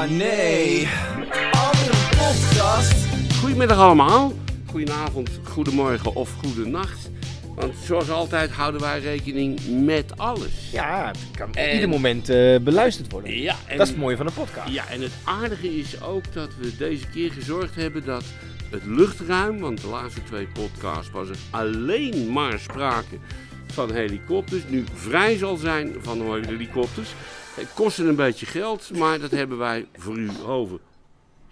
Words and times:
Oh 0.00 0.06
nee. 0.10 0.80
Een 0.82 1.26
podcast. 2.18 2.94
Goedemiddag 3.40 3.78
allemaal. 3.78 4.32
Goedenavond, 4.66 5.30
goedemorgen 5.44 6.14
of 6.14 6.30
goedenacht. 6.44 7.10
Want 7.54 7.74
zoals 7.84 8.10
altijd 8.10 8.50
houden 8.50 8.80
wij 8.80 9.00
rekening 9.00 9.60
met 9.84 10.18
alles. 10.18 10.70
Ja, 10.72 11.06
het 11.06 11.18
kan 11.36 11.48
op 11.48 11.56
En- 11.56 11.74
ieder 11.74 11.88
moment 11.88 12.28
eh, 12.28 12.56
beluisterd 12.60 13.12
worden. 13.12 13.40
Ja, 13.40 13.54
en, 13.66 13.76
Dat 13.76 13.86
is 13.86 13.92
het 13.92 14.02
mooie 14.02 14.16
van 14.16 14.26
een 14.26 14.32
podcast. 14.32 14.68
Ja, 14.72 14.88
en 14.88 15.00
het 15.02 15.12
aardige 15.24 15.78
is 15.78 16.02
ook 16.02 16.32
dat 16.32 16.50
we 16.60 16.76
deze 16.76 17.06
keer 17.06 17.32
gezorgd 17.32 17.74
hebben 17.74 18.04
dat 18.04 18.24
het 18.70 18.82
luchtruim, 18.84 19.58
want 19.58 19.80
de 19.80 19.86
laatste 19.88 20.22
twee 20.22 20.46
podcasts 20.46 21.10
was 21.10 21.28
er 21.28 21.36
alleen 21.50 22.32
maar 22.32 22.58
sprake 22.58 23.18
van 23.72 23.92
helikopters, 23.92 24.62
nu 24.68 24.84
vrij 24.94 25.36
zal 25.36 25.56
zijn 25.56 25.94
van 26.00 26.44
helikopters. 26.46 27.14
Het 27.54 27.72
kostte 27.74 28.04
een 28.04 28.16
beetje 28.16 28.46
geld, 28.46 28.90
maar 28.98 29.18
dat 29.20 29.30
hebben 29.30 29.58
wij 29.58 29.86
voor 29.92 30.16
u 30.18 30.30
over. 30.46 30.78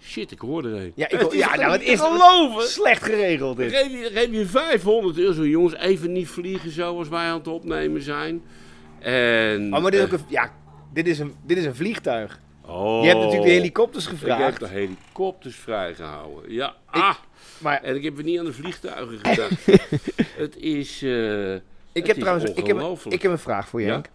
Shit, 0.01 0.31
ik 0.31 0.39
hoorde 0.39 0.69
er 0.69 0.75
een. 0.75 0.91
Ja, 0.95 1.09
ik, 1.09 1.19
Het 1.19 1.31
is 1.33 1.39
ja 1.39 1.55
nou, 1.55 1.71
het 1.71 1.81
is 1.81 1.99
geloven. 1.99 2.67
slecht 2.67 3.03
geregeld 3.03 3.57
dit. 3.57 3.71
Geef 3.75 3.91
je, 3.91 4.09
geef 4.13 4.31
je 4.31 4.45
500 4.45 5.17
euro, 5.17 5.33
zo, 5.33 5.45
jongens, 5.47 5.73
even 5.75 6.11
niet 6.11 6.27
vliegen 6.27 6.71
zoals 6.71 7.09
wij 7.09 7.25
aan 7.25 7.37
het 7.37 7.47
opnemen 7.47 8.01
zijn. 8.01 8.41
En, 8.99 9.73
Oh, 9.73 9.81
maar 9.81 9.91
dit 9.91 9.99
is, 9.99 10.05
ook 10.05 10.13
eh, 10.13 10.19
een, 10.19 10.25
ja, 10.27 10.51
dit, 10.93 11.07
is 11.07 11.19
een, 11.19 11.35
dit 11.45 11.57
is 11.57 11.65
een 11.65 11.75
vliegtuig. 11.75 12.39
oh, 12.65 13.01
Je 13.01 13.07
hebt 13.07 13.19
natuurlijk 13.19 13.47
de 13.47 13.53
helikopters 13.55 14.05
Ik 14.05 14.11
heb 14.11 14.19
gevraagd. 14.19 14.59
de 14.59 14.67
helikopters 14.67 15.55
vrijgehouden. 15.55 16.51
Ja, 16.53 16.75
ah, 16.85 17.15
Maar 17.57 17.83
en 17.83 17.95
ik 17.95 18.03
heb 18.03 18.17
er 18.17 18.23
niet 18.23 18.39
aan 18.39 18.45
de 18.45 18.53
vliegtuigen 18.53 19.17
gedacht. 19.21 19.65
het 20.43 20.55
is. 20.57 21.01
eh, 21.01 21.53
ik 21.53 21.61
het 21.93 22.07
heb 22.07 22.15
is 22.15 22.21
trouwens 22.21 22.49
ik 22.51 22.67
heb, 22.67 22.97
ik 23.09 23.21
heb 23.21 23.31
een 23.31 23.39
vraag 23.39 23.67
voor 23.67 23.79
je, 23.81 23.85
Ja? 23.87 23.91
Henk. 23.93 24.09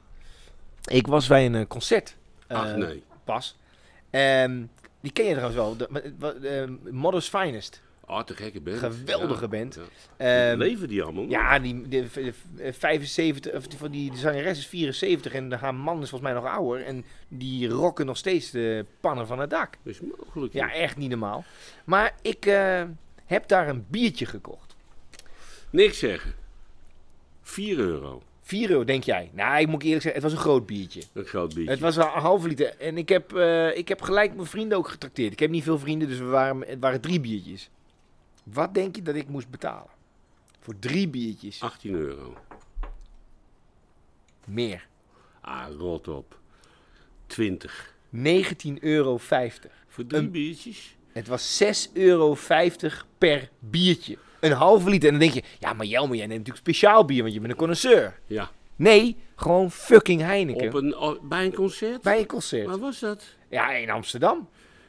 Ik 0.84 1.06
was 1.06 1.27
bij 1.27 1.47
een 1.47 1.55
eh, 1.55 1.66
concert. 1.66 2.16
Ach 2.48 2.69
eh, 2.69 2.74
nee. 2.74 3.02
Pas. 3.24 3.56
Ehm, 4.11 4.62
die 5.01 5.12
ken 5.12 5.24
je 5.24 5.34
trouwens 5.34 5.57
wel. 5.57 5.77
De, 5.77 6.12
eh, 6.48 6.93
Mother's 6.93 7.29
Finest. 7.29 7.82
Ah, 8.07 8.24
te 8.24 8.35
gekke 8.37 8.60
band. 8.60 8.79
Geweldige 8.79 9.40
Ja, 9.43 9.49
band. 9.49 9.79
ja. 10.18 10.51
Ehm, 10.51 10.59
Leven 10.59 10.88
die 10.88 11.02
allemaal? 11.02 11.24
Ja, 11.24 11.59
die, 11.59 11.88
de, 11.88 12.09
de- 12.12 12.32
de 12.57 12.73
75, 12.73 13.52
of 13.55 13.66
die, 13.66 13.79
van 13.79 13.90
die 13.90 14.10
de 14.10 14.16
zangeres 14.16 14.59
is 14.59 14.66
74 14.66 15.32
en 15.32 15.52
haar 15.52 15.74
man 15.74 16.02
is 16.02 16.09
volgens 16.09 16.32
mij 16.32 16.40
nog 16.40 16.51
ouder. 16.52 16.85
En 16.87 17.05
die 17.29 17.68
rocken 17.68 18.07
nog 18.07 18.16
steeds 18.16 18.51
de 18.51 18.87
pannen 19.01 19.27
van 19.27 19.38
het 19.38 19.51
dak. 19.51 19.77
Dat 19.82 19.93
is 19.95 20.01
mogelijk. 20.01 20.52
Ja, 20.52 20.73
echt 20.73 20.96
niet 20.96 21.10
normaal. 21.10 21.45
Maar 21.85 22.15
ik 22.23 22.46
eh, 22.46 22.82
heb 23.24 23.49
daar 23.49 23.68
een 23.68 23.87
biertje 23.88 24.27
gekocht. 24.27 24.74
Niks 25.71 25.99
zeggen. 25.99 26.35
4 27.43 27.79
euro. 27.79 28.23
4 28.55 28.71
euro, 28.71 28.85
denk 28.85 29.05
jij? 29.05 29.30
Nou, 29.33 29.60
ik 29.60 29.69
moet 29.69 29.83
eerlijk 29.83 30.02
zeggen, 30.02 30.23
het 30.23 30.30
was 30.30 30.41
een 30.41 30.45
groot 30.47 30.66
biertje. 30.66 31.02
Een 31.13 31.24
groot 31.24 31.55
biertje. 31.55 31.71
Het 31.73 31.80
was 31.80 31.97
een 31.97 32.02
halve 32.02 32.49
liter. 32.49 32.77
En 32.79 32.99
ik 32.99 33.09
heb, 33.09 33.33
eh, 33.33 33.77
ik 33.77 33.88
heb 33.88 34.02
gelijk 34.02 34.35
mijn 34.35 34.46
vrienden 34.46 34.79
ook 34.79 34.88
getrakteerd. 34.88 35.33
Ik 35.33 35.38
heb 35.38 35.51
niet 35.51 35.63
veel 35.63 35.79
vrienden, 35.79 36.09
dus 36.09 36.19
we 36.19 36.24
waren, 36.24 36.61
het 36.66 36.79
waren 36.80 37.01
drie 37.01 37.21
biertjes. 37.21 37.71
Wat 38.45 38.74
denk 38.74 38.96
je 38.96 39.02
dat 39.02 39.15
ik 39.15 39.29
moest 39.29 39.51
betalen? 39.51 39.91
Voor 40.61 40.79
drie 40.79 41.09
biertjes. 41.09 41.61
18 41.61 41.95
euro. 41.95 42.37
Meer. 44.45 44.87
Ah, 45.41 45.66
rot 45.79 46.09
op. 46.09 46.39
20. 47.27 47.95
19,50 48.11 48.80
euro. 48.80 49.18
Voor 49.18 50.07
drie 50.07 50.21
Een- 50.23 50.30
biertjes? 50.30 50.96
Het 51.13 51.29
was 51.29 51.57
6,50 51.57 51.93
euro 51.93 52.37
per 53.18 53.51
biertje. 53.59 54.18
Een 54.45 54.52
halve 54.52 54.90
liter. 54.90 55.09
En 55.09 55.18
dan 55.18 55.28
denk 55.28 55.45
je, 55.45 55.50
ja, 55.59 55.73
maar 55.73 55.87
Jelmer, 55.87 56.16
jij 56.16 56.26
neemt 56.26 56.38
natuurlijk 56.38 56.66
speciaal 56.66 57.04
bier, 57.04 57.23
want 57.23 57.34
je 57.34 57.40
bent 57.40 57.52
een 57.52 57.59
connoisseur. 57.59 58.18
Ja. 58.26 58.50
Nee, 58.76 59.16
gewoon 59.37 59.70
fucking 59.70 60.20
Heineken. 60.20 60.66
Op 60.66 60.74
een, 60.74 60.96
oh, 60.96 61.23
bij 61.23 61.45
een 61.45 61.54
concert? 61.54 62.02
Bij 62.02 62.18
een 62.18 62.26
concert. 62.26 62.66
Waar 62.66 62.78
was 62.78 62.98
dat? 62.98 63.24
Ja, 63.50 63.70
in 63.70 63.90
Amsterdam. 63.90 64.48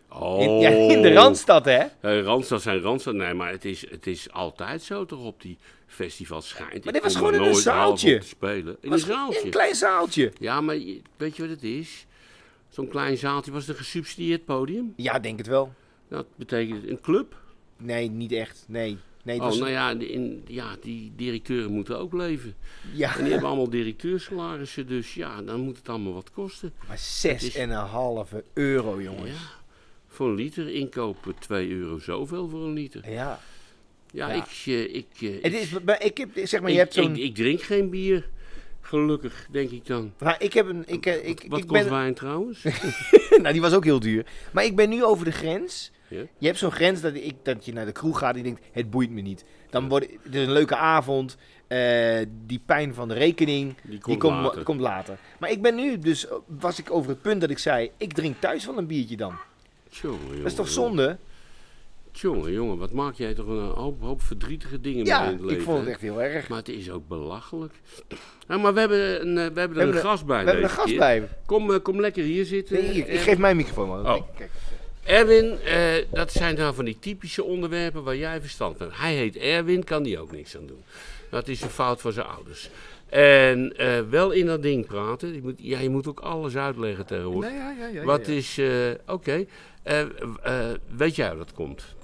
Oh. 0.10 0.42
In, 0.42 0.60
ja, 0.60 0.70
in 0.70 1.02
de 1.02 1.14
Randstad, 1.14 1.66
hè? 1.66 1.84
Randstad 2.22 2.62
zijn 2.62 2.82
Randstad. 2.82 3.14
Nee, 3.14 3.34
maar 3.34 3.52
het 3.52 3.66
is, 3.66 3.90
het 3.90 4.08
is 4.08 4.32
altijd 4.32 4.82
zo 4.84 5.06
toch 5.06 5.24
op 5.24 5.42
die 5.42 5.58
festivals 5.88 6.48
schijnt. 6.48 6.84
Maar 6.84 6.94
dit 6.94 7.04
was 7.04 7.16
gewoon 7.16 7.34
in 7.34 7.42
een 7.42 7.56
zaaltje. 7.56 8.20
te 8.20 8.28
spelen. 8.28 8.78
In 8.82 8.90
Was 8.90 9.02
een 9.02 9.08
zaaltje. 9.08 9.44
Een 9.44 9.50
klein 9.50 9.76
zaaltje. 9.76 10.32
Ja, 10.40 10.62
maar 10.62 10.76
weet 11.18 11.36
je 11.36 11.42
wat 11.42 11.52
het 11.52 11.64
is? 11.64 12.06
Zo'n 12.70 12.88
klein 12.88 13.18
zaaltje 13.18 13.52
was 13.52 13.68
een 13.68 13.76
gesubsidieerd 13.76 14.46
podium. 14.46 14.94
Ja, 14.96 15.20
denk 15.20 15.38
het 15.38 15.48
wel. 15.48 15.74
Dat 16.10 16.26
betekent 16.36 16.90
een 16.90 17.02
club. 17.02 17.36
Nee, 17.78 18.10
niet 18.10 18.32
echt. 18.32 18.66
Nee. 18.68 18.98
Nee 19.26 19.40
Oh, 19.40 19.46
was- 19.46 19.58
nou 19.58 19.72
ja, 19.72 19.96
die- 19.96 20.08
in, 20.10 20.44
ja, 20.48 20.76
die 20.82 21.12
directeuren 21.16 21.72
moeten 21.72 22.00
ook 22.00 22.14
leven. 22.14 22.56
ja. 22.94 23.16
En 23.18 23.22
die 23.24 23.32
hebben 23.32 23.50
allemaal 23.50 23.70
directeursalarissen, 23.70 24.88
dus 24.88 25.14
ja, 25.14 25.42
dan 25.42 25.60
moet 25.60 25.78
het 25.78 25.90
allemaal 25.90 26.14
wat 26.14 26.32
kosten. 26.32 26.74
Maar 26.88 26.98
6,5 26.98 28.42
euro, 28.54 29.02
jongens. 29.02 29.30
Ja. 29.30 29.64
Voor 30.08 30.28
een 30.30 30.36
liter 30.36 30.70
inkopen 30.74 31.36
2 31.40 31.70
euro 31.72 32.00
zoveel 32.00 32.50
voor 32.50 32.64
een 32.64 32.74
liter. 32.74 33.12
Ja. 33.12 33.40
Ja, 34.12 34.28
Ja. 34.30 34.34
ik, 34.34 34.64
eh, 34.66 34.96
ik, 34.96 35.06
eh, 35.20 35.44
Het 35.44 35.54
is, 35.54 35.70
maar 35.86 36.04
ik 36.04 36.18
heb, 36.18 36.30
zeg 36.44 36.60
maar, 36.62 36.70
je 36.70 36.76
ik, 36.76 36.82
hebt 36.82 36.94
zo'n... 36.94 37.12
ik, 37.16 37.18
ik 37.24 37.36
drink 37.36 37.62
geen 37.62 37.90
bier. 37.90 38.30
Gelukkig, 38.82 39.48
denk 39.52 39.70
ik 39.72 39.86
dan. 39.86 40.14
nou, 40.20 40.36
ik 40.40 40.54
heb 40.54 40.68
een... 40.70 40.84
Ik, 40.88 41.06
eh, 41.06 41.28
ik, 41.28 41.46
Wat 41.48 41.60
ik 41.60 41.68
kost 41.68 41.82
ben, 41.84 41.92
wijn 41.92 42.14
trouwens? 42.14 42.64
nou, 43.42 43.52
die 43.52 43.62
was 43.62 43.74
ook 43.74 43.84
heel 43.84 44.00
duur. 44.00 44.26
Maar 44.54 44.66
ik 44.66 44.76
ben 44.76 44.90
nu 44.90 45.04
over 45.04 45.26
de 45.26 45.32
grens. 45.32 45.92
Je 46.38 46.46
hebt 46.48 46.58
zo'n 46.58 46.72
grens 46.72 47.02
dat, 47.02 47.14
ik, 47.16 47.36
dat 47.44 47.66
je 47.66 47.74
naar 47.74 47.86
de 47.86 47.92
kroeg 47.92 48.20
gaat 48.20 48.32
en 48.32 48.38
je 48.38 48.44
denkt, 48.44 48.62
het 48.72 48.90
boeit 48.90 49.10
me 49.12 49.22
niet. 49.22 49.46
Dan 49.70 49.88
wordt 49.90 50.08
het 50.24 50.36
is 50.36 50.46
een 50.46 50.52
leuke 50.52 50.76
avond. 50.76 51.38
eh, 51.68 52.18
die 52.46 52.62
pijn 52.66 52.94
van 52.94 53.08
de 53.08 53.14
rekening, 53.14 53.76
Die 53.82 53.90
die 53.92 54.00
komt 54.00 54.20
komt, 54.20 54.42
later. 54.42 54.64
komt 54.64 54.80
later. 54.80 55.18
Maar 55.40 55.52
ik 55.52 55.62
ben 55.62 55.76
nu, 55.76 56.00
dus 56.00 56.28
was 56.46 56.80
ik 56.80 56.92
over 56.92 57.10
het 57.10 57.22
punt 57.22 57.42
dat 57.42 57.50
ik 57.50 57.58
zei, 57.58 57.92
ik 57.98 58.14
drink 58.14 58.36
thuis 58.40 58.66
wel 58.66 58.78
een 58.78 58.88
biertje 58.88 59.18
dan. 59.18 59.34
Tjonge, 59.90 60.18
jongen, 60.22 60.38
Dat 60.38 60.46
is 60.46 60.54
toch 60.54 60.70
zonde? 60.70 61.18
Jongen, 62.12 62.52
jongen, 62.52 62.78
wat 62.78 62.92
maak 62.92 63.14
jij 63.14 63.34
toch 63.34 63.48
een 63.48 63.70
hoop, 63.70 64.02
hoop 64.02 64.22
verdrietige 64.22 64.82
dingen 64.82 64.98
mee 65.04 65.08
Ja, 65.08 65.24
in 65.26 65.32
het 65.32 65.42
leven. 65.42 65.56
ik 65.58 65.62
vond 65.62 65.78
het 65.78 65.86
hè? 65.86 65.92
echt 65.92 66.02
heel 66.02 66.22
erg. 66.22 66.48
Maar 66.48 66.58
het 66.58 66.70
is 66.70 66.90
ook 66.92 67.08
belachelijk. 67.08 67.74
Nou, 68.48 68.62
maar 68.62 68.74
we 68.74 68.80
hebben, 68.80 69.22
een, 69.28 69.34
we 69.36 69.42
hebben 69.42 69.70
er 69.70 69.76
hebben 69.78 69.96
een 69.96 70.02
gast 70.02 70.26
bij 70.26 70.40
We 70.44 70.46
hebben 70.50 70.64
een 70.64 70.76
gast 70.76 70.98
bij. 70.98 71.28
Kom, 71.46 71.74
eh, 71.74 71.82
kom 71.82 72.00
lekker 72.00 72.24
hier 72.24 72.46
zitten. 72.46 72.76
Nee, 72.84 72.94
ik, 72.94 73.08
ik 73.08 73.20
geef 73.20 73.38
mijn 73.38 73.56
microfoon 73.56 73.90
maar. 73.90 74.16
Oh. 74.16 74.22
Kijk. 74.38 74.52
Erwin, 75.06 75.60
eh, 75.60 75.94
dat 76.12 76.32
zijn 76.32 76.56
dan 76.56 76.76
van 76.76 76.86
die 76.86 77.00
typische 77.00 77.44
onderwerpen 77.44 78.04
waar 78.04 78.16
jij 78.16 78.42
verstand 78.42 78.78
van 78.78 78.86
hebt. 78.86 79.00
Hij 79.00 79.14
heet 79.16 79.38
Erwin, 79.38 79.84
kan 79.84 80.04
die 80.04 80.20
ook 80.20 80.32
niks 80.32 80.58
aan 80.58 80.66
doen. 80.66 80.84
Dat 81.30 81.48
is 81.48 81.62
een 81.62 81.70
fout 81.70 82.02
van 82.02 82.12
zijn 82.12 82.26
ouders. 82.26 82.70
En 83.10 83.78
eh, 83.78 84.00
wel 84.10 84.32
in 84.32 84.46
dat 84.46 84.62
ding 84.62 84.86
praten. 84.86 85.34
Je 85.34 85.42
moet, 85.42 85.56
ja, 85.58 85.80
je 85.80 85.90
moet 85.90 86.08
ook 86.08 86.20
alles 86.20 86.56
uitleggen 86.58 87.06
tegenwoordig. 87.06 87.50
Nee, 87.50 87.60
ja, 87.60 87.76
ja, 87.80 87.88
ja, 87.88 88.04
Wat 88.04 88.28
is, 88.28 88.58
eh, 88.58 88.70
oké. 89.08 89.46
Eh, 89.84 90.02
eh, 90.02 90.08
weet 90.96 91.16
jij 91.16 91.30
hoe 91.30 91.38
dat 91.38 91.54
komt? 91.54 91.95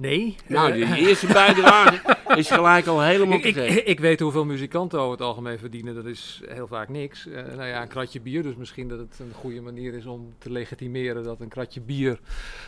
Nee. 0.00 0.36
Nou, 0.46 0.72
eh, 0.72 0.92
die 0.92 1.00
eerste 1.08 1.26
bijdrage 1.26 2.16
is 2.36 2.50
gelijk 2.50 2.86
al 2.86 3.02
helemaal 3.02 3.38
ik, 3.38 3.44
ik, 3.44 3.74
ik 3.84 4.00
weet 4.00 4.20
hoeveel 4.20 4.44
muzikanten 4.44 4.98
over 4.98 5.12
het 5.12 5.20
algemeen 5.20 5.58
verdienen. 5.58 5.94
Dat 5.94 6.04
is 6.04 6.40
heel 6.48 6.66
vaak 6.66 6.88
niks. 6.88 7.26
Eh, 7.26 7.44
nou 7.44 7.68
ja, 7.68 7.82
een 7.82 7.88
kratje 7.88 8.20
bier. 8.20 8.42
Dus 8.42 8.54
misschien 8.54 8.88
dat 8.88 8.98
het 8.98 9.18
een 9.18 9.32
goede 9.32 9.60
manier 9.60 9.94
is 9.94 10.06
om 10.06 10.34
te 10.38 10.50
legitimeren 10.50 11.24
dat 11.24 11.40
een 11.40 11.48
kratje 11.48 11.80
bier 11.80 12.18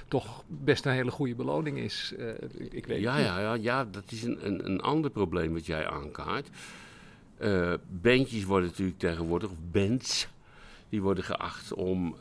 toch 0.08 0.44
best 0.46 0.86
een 0.86 0.92
hele 0.92 1.10
goede 1.10 1.34
beloning 1.34 1.78
is. 1.78 2.14
Eh, 2.18 2.28
ik, 2.70 2.86
weet 2.86 3.00
Ja, 3.00 3.18
ja, 3.18 3.40
ja, 3.40 3.54
ja, 3.54 3.84
dat 3.84 4.04
is 4.10 4.22
een, 4.22 4.46
een, 4.46 4.66
een 4.66 4.80
ander 4.80 5.10
probleem 5.10 5.52
wat 5.52 5.66
jij 5.66 5.88
aankaart. 5.88 6.48
Bandjes 7.88 8.44
worden 8.44 8.68
natuurlijk 8.68 8.98
tegenwoordig, 8.98 9.50
of 9.50 9.58
bands, 9.70 10.28
die 10.88 11.02
worden 11.02 11.24
geacht 11.24 11.72
om 11.72 12.16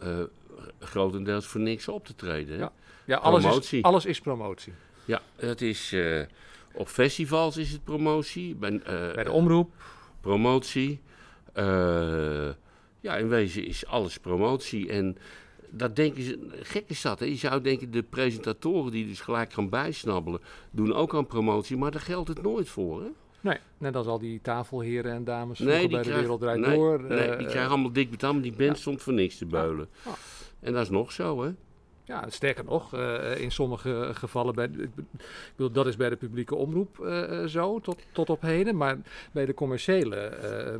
grotendeels 0.79 1.45
voor 1.45 1.61
niks 1.61 1.87
op 1.87 2.05
te 2.05 2.15
treden. 2.15 2.55
hè? 2.55 2.61
Ja. 2.61 2.71
Ja, 3.05 3.17
alles 3.17 3.71
is, 3.71 3.83
alles 3.83 4.05
is 4.05 4.21
promotie. 4.21 4.73
Ja, 5.11 5.21
het 5.35 5.61
is 5.61 5.93
eh, 5.93 6.21
op 6.73 6.87
festivals 6.87 7.57
is 7.57 7.71
het 7.71 7.83
promotie, 7.83 8.55
bij, 8.55 8.79
eh, 8.83 9.13
Bij 9.13 9.23
de 9.23 9.31
omroep. 9.31 9.71
promotie. 10.21 11.01
eh, 11.53 12.49
ja, 12.99 13.15
in 13.17 13.27
wezen 13.27 13.65
is 13.65 13.85
alles 13.85 14.17
promotie. 14.19 14.89
En 14.89 15.17
dat 15.69 15.95
denken 15.95 16.23
ze, 16.23 16.39
gek 16.61 16.83
is 16.87 17.01
dat. 17.01 17.19
Hè? 17.19 17.25
Je 17.25 17.35
zou 17.35 17.61
denken, 17.61 17.91
de 17.91 18.03
presentatoren 18.03 18.91
die 18.91 19.07
dus 19.07 19.19
gelijk 19.21 19.53
gaan 19.53 19.69
bijsnabbelen, 19.69 20.41
doen 20.71 20.93
ook 20.93 21.15
aan 21.15 21.27
promotie, 21.27 21.77
maar 21.77 21.91
daar 21.91 22.01
geldt 22.01 22.27
het 22.27 22.41
nooit 22.41 22.69
voor. 22.69 23.01
Hè? 23.01 23.07
Nee, 23.41 23.57
net 23.77 23.95
als 23.95 24.07
al 24.07 24.19
die 24.19 24.41
tafelheren 24.41 25.11
en 25.11 25.23
dames 25.23 25.59
Nee, 25.59 25.79
die 25.79 25.89
bij 25.89 26.03
de 26.03 26.13
Wereld 26.13 26.39
Draait 26.41 26.59
nee, 26.59 26.75
Door. 26.75 27.03
nee, 27.03 27.37
die 27.37 27.47
krijgen 27.47 27.69
allemaal 27.71 27.91
dik 27.91 28.09
betaald, 28.09 28.33
maar 28.33 28.43
die 28.43 28.55
band 28.55 28.75
ja. 28.75 28.81
stond 28.81 29.01
voor 29.01 29.13
niks 29.13 29.37
te 29.37 29.45
beulen. 29.45 29.87
Ja. 30.05 30.11
En 30.59 30.73
dat 30.73 30.81
is 30.81 30.89
nog 30.89 31.11
zo, 31.11 31.43
hè? 31.43 31.51
Ja, 32.11 32.29
sterker 32.29 32.63
nog, 32.65 32.93
eh, 32.93 33.39
in 33.41 33.51
sommige 33.51 34.09
gevallen, 34.13 34.55
bij, 34.55 34.65
ik 34.65 34.89
bedoel, 35.55 35.71
dat 35.71 35.87
is 35.87 35.95
bij 35.95 36.09
de 36.09 36.15
publieke 36.15 36.55
omroep 36.55 36.99
eh, 36.99 37.41
eh, 37.43 37.47
zo, 37.47 37.79
tot, 37.79 38.01
tot 38.11 38.29
op 38.29 38.41
heden. 38.41 38.77
Maar 38.77 38.97
bij 39.31 39.45
de 39.45 39.53
commerciële, 39.53 40.15
eh, 40.15 40.79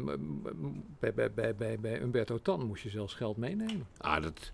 bij, 1.00 1.14
bij, 1.14 1.32
bij, 1.32 1.56
bij, 1.56 1.80
bij 1.80 2.02
Umberto 2.02 2.40
Tan 2.42 2.66
moest 2.66 2.84
je 2.84 2.90
zelfs 2.90 3.14
geld 3.14 3.38
meenemen. 3.38 3.88
Ah, 3.98 4.22
dat, 4.24 4.52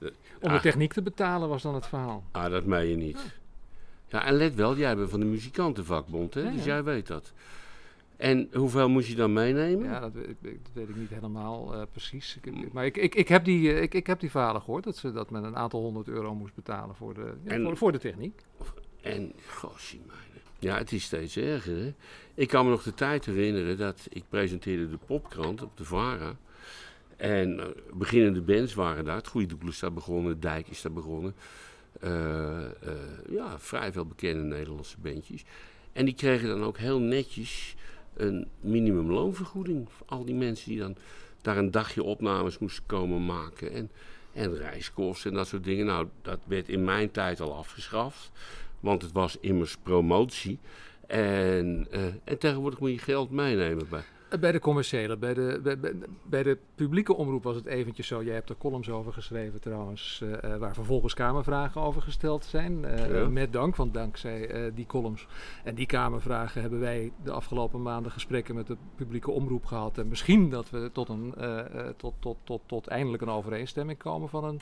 Om 0.00 0.08
Ah. 0.40 0.52
de 0.52 0.60
techniek 0.60 0.92
te 0.92 1.02
betalen 1.02 1.48
was 1.48 1.62
dan 1.62 1.74
het 1.74 1.86
verhaal. 1.86 2.24
ah, 2.32 2.50
dat 2.50 2.64
meen 2.64 2.88
je 2.88 2.96
niet. 2.96 3.18
Ja, 4.06 4.24
en 4.24 4.34
let 4.34 4.54
wel, 4.54 4.76
jij 4.76 4.96
bent 4.96 5.10
van 5.10 5.20
de 5.20 5.26
muzikantenvakbond, 5.26 6.34
hè? 6.34 6.40
Ja, 6.42 6.50
dus 6.50 6.64
jij 6.64 6.84
weet 6.84 7.06
dat. 7.06 7.32
En 8.16 8.48
hoeveel 8.52 8.88
moest 8.88 9.08
je 9.08 9.14
dan 9.14 9.32
meenemen? 9.32 9.84
Ja, 9.84 10.00
dat 10.00 10.12
weet, 10.12 10.28
ik- 10.28 10.40
dat 10.42 10.72
weet 10.72 10.88
ik 10.88 10.96
niet 10.96 11.10
helemaal 11.10 11.74
eh, 11.74 11.82
precies. 11.92 12.38
Ik, 12.42 12.72
maar 12.72 12.84
ik, 12.86 12.96
ik, 12.96 13.14
ik, 13.14 13.28
heb 13.28 13.44
die, 13.44 13.72
eh, 13.72 13.82
ik, 13.82 13.94
ik 13.94 14.06
heb 14.06 14.20
die 14.20 14.30
verhalen 14.30 14.60
gehoord 14.62 14.84
dat, 14.84 14.96
ze, 14.96 15.12
dat 15.12 15.30
men 15.30 15.44
een 15.44 15.56
aantal 15.56 15.80
honderd 15.80 16.08
euro 16.08 16.34
moest 16.34 16.54
betalen 16.54 16.94
voor 16.94 17.14
de, 17.14 17.34
ja, 17.44 17.50
En- 17.50 17.62
voor, 17.64 17.76
voor 17.76 17.92
de 17.92 17.98
techniek. 17.98 18.40
En, 19.02 19.32
mijne. 19.62 20.02
Ja, 20.58 20.78
het 20.78 20.92
is 20.92 21.04
steeds 21.04 21.36
erger, 21.36 21.76
hè. 21.76 21.94
Ik 22.34 22.48
kan 22.48 22.64
me 22.64 22.70
nog 22.70 22.82
de 22.82 22.94
tijd 22.94 23.24
herinneren 23.26 23.76
dat 23.78 24.06
ik 24.10 24.24
presenteerde 24.28 24.90
de 24.90 24.98
popkrant 25.06 25.62
op 25.62 25.76
de 25.76 25.84
VARA. 25.84 26.36
En 27.16 27.60
eh, 27.60 27.66
beginnende 27.94 28.40
bands 28.40 28.74
waren 28.74 29.04
daar. 29.04 29.16
Het 29.16 29.28
Goede 29.28 29.56
Doel 29.56 29.68
is 29.68 29.78
daar 29.78 29.92
begonnen, 29.92 30.40
Dijk 30.40 30.68
is 30.68 30.82
daar 30.82 30.92
begonnen. 30.92 31.34
Ja, 33.30 33.58
vrij 33.58 33.92
veel 33.92 34.06
bekende 34.06 34.42
Nederlandse 34.42 34.96
bandjes. 35.00 35.44
En 35.92 36.04
die 36.04 36.14
kregen 36.14 36.48
dan 36.48 36.62
ook 36.64 36.78
heel 36.78 36.98
netjes 37.00 37.74
een 38.16 38.48
minimumloonvergoeding. 38.60 39.88
Voor 39.90 40.06
al 40.06 40.24
die 40.24 40.34
mensen 40.34 40.68
die 40.68 40.78
dan 40.78 40.96
daar 41.42 41.56
een 41.56 41.70
dagje 41.70 42.02
opnames 42.02 42.58
moesten 42.58 42.86
komen 42.86 43.24
maken. 43.24 43.72
En, 43.72 43.90
en 44.32 44.56
reiskosten 44.56 45.30
en 45.30 45.36
dat 45.36 45.46
soort 45.46 45.64
dingen. 45.64 45.86
Nou, 45.86 46.08
dat 46.22 46.38
werd 46.46 46.68
in 46.68 46.84
mijn 46.84 47.10
tijd 47.10 47.40
al 47.40 47.54
afgeschaft. 47.54 48.30
Want 48.80 49.02
het 49.02 49.12
was 49.12 49.36
immers 49.40 49.76
promotie. 49.76 50.58
En, 51.06 51.86
eh, 51.90 52.04
en 52.24 52.38
tegenwoordig 52.38 52.80
moet 52.80 52.90
je 52.90 52.98
geld 52.98 53.30
meenemen 53.30 53.88
bij. 53.88 54.04
Eh, 54.34 54.40
Bij 54.40 54.52
de 54.52 54.58
commerciële, 54.58 55.16
bij 55.16 55.34
de, 55.34 55.60
bij, 55.62 55.76
bij, 56.22 56.42
de 56.42 56.58
publieke 56.74 57.14
omroep 57.14 57.42
was 57.42 57.56
het 57.56 57.66
eventjes 57.66 58.06
zo. 58.06 58.22
Jij 58.22 58.34
hebt 58.34 58.48
er 58.48 58.56
columns 58.56 58.90
over 58.90 59.12
geschreven 59.12 59.60
trouwens, 59.60 60.20
eh, 60.22 60.52
eh, 60.52 60.58
waar 60.60 60.74
vervolgens 60.74 61.14
kamervragen 61.14 61.80
over 61.80 62.02
gesteld 62.02 62.44
zijn. 62.44 62.80
Ja. 63.10 63.28
Met 63.28 63.52
dank, 63.52 63.76
want 63.76 63.94
dankzij 63.94 64.72
die 64.74 64.86
columns 64.86 65.26
en 65.64 65.74
die 65.74 65.86
kamervragen 65.86 66.60
hebben 66.60 66.80
wij 66.80 67.12
de 67.24 67.30
afgelopen 67.30 67.82
maanden 67.82 68.12
gesprekken 68.12 68.54
met 68.54 68.66
de 68.66 68.76
publieke 68.94 69.30
omroep 69.30 69.64
gehad. 69.64 69.98
En 69.98 70.08
misschien 70.08 70.50
dat 70.50 70.70
we 70.70 70.90
tot, 70.92 71.08
een, 71.08 71.34
tot, 71.96 72.14
tot, 72.18 72.36
tot, 72.44 72.60
tot 72.66 72.86
eindelijk 72.86 73.22
een 73.22 73.28
overeenstemming 73.28 73.98
komen 73.98 74.28
van 74.28 74.44
een 74.44 74.60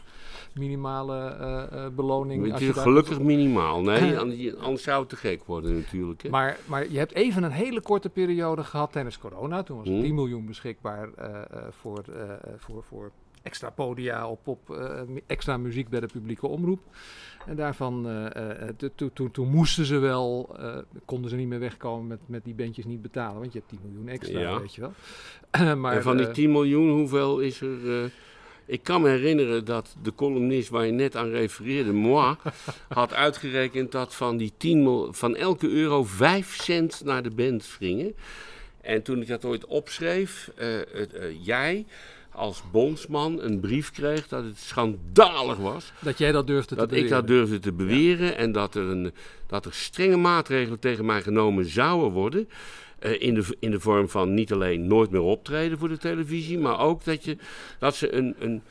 minimale 0.55 1.91
beloning. 1.95 2.49
Daar- 2.49 2.61
gelukkig 2.61 3.21
minimaal. 3.21 3.81
Nee, 3.83 4.19
anders 4.19 4.57
anders 4.57 4.83
zou 4.83 5.01
het 5.01 5.09
te 5.09 5.17
gek 5.17 5.45
worden 5.45 5.75
natuurlijk. 5.75 6.23
Hè. 6.23 6.29
maar, 6.29 6.59
maar 6.67 6.91
je 6.91 6.99
hebt 6.99 7.15
even 7.15 7.43
een 7.43 7.51
hele 7.51 7.81
korte 7.81 8.09
periode 8.09 8.65
gehad 8.65 8.93
tijdens 8.93 9.19
corona. 9.19 9.62
Toen 9.63 9.77
was 9.77 9.87
er 9.87 9.93
Hmm. 9.93 10.03
10 10.03 10.15
miljoen 10.15 10.47
beschikbaar 10.47 11.09
eh, 11.17 11.35
eh, 11.35 11.43
voor, 11.71 12.05
eh, 12.17 12.31
voor, 12.57 12.83
voor 12.83 13.11
extra 13.43 13.71
podia 13.71 14.29
op, 14.29 14.47
op 14.49 14.77
extra 15.27 15.57
muziek 15.57 15.89
bij 15.89 16.01
de 16.01 16.07
publieke 16.07 16.47
omroep. 16.47 16.81
En 17.47 17.57
daarvan, 17.57 18.03
to- 18.77 18.89
to- 18.95 19.11
to- 19.13 19.31
toen 19.31 19.49
moesten 19.49 19.85
ze 19.85 19.99
wel, 19.99 20.57
konden 21.05 21.31
ze 21.31 21.37
niet 21.37 21.49
meer 21.49 21.59
wegkomen 21.59 22.07
met, 22.07 22.19
met 22.27 22.45
die 22.45 22.55
bandjes 22.55 22.85
niet 22.85 23.03
betalen. 23.03 23.41
Want 23.41 23.53
je 23.53 23.59
hebt 23.59 23.71
10 23.71 23.79
miljoen 23.85 24.09
extra, 24.09 24.61
weet 24.61 24.75
je 24.75 24.81
wel. 24.81 25.77
maar, 25.83 25.97
en 25.97 26.03
van 26.03 26.17
die 26.17 26.27
eh, 26.27 26.33
10 26.33 26.51
miljoen, 26.53 26.91
hoeveel 26.91 27.39
is 27.41 27.61
er... 27.61 28.13
ik 28.67 28.83
kan 28.83 29.03
me 29.03 29.09
herinneren 29.09 29.65
dat 29.65 29.97
de 30.03 30.15
columnist 30.15 30.69
waar 30.69 30.87
je 30.87 30.93
net 30.93 31.17
aan 31.17 31.29
refereerde, 31.29 31.93
moi, 31.93 32.37
had 32.89 33.15
uitgerekend 33.15 33.93
dat 33.93 34.15
van, 34.15 34.37
die 34.37 34.53
10 34.57 34.83
mil- 34.83 35.13
van 35.13 35.37
elke 35.37 35.69
euro 35.69 36.05
5 36.05 36.55
cent 36.63 37.03
naar 37.05 37.23
de 37.23 37.31
band 37.31 37.65
gingen. 37.65 38.15
En 38.83 39.03
toen 39.03 39.21
ik 39.21 39.29
dat 39.29 39.45
ooit 39.45 39.67
opschreef, 39.67 40.51
eh, 40.57 40.81
eh, 40.81 40.87
jij 41.41 41.85
als 42.31 42.63
bondsman 42.71 43.41
een 43.43 43.61
brief 43.61 43.91
kreeg 43.91 44.29
dat 44.29 44.45
het 44.45 44.59
schandalig 44.59 45.57
was 45.57 45.93
dat 45.99 46.19
jij 46.19 46.33
dat 46.33 46.47
durfde 46.47 46.75
dat 46.75 46.89
te 46.89 46.97
ik 46.97 47.09
dat 47.09 47.27
beweren. 47.27 47.47
durfde 47.47 47.69
te 47.71 47.73
beweren 47.77 48.37
en 48.37 48.53
dat 48.53 48.75
er, 48.75 48.83
een, 48.83 49.13
dat 49.47 49.65
er 49.65 49.75
strenge 49.75 50.17
maatregelen 50.17 50.79
tegen 50.79 51.05
mij 51.05 51.23
genomen 51.23 51.65
zouden 51.65 52.11
worden. 52.11 52.49
eh, 52.99 53.21
in, 53.21 53.35
de, 53.35 53.57
in 53.59 53.71
de 53.71 53.81
vorm 53.81 54.09
van 54.09 54.35
niet 54.35 54.53
alleen 54.53 54.87
nooit 54.87 55.11
meer 55.11 55.21
optreden 55.21 55.79
voor 55.79 55.89
de 55.89 55.99
televisie, 55.99 56.59
maar 56.59 56.79
ook 56.79 57.05
dat, 57.05 57.25
je, 57.25 57.37
dat 57.79 57.97
ze 57.97 58.13
een, 58.15 58.35
een, 58.39 58.63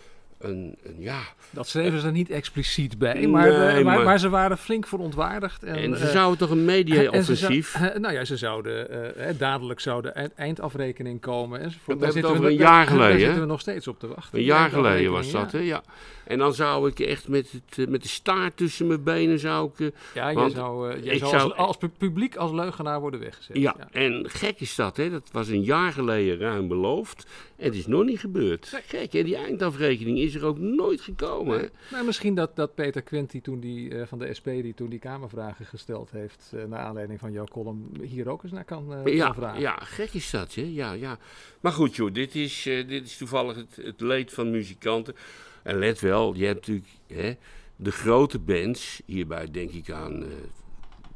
een, 0.44 0.76
een 0.84 0.96
ja, 1.00 1.20
Dat 1.50 1.68
schreven 1.68 2.00
ze 2.00 2.06
er 2.06 2.12
niet 2.12 2.30
expliciet 2.30 2.98
bij, 2.98 3.28
maar, 3.28 3.48
Nee, 3.48 3.58
eh, 3.58 3.74
maar, 3.74 3.84
maar- 3.84 4.04
maar 4.06 4.20
ze 4.20 4.30
waren 4.30 4.58
flink 4.58 4.88
verontwaardigd. 4.88 5.64
En, 5.64 5.76
en 5.76 5.98
ze 5.98 6.06
eh, 6.06 6.12
zouden 6.12 6.38
toch 6.38 6.50
een 6.50 6.66
media-offensief. 6.66 7.80
nou 8.00 8.14
ja, 8.14 8.26
ze 8.26 8.38
zouden 8.38 8.90
eh, 9.16 9.34
dadelijk 9.38 9.80
zou 9.80 10.02
de 10.02 10.10
eind- 10.10 10.34
eindafrekening 10.36 11.22
komen. 11.22 11.60
enzovoort. 11.60 12.00
Dat 12.00 12.14
hebben 12.14 12.32
over 12.32 12.44
we- 12.44 12.50
een 12.50 12.56
jaar 12.58 12.88
geleden, 12.88 13.10
Daar 13.10 13.20
zitten 13.20 13.40
we 13.40 13.46
nog 13.48 13.60
steeds 13.60 13.88
op 13.88 14.00
te 14.00 14.08
wachten. 14.08 14.40
Een 14.40 14.46
jaar 14.46 14.70
geleden 14.70 15.12
was 15.12 15.32
dat, 15.32 15.52
hè? 15.52 15.60
Ja. 15.60 15.84
En 16.26 16.38
dan 16.38 16.54
zou 16.54 16.90
ik 16.90 17.00
echt 17.00 17.28
met, 17.28 17.52
het, 17.76 17.90
met 17.90 18.02
de 18.02 18.08
staart 18.08 18.58
tussen 18.58 18.88
mijn 18.88 19.04
benen 19.04 19.40
zou 19.40 19.70
ik, 19.78 19.92
Ja, 20.14 20.30
ja 20.30 20.34
Want 20.34 20.52
jij 20.52 20.62
zou, 20.62 21.00
jij 21.02 21.14
ik 21.14 21.20
zou, 21.20 21.32
zou- 21.32 21.44
als, 21.54 21.68
als 21.68 21.78
pu- 21.78 21.90
publiek 21.98 22.36
als 22.36 22.52
leugenaar 22.52 23.00
worden 23.00 23.20
weggezet. 23.20 23.58
Ja, 23.58 23.76
en 23.92 24.26
gek 24.30 24.60
is 24.60 24.76
dat, 24.76 24.98
hè? 24.98 25.10
Dat 25.10 25.30
was 25.32 25.48
een 25.48 25.64
jaar 25.64 25.92
geleden 25.92 26.38
ruim 26.38 26.68
beloofd. 26.68 27.26
En 27.62 27.68
het 27.68 27.76
is 27.76 27.88
nog 27.88 28.04
niet 28.04 28.20
gebeurd. 28.20 28.82
Gek, 28.88 29.12
hè? 29.14 29.24
Die 29.24 29.36
eindafrekening 29.36 30.18
is 30.18 30.36
er 30.36 30.46
ook 30.46 30.58
nooit 30.58 31.02
gekomen? 31.02 31.70
Maar 31.92 32.06
misschien 32.06 32.36
dat, 32.36 32.56
dat 32.56 32.76
Peter 32.76 33.02
Quint 33.02 33.32
die 33.32 33.42
toen 33.42 33.60
die, 33.60 33.96
eh, 33.96 34.08
van 34.08 34.20
de 34.20 34.34
SP, 34.38 34.46
die 34.46 34.74
toen 34.74 34.90
die 34.90 35.00
Kamervragen 35.00 35.66
gesteld 35.66 36.12
heeft, 36.12 36.52
eh, 36.56 36.64
naar 36.64 36.80
aanleiding 36.80 37.20
van 37.20 37.32
jouw 37.32 37.46
column, 37.46 37.92
hier 38.02 38.30
ook 38.30 38.44
eens 38.44 38.52
naar 38.52 38.64
kan, 38.64 38.94
eh, 38.94 39.16
Ja, 39.16 39.34
vragen. 39.34 39.62
ja, 39.62 39.76
gek 39.76 40.14
is 40.14 40.30
dat, 40.30 40.54
hè? 40.56 40.62
Ja, 40.62 40.92
ja. 40.92 41.18
Maar 41.60 41.72
goed, 41.72 41.96
joh, 41.96 42.14
dit 42.14 42.36
is, 42.36 42.64
dit 42.64 43.06
is 43.06 43.18
toevallig 43.18 43.56
het, 43.56 43.86
het 43.86 44.02
leed 44.02 44.34
van 44.34 44.52
muzikanten. 44.52 45.16
En 45.64 45.80
let 45.80 46.00
wel, 46.00 46.34
je 46.36 46.46
hebt 46.46 46.60
natuurlijk 46.68 46.88
hè, 47.08 47.34
de 47.76 47.92
grote 47.92 48.40
bands. 48.40 49.02
Hierbij 49.06 49.52
denk 49.52 49.72
ik 49.72 49.92
aan 49.92 50.20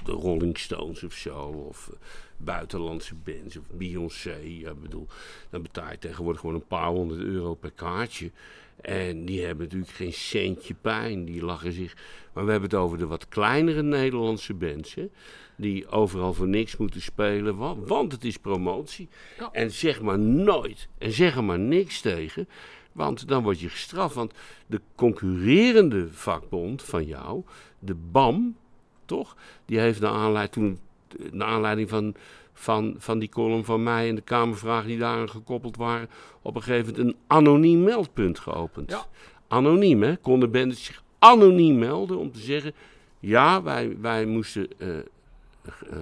de 0.03 0.11
Rolling 0.11 0.57
Stones 0.57 1.03
of 1.03 1.13
zo. 1.13 1.37
Of 1.67 1.91
buitenlandse 2.37 3.15
bands. 3.15 3.57
Of 3.57 3.63
Beyoncé. 3.71 4.37
Ja, 4.43 4.73
bedoel, 4.73 5.07
dan 5.49 5.61
betaal 5.61 5.91
je 5.91 5.97
tegenwoordig 5.97 6.41
gewoon 6.41 6.55
een 6.55 6.67
paar 6.67 6.89
honderd 6.89 7.21
euro 7.21 7.55
per 7.55 7.71
kaartje. 7.71 8.31
En 8.81 9.25
die 9.25 9.45
hebben 9.45 9.65
natuurlijk 9.65 9.91
geen 9.91 10.13
centje 10.13 10.73
pijn. 10.73 11.25
Die 11.25 11.45
lachen 11.45 11.71
zich. 11.71 11.95
Maar 12.33 12.45
we 12.45 12.51
hebben 12.51 12.69
het 12.69 12.79
over 12.79 12.97
de 12.97 13.07
wat 13.07 13.27
kleinere 13.27 13.81
Nederlandse 13.81 14.53
bands. 14.53 14.93
Hè? 14.93 15.07
Die 15.57 15.87
overal 15.87 16.33
voor 16.33 16.47
niks 16.47 16.77
moeten 16.77 17.01
spelen. 17.01 17.57
Want, 17.57 17.87
want 17.87 18.11
het 18.11 18.23
is 18.23 18.37
promotie. 18.37 19.09
Ja. 19.39 19.49
En 19.51 19.71
zeg 19.71 20.01
maar 20.01 20.19
nooit. 20.19 20.87
En 20.97 21.11
zeg 21.11 21.35
er 21.35 21.43
maar 21.43 21.59
niks 21.59 22.01
tegen. 22.01 22.47
Want 22.91 23.27
dan 23.27 23.43
word 23.43 23.59
je 23.59 23.69
gestraft. 23.69 24.15
Want 24.15 24.33
de 24.67 24.81
concurrerende 24.95 26.07
vakbond 26.11 26.83
van 26.83 27.05
jou, 27.05 27.43
de 27.79 27.95
BAM, 27.95 28.57
toch? 29.05 29.35
Die 29.65 29.79
heeft 29.79 29.99
naar 29.99 30.11
aanleiding, 30.11 30.53
toen, 30.53 30.79
naar 31.31 31.47
aanleiding 31.47 31.89
van, 31.89 32.15
van, 32.53 32.95
van 32.97 33.19
die 33.19 33.29
column 33.29 33.65
van 33.65 33.83
mij 33.83 34.09
en 34.09 34.15
de 34.15 34.21
Kamervragen 34.21 34.87
die 34.87 34.97
daaraan 34.97 35.29
gekoppeld 35.29 35.77
waren, 35.77 36.09
op 36.41 36.55
een 36.55 36.63
gegeven 36.63 36.93
moment 36.93 37.07
een 37.07 37.19
anoniem 37.27 37.83
meldpunt 37.83 38.39
geopend. 38.39 38.91
Ja. 38.91 39.05
Anoniem, 39.47 40.03
hè? 40.03 40.15
Konden 40.15 40.51
bandits 40.51 40.85
zich 40.85 41.03
anoniem 41.19 41.77
melden 41.77 42.17
om 42.17 42.31
te 42.31 42.39
zeggen: 42.39 42.73
ja, 43.19 43.63
wij, 43.63 43.97
wij 44.01 44.25
moesten 44.25 44.67
eh, 44.77 44.97
eh, 44.97 45.03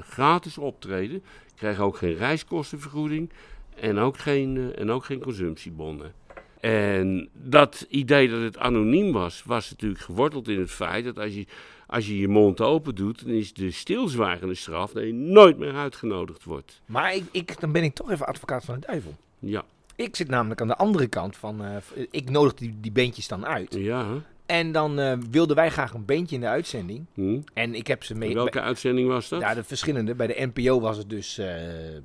gratis 0.02 0.58
optreden, 0.58 1.24
kregen 1.56 1.84
ook 1.84 1.98
geen 1.98 2.16
reiskostenvergoeding 2.16 3.30
en 3.76 3.98
ook 3.98 4.18
geen, 4.18 4.58
eh, 4.58 4.82
en 4.82 4.92
ook 4.92 5.06
geen 5.06 5.20
consumptiebonnen. 5.20 6.14
En 6.60 7.30
dat 7.34 7.86
idee 7.90 8.30
dat 8.30 8.42
het 8.42 8.58
anoniem 8.58 9.12
was, 9.12 9.44
was 9.46 9.70
natuurlijk 9.70 10.02
geworteld 10.02 10.48
in 10.48 10.60
het 10.60 10.72
feit 10.72 11.06
dat 11.06 11.20
als 11.20 11.34
je 11.34 11.46
als 11.94 12.08
je, 12.08 12.18
je 12.20 12.28
mond 12.28 12.62
open 12.62 12.96
doet, 12.96 13.26
dan 13.26 13.34
is 13.34 13.54
de 13.54 13.72
stilzwijgende 13.72 14.56
straf 14.56 14.92
dat 14.92 15.04
je 15.04 15.14
nooit 15.14 15.58
meer 15.58 15.76
uitgenodigd 15.76 16.44
wordt. 16.44 16.82
Maar 16.86 17.16
ik, 17.16 17.24
ik, 17.32 17.60
dan 17.60 17.72
ben 17.72 17.84
ik 17.84 17.94
toch 17.94 18.12
even 18.12 18.26
advocaat 18.28 18.66
van 18.66 18.80
de 18.80 18.86
duivel. 18.88 19.16
Ja, 19.40 19.64
Ik 19.96 20.16
zit 20.16 20.28
namelijk 20.28 20.62
aan 20.62 20.68
de 20.68 20.76
andere 20.76 21.08
kant 21.08 21.38
van... 21.38 21.64
eh, 21.64 21.76
ik 22.12 22.30
nodig 22.30 22.54
die, 22.54 22.76
die 22.82 22.92
bandjes 22.92 23.28
dan 23.28 23.46
uit. 23.46 23.74
ja. 23.74 24.06
hè? 24.06 24.22
En 24.46 24.72
dan 24.72 25.00
eh, 25.00 25.18
wilden 25.32 25.56
wij 25.56 25.70
graag 25.72 25.94
een 25.94 26.06
bandje 26.06 26.36
in 26.36 26.42
de 26.42 26.48
uitzending. 26.48 27.06
Hm. 27.14 27.40
En 27.54 27.76
ik 27.76 27.88
heb 27.88 28.04
ze 28.04 28.16
mee... 28.16 28.34
Welke 28.34 28.62
uitzending 28.62 29.08
was 29.08 29.30
dat? 29.30 29.42
Ja, 29.42 29.54
de 29.54 29.64
verschillende. 29.64 30.16
Bij 30.16 30.28
de 30.28 30.50
NPO 30.54 30.80
was 30.80 30.98
het 30.98 31.10
dus 31.10 31.38
eh, 31.38 31.48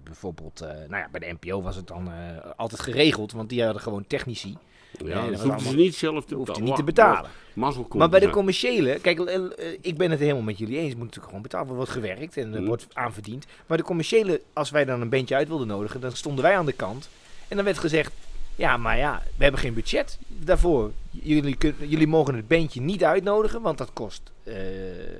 bijvoorbeeld... 0.04 0.60
eh, 0.60 0.68
nou 0.68 0.96
ja, 0.96 1.08
bij 1.10 1.20
de 1.20 1.36
NPO 1.40 1.62
was 1.62 1.76
het 1.76 1.86
dan 1.86 2.10
altijd 2.56 2.80
geregeld. 2.80 3.32
Want 3.32 3.48
die 3.48 3.62
hadden 3.62 3.82
gewoon 3.82 4.06
technici. 4.06 4.56
Ja, 5.04 5.20
Nee, 5.22 5.30
dat 5.30 5.40
hoefden 5.40 5.60
ze 5.70 5.76
niet 5.76 5.94
zelf 5.94 6.24
te 6.24 6.36
betalen. 6.36 6.64
niet 6.64 6.76
te 6.76 6.82
betalen. 6.82 7.30
Maar 7.54 8.08
bij 8.08 8.20
de 8.20 8.26
er. 8.26 8.32
commerciële, 8.32 8.98
kijk, 9.00 9.20
eh, 9.20 9.34
eh, 9.34 9.78
ik 9.80 9.96
ben 9.96 10.10
het 10.10 10.20
helemaal 10.20 10.42
met 10.42 10.58
jullie 10.58 10.78
eens. 10.78 10.88
Moet 10.94 10.98
natuurlijk 10.98 11.26
gewoon 11.26 11.42
betaald 11.42 11.66
worden, 11.66 11.84
wordt 11.86 12.06
gewerkt 12.06 12.36
en 12.36 12.52
er 12.52 12.58
Mhm. 12.58 12.68
wordt 12.68 12.86
aanverdiend. 12.92 13.46
Maar 13.66 13.76
de 13.76 13.82
commerciële, 13.82 14.40
als 14.52 14.70
wij 14.70 14.84
dan 14.84 15.00
een 15.00 15.08
bandje 15.08 15.34
uit 15.34 15.48
wilden 15.48 15.66
nodigen, 15.66 16.00
dan 16.00 16.12
stonden 16.12 16.44
wij 16.44 16.56
aan 16.56 16.66
de 16.66 16.72
kant. 16.72 17.08
En 17.48 17.56
dan 17.56 17.64
werd 17.64 17.78
gezegd, 17.78 18.12
ja, 18.56 18.76
maar 18.76 18.96
ja, 18.96 19.22
we 19.36 19.42
hebben 19.42 19.60
geen 19.60 19.74
budget 19.74 20.18
daarvoor. 20.28 20.92
Jullie, 21.10 21.56
kun, 21.56 21.74
jullie 21.78 22.06
mogen 22.06 22.34
het 22.34 22.48
bandje 22.48 22.80
niet 22.80 23.04
uitnodigen, 23.04 23.62
want 23.62 23.78
dat 23.78 23.90
kost, 23.92 24.22
eh, 24.42 24.54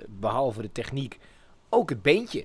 behalve 0.07 0.63
de 0.63 0.73
techniek, 0.73 1.19
ook 1.69 1.89
het 1.91 2.03
bandje. 2.03 2.45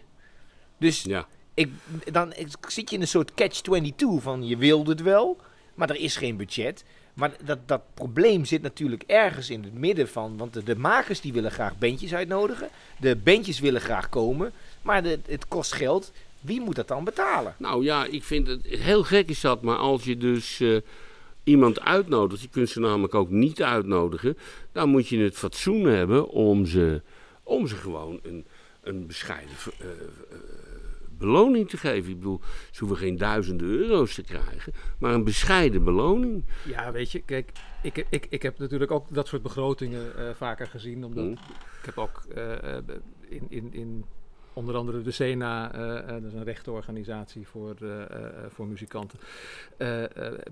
Dus 0.78 1.02
Ja, 1.04 1.28
ik, 1.54 1.70
dan 2.12 2.34
ik, 2.34 2.48
zit 2.68 2.90
je 2.90 2.96
in 2.96 3.02
een 3.02 3.08
soort 3.08 3.34
catch-22 3.34 4.22
van 4.22 4.48
je 4.48 4.58
wilde 4.58 4.92
het 4.92 5.02
wel, 5.02 5.38
maar 5.76 5.90
er 5.90 5.96
is 6.00 6.16
geen 6.16 6.38
budget. 6.38 6.84
Maar 7.14 7.32
dat, 7.46 7.60
dat 7.66 7.82
probleem 7.94 8.46
zit 8.46 8.62
natuurlijk 8.62 9.04
ergens 9.08 9.50
in 9.50 9.64
het 9.64 9.74
midden 9.74 10.08
van, 10.08 10.38
want 10.38 10.66
de, 10.66 10.76
makers 10.76 11.22
die 11.22 11.34
willen 11.34 11.52
graag 11.52 11.78
bandjes 11.78 12.14
uitnodigen. 12.14 12.70
De 13.00 13.16
bandjes 13.16 13.60
willen 13.60 13.82
graag 13.82 14.10
komen, 14.10 14.52
maar 14.82 15.04
het 15.04 15.48
kost 15.48 15.74
geld. 15.74 16.12
wie 16.40 16.62
moet 16.62 16.76
dat 16.76 16.88
dan 16.88 17.04
betalen? 17.04 17.56
Nou 17.58 17.84
ja, 17.84 18.06
ik 18.06 18.24
vind 18.24 18.48
het 18.48 18.66
heel 18.66 19.04
gek 19.04 19.30
is 19.30 19.42
dat, 19.42 19.62
maar 19.62 19.78
als 19.78 20.04
je 20.04 20.18
dus 20.18 20.60
eh, 20.60 20.78
iemand 21.44 21.80
uitnodigt, 21.80 22.42
je 22.42 22.48
kunt 22.48 22.70
ze 22.70 22.80
namelijk 22.80 23.16
ook 23.16 23.30
niet 23.30 23.64
uitnodigen, 23.64 24.38
dan 24.72 24.90
moet 24.90 25.08
je 25.08 25.18
het 25.18 25.38
fatsoen 25.38 25.84
hebben 25.84 26.28
om 26.28 26.66
ze, 26.66 27.02
om 27.44 27.68
ze 27.68 27.76
gewoon 27.76 28.20
een, 28.24 28.46
een 28.82 29.08
bescheiden 29.08 29.56
eh, 29.80 29.88
eh, 29.88 29.98
beloning 31.26 31.70
te 31.70 31.78
geven. 31.78 32.12
Ik 32.12 32.18
bedoel, 32.18 32.42
ze 32.72 32.80
hoeven 32.80 32.98
geen 32.98 33.18
duizenden 33.18 33.68
euro's 33.68 34.14
te 34.16 34.22
krijgen, 34.24 34.74
maar 35.00 35.14
een 35.14 35.24
bescheiden 35.24 35.84
beloning. 35.84 36.44
Ja, 36.66 36.92
weet 36.92 37.12
je, 37.12 37.22
kijk, 37.22 37.52
ik, 37.84 38.06
ik, 38.10 38.26
ik 38.30 38.42
heb 38.42 38.60
natuurlijk 38.60 38.92
ook 38.92 39.06
dat 39.14 39.28
soort 39.28 39.42
begrotingen 39.42 40.18
eh, 40.18 40.30
vaker 40.34 40.68
gezien. 40.68 41.06
Omdat 41.06 41.24
Mm. 41.26 41.32
ik 41.80 41.86
heb 41.86 41.98
ook 41.98 42.24
eh, 42.36 42.78
eh, 42.78 42.84
in, 43.30 43.46
in, 43.50 43.74
in 43.74 44.06
onder 44.56 44.76
andere 44.76 45.02
de 45.02 45.12
SENA, 45.12 45.68
dat 46.06 46.24
is 46.24 46.34
een 46.34 46.44
rechtenorganisatie 46.44 47.48
voor, 47.48 47.76
voor 48.50 48.68
muzikanten, 48.68 49.20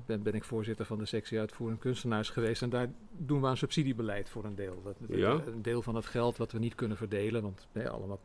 ben, 0.05 0.23
ben 0.23 0.33
ik 0.33 0.43
voorzitter 0.43 0.85
van 0.85 0.97
de 0.97 1.05
sectie 1.05 1.39
uitvoerend 1.39 1.79
kunstenaars 1.79 2.29
geweest. 2.29 2.61
En 2.61 2.69
daar 2.69 2.87
doen 3.17 3.41
we 3.41 3.47
aan 3.47 3.57
subsidiebeleid 3.57 4.29
voor 4.29 4.45
een 4.45 4.55
deel. 4.55 4.81
Dat, 4.83 4.95
dat- 4.99 5.17
Ja. 5.17 5.31
Een 5.31 5.61
deel 5.61 5.81
van 5.81 5.95
het 5.95 6.05
geld 6.05 6.37
wat 6.37 6.51
we 6.51 6.59
niet 6.59 6.75
kunnen 6.75 6.97
verdelen, 6.97 7.41
want 7.41 7.67
nee, 7.71 7.89
allemaal 7.89 8.19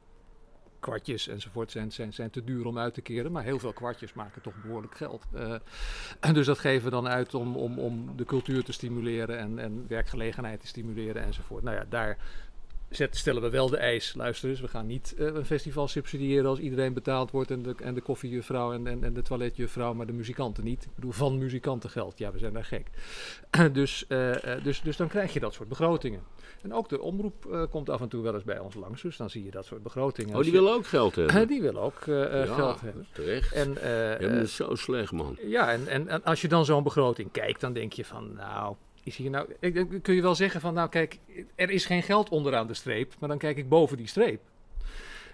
kwartjes 0.80 1.28
enzovoort 1.28 1.71
zijn, 1.71 1.92
zijn, 1.92 2.12
zijn 2.12 2.30
te 2.30 2.45
duur 2.45 2.66
om 2.66 2.78
uit 2.78 2.95
te 2.95 3.00
keren. 3.00 3.33
Maar 3.33 3.42
heel 3.42 3.59
veel 3.59 3.73
kwartjes 3.73 4.12
maken 4.12 4.42
toch 4.42 4.54
behoorlijk 4.62 4.97
geld. 4.97 5.25
Eh, 5.33 5.54
en 6.21 6.35
dus 6.35 6.47
dat 6.47 6.59
geven 6.59 6.85
we 6.85 6.90
dan 6.90 7.09
uit 7.09 7.35
om, 7.35 7.56
om, 7.56 7.78
om 7.78 8.16
de 8.16 8.25
cultuur 8.25 8.64
te 8.64 8.73
stimuleren 8.73 9.38
en, 9.38 9.59
en 9.59 9.85
werkgelegenheid 9.88 10.61
te 10.61 10.66
stimuleren 10.66 11.23
enzovoort. 11.23 11.62
Nou 11.62 11.76
ja, 11.76 11.85
daar 11.88 12.18
zet, 12.90 13.16
stellen 13.16 13.43
we 13.43 13.50
wel 13.50 13.69
de 13.71 13.76
eis. 13.76 14.14
Luister 14.14 14.49
eens, 14.49 14.61
we 14.61 14.69
gaan 14.69 14.87
niet 14.87 15.14
eh, 15.19 15.26
een 15.26 15.45
festival 15.47 15.88
subsidiëren 15.88 16.47
als 16.47 16.59
iedereen 16.59 16.93
betaald 16.93 17.31
wordt 17.31 17.50
en 17.50 17.62
de, 17.62 17.75
en 17.83 17.95
de 17.95 18.00
koffiejuffrouw 18.00 18.73
en, 18.73 18.87
en, 18.87 19.05
en 19.05 19.12
de 19.14 19.23
toiletjuffrouw, 19.23 19.95
maar 19.95 20.07
de 20.07 20.12
muzikanten 20.12 20.64
niet. 20.64 20.85
Ik 20.85 20.95
bedoel, 20.95 21.12
van 21.12 21.38
muzikantengeld. 21.38 22.19
Ja, 22.19 22.33
we 22.33 22.38
zijn 22.38 22.52
daar 22.52 22.64
gek. 22.64 22.87
dus, 23.73 24.07
eh, 24.07 24.55
eh, 24.57 24.62
dus, 24.64 24.81
dus 24.83 24.97
dan 24.97 25.09
krijg 25.09 25.33
je 25.33 25.40
dat 25.40 25.55
soort 25.55 25.69
begrotingen. 25.69 26.23
En 26.62 26.75
ook 26.75 26.88
de 26.88 27.00
omroep 27.00 27.66
komt 27.71 27.90
af 27.90 28.00
en 28.00 28.09
toe 28.09 28.23
wel 28.23 28.35
eens 28.35 28.45
bij 28.45 28.59
ons 28.59 28.75
langs, 28.75 29.02
dus 29.02 29.16
dan 29.16 29.31
zie 29.31 29.45
je 29.45 29.50
dat 29.50 29.64
soort 29.64 29.83
begrotingen. 29.83 30.35
Oh, 30.35 30.43
die 30.43 30.52
je- 30.52 30.59
willen 30.59 30.73
ook 30.75 30.87
geld 30.87 31.14
hebben. 31.16 31.49
die 31.49 31.62
willen 31.62 31.81
ook 31.83 32.02
Ja, 32.07 32.45
geld 32.45 32.81
hebben. 32.81 33.07
Terecht. 33.12 33.52
En, 33.52 33.76
het 34.38 34.50
zo 34.50 34.75
slecht, 34.75 35.12
man. 35.12 35.38
ja, 35.47 35.73
en, 35.73 35.88
en, 35.88 36.09
en 36.09 36.25
als 36.25 36.40
je 36.40 36.49
dan 36.49 36.64
zo'n 36.64 36.83
begroting 36.83 37.33
kijkt, 37.33 37.61
dan 37.61 37.73
denk 37.73 37.93
je 37.93 38.05
van, 38.05 38.33
nou, 38.35 38.75
is 39.07 39.17
hier 39.17 39.31
nou... 39.31 39.47
Ik, 39.61 39.87
kun 40.03 40.15
je 40.15 40.23
wel 40.23 40.35
zeggen 40.35 40.61
van, 40.61 40.75
nou 40.75 40.89
kijk, 40.89 41.19
er 41.55 41.71
is 41.71 41.87
geen 41.87 42.03
geld 42.03 42.29
onderaan 42.29 42.67
de 42.67 42.75
streep, 42.75 43.15
maar 43.19 43.29
dan 43.29 43.39
kijk 43.39 43.57
ik 43.57 43.69
boven 43.69 43.97
die 43.97 44.07
streep. 44.07 44.41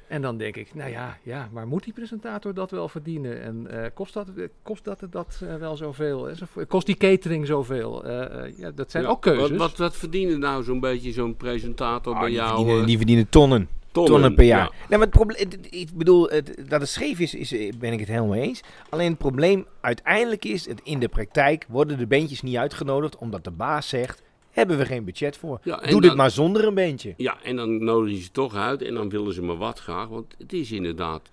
En 0.08 0.22
dan 0.22 0.36
denk 0.36 0.56
ik, 0.56 0.74
nou 0.74 0.90
ja, 0.90 1.18
ja 1.22 1.48
maar 1.52 1.66
moet 1.66 1.84
die 1.84 1.92
presentator 1.92 2.54
dat 2.54 2.70
wel 2.70 2.88
verdienen? 2.88 3.42
En 3.42 3.66
eh, 3.84 3.90
kost 3.94 4.14
dat, 4.14 4.28
kost 4.62 4.84
dat, 4.84 5.06
dat 5.10 5.40
eh, 5.44 5.56
wel 5.56 5.76
zoveel? 5.76 6.28
Kost 6.68 6.86
die 6.86 6.96
catering 6.96 7.46
zoveel? 7.46 8.04
Eh, 8.04 8.44
eh, 8.44 8.58
ja, 8.58 8.70
dat 8.70 8.90
zijn 8.90 9.02
Ja, 9.02 9.08
ook 9.08 9.22
keuzes. 9.22 9.48
Wat, 9.50 9.58
wat, 9.58 9.76
wat 9.76 9.96
verdienen 9.96 10.38
nou 10.38 10.62
zo'n 10.62 10.80
beetje 10.80 11.12
zo'n 11.12 11.36
presentator 11.36 12.14
Ah, 12.14 12.20
bij 12.20 12.28
die, 12.28 12.38
jou? 12.38 12.56
verdienen, 12.56 12.86
die 12.86 12.96
verdienen 12.96 13.28
tonnen. 13.28 13.68
Tonnen, 13.92 14.12
Tonnen 14.12 14.34
per 14.34 14.44
jaar. 14.44 14.58
ja. 14.64 14.70
Nee, 14.88 14.98
maar 14.98 15.00
het 15.00 15.10
probleem, 15.10 15.48
ik 15.70 15.88
bedoel, 15.94 16.28
het- 16.28 16.54
dat 16.68 16.80
het 16.80 16.90
scheef 16.90 17.18
is, 17.18 17.34
is, 17.34 17.52
eh, 17.52 17.72
ben 17.78 17.92
ik 17.92 17.98
het 18.00 18.08
helemaal 18.08 18.28
mee 18.30 18.42
eens. 18.42 18.60
Alleen 18.88 19.08
het 19.08 19.18
probleem 19.18 19.66
uiteindelijk 19.80 20.44
is, 20.44 20.66
het 20.66 20.80
in 20.84 20.98
de 20.98 21.08
praktijk 21.08 21.66
worden 21.68 21.98
de 21.98 22.06
bandjes 22.06 22.42
niet 22.42 22.56
uitgenodigd 22.56 23.16
omdat 23.16 23.44
de 23.44 23.50
baas 23.50 23.88
zegt, 23.88 24.22
hebben 24.50 24.78
we 24.78 24.86
geen 24.86 25.04
budget 25.04 25.36
voor. 25.36 25.60
Ja, 25.62 25.76
Doe 25.76 26.00
dit 26.00 26.14
maar 26.14 26.30
zonder 26.30 26.64
een 26.66 26.74
bandje. 26.74 27.14
Ja, 27.16 27.36
en 27.42 27.56
dan 27.56 27.84
nodigen 27.84 28.22
ze 28.22 28.30
toch 28.30 28.54
uit 28.54 28.82
en 28.82 28.94
dan 28.94 29.08
willen 29.08 29.32
ze 29.34 29.42
maar 29.42 29.56
wat 29.56 29.78
graag. 29.78 30.08
Want 30.08 30.34
het 30.38 30.52
is 30.52 30.72
inderdaad... 30.72 31.28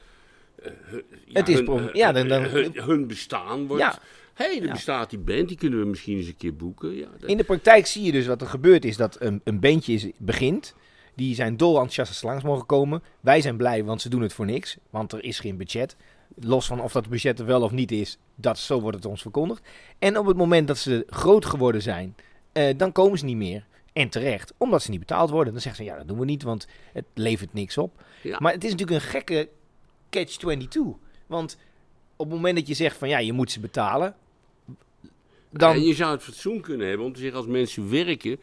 eh, 0.63 0.71
ja, 1.25 1.39
Het 1.39 1.49
is 1.49 1.55
hun, 1.59 1.67
eh, 1.89 1.93
ja, 1.93 2.11
dan- 2.11 2.27
dan- 2.27 2.43
hun, 2.43 2.71
hun 2.73 3.07
bestaan 3.07 3.67
wordt... 3.67 3.83
Ja. 3.83 3.99
Hé, 4.33 4.45
hey, 4.45 4.61
er 4.61 4.71
bestaat 4.71 5.09
die 5.09 5.19
band, 5.19 5.47
die 5.47 5.57
kunnen 5.57 5.79
we 5.79 5.85
misschien 5.85 6.17
eens 6.17 6.27
een 6.27 6.37
keer 6.37 6.55
boeken. 6.55 6.95
Ja, 6.95 7.07
dat- 7.19 7.29
In 7.29 7.37
de 7.37 7.43
praktijk 7.43 7.85
zie 7.87 8.03
je 8.03 8.11
dus 8.11 8.27
wat 8.27 8.41
er 8.41 8.47
gebeurt 8.47 8.85
is 8.85 8.97
dat 8.97 9.17
een, 9.19 9.41
een 9.43 9.59
bandje 9.59 9.93
is, 9.93 10.07
begint. 10.17 10.75
Die 11.19 11.35
zijn 11.35 11.57
dol 11.57 11.73
enthousiast 11.73 12.09
als 12.09 12.19
ze 12.19 12.25
langs 12.25 12.43
mogen 12.43 12.65
komen. 12.65 13.03
Wij 13.19 13.41
zijn 13.41 13.57
blij, 13.57 13.83
want 13.83 14.01
ze 14.01 14.09
doen 14.09 14.21
het 14.21 14.33
voor 14.33 14.45
niks. 14.45 14.77
Want 14.89 15.13
er 15.13 15.23
is 15.23 15.39
geen 15.39 15.57
budget. 15.57 15.95
Los 16.35 16.65
van 16.65 16.81
of 16.81 16.91
dat 16.91 17.09
budget 17.09 17.39
er 17.39 17.45
wel 17.45 17.61
of 17.61 17.71
niet 17.71 17.91
is, 17.91 18.17
dat, 18.35 18.59
zo 18.59 18.81
wordt 18.81 18.97
het 18.97 19.05
ons 19.05 19.21
verkondigd. 19.21 19.67
En 19.99 20.17
op 20.17 20.25
het 20.25 20.37
moment 20.37 20.67
dat 20.67 20.77
ze 20.77 21.05
groot 21.09 21.45
geworden 21.45 21.81
zijn, 21.81 22.15
eh, 22.51 22.77
dan 22.77 22.91
komen 22.91 23.17
ze 23.17 23.25
niet 23.25 23.35
meer. 23.35 23.65
En 23.93 24.09
terecht, 24.09 24.53
omdat 24.57 24.81
ze 24.81 24.89
niet 24.89 24.99
betaald 24.99 25.29
worden. 25.29 25.53
Dan 25.53 25.61
zeggen 25.61 25.83
ze, 25.83 25.91
ja, 25.91 25.97
dat 25.97 26.07
doen 26.07 26.19
we 26.19 26.25
niet, 26.25 26.43
want 26.43 26.67
het 26.93 27.05
levert 27.13 27.53
niks 27.53 27.77
op. 27.77 28.03
Ja. 28.23 28.37
Maar 28.39 28.53
het 28.53 28.63
is 28.63 28.71
natuurlijk 28.71 29.03
een 29.03 29.09
gekke 29.09 29.49
catch-22. 30.09 30.79
Want 31.27 31.57
op 32.15 32.25
het 32.25 32.35
moment 32.35 32.55
dat 32.57 32.67
je 32.67 32.73
zegt 32.73 32.97
van, 32.97 33.09
ja, 33.09 33.17
je 33.17 33.33
moet 33.33 33.51
ze 33.51 33.59
betalen... 33.59 34.15
Dan, 35.49 35.73
En 35.73 35.83
je 35.83 35.93
zou 35.93 36.11
het 36.11 36.23
fatsoen 36.23 36.61
kunnen 36.61 36.87
hebben 36.87 37.05
om 37.05 37.13
te 37.13 37.19
zeggen, 37.19 37.37
als 37.37 37.47
mensen 37.47 37.89
werken, 37.89 38.39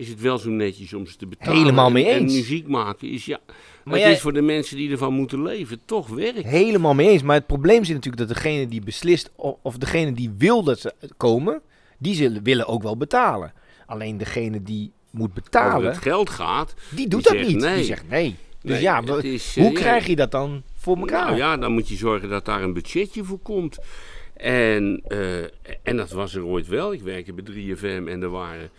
is 0.00 0.08
het 0.08 0.20
wel 0.20 0.38
zo 0.38 0.50
netjes 0.50 0.94
om 0.94 1.06
ze 1.06 1.16
te 1.16 1.26
betalen. 1.26 1.58
Helemaal 1.58 1.86
En- 1.86 1.92
mee 1.92 2.04
En, 2.06 2.20
eens. 2.20 2.34
muziek 2.34 2.68
maken 2.68 3.08
is 3.10 3.24
ja, 3.24 3.40
Maar 3.84 3.94
het 3.94 4.02
jij- 4.02 4.12
is 4.12 4.20
voor 4.20 4.32
de 4.32 4.42
mensen 4.42 4.76
die 4.76 4.90
ervan 4.90 5.12
moeten 5.14 5.42
leven 5.42 5.80
toch 5.84 6.08
werk. 6.08 6.42
Helemaal 6.42 6.94
mee 6.94 7.08
eens. 7.08 7.22
Maar 7.22 7.36
het 7.36 7.46
probleem 7.46 7.84
zit 7.84 7.94
natuurlijk 7.94 8.28
dat 8.28 8.36
degene 8.36 8.68
die 8.68 8.80
beslist, 8.82 9.30
of, 9.36 9.56
of 9.62 9.76
degene 9.76 10.12
die 10.12 10.30
wil 10.38 10.62
dat 10.62 10.80
ze 10.80 10.92
komen, 11.16 11.60
die 11.98 12.14
zullen, 12.14 12.42
willen 12.42 12.66
ook 12.66 12.82
wel 12.82 12.96
betalen. 12.96 13.52
Alleen 13.86 14.18
degene 14.18 14.62
die 14.62 14.92
moet 15.10 15.30
Als 15.34 15.42
betalen, 15.44 15.88
het 15.90 15.98
geld 15.98 16.30
gaat, 16.30 16.74
die 16.90 17.08
doet 17.08 17.28
die 17.28 17.38
dat 17.38 17.46
niet. 17.46 17.56
nee. 17.58 17.74
Die 17.74 17.84
zegt 17.84 18.08
nee. 18.08 18.36
Dus 18.62 18.70
Nee, 18.72 18.80
ja, 18.82 19.02
is, 19.22 19.56
eh, 19.56 19.62
hoe 19.62 19.72
ja. 19.72 19.78
krijg 19.80 20.06
je 20.06 20.16
dat 20.16 20.30
dan 20.30 20.62
voor 20.74 20.96
elkaar? 20.96 21.24
Nou 21.26 21.36
ja, 21.36 21.56
dan 21.56 21.72
moet 21.72 21.88
je 21.88 21.96
zorgen 21.96 22.28
dat 22.28 22.44
daar 22.44 22.62
een 22.62 22.72
budgetje 22.72 23.24
voor 23.24 23.38
komt. 23.38 23.78
En, 24.36 25.02
eh, 25.08 25.38
en 25.82 25.96
dat 25.96 26.10
was 26.10 26.34
er 26.34 26.44
ooit 26.44 26.66
wel. 26.68 26.92
Ik 26.92 27.00
werkte 27.02 27.32
bij 27.32 27.44
3FM 27.44 28.08
en 28.08 28.22
er 28.22 28.30
waren... 28.30 28.70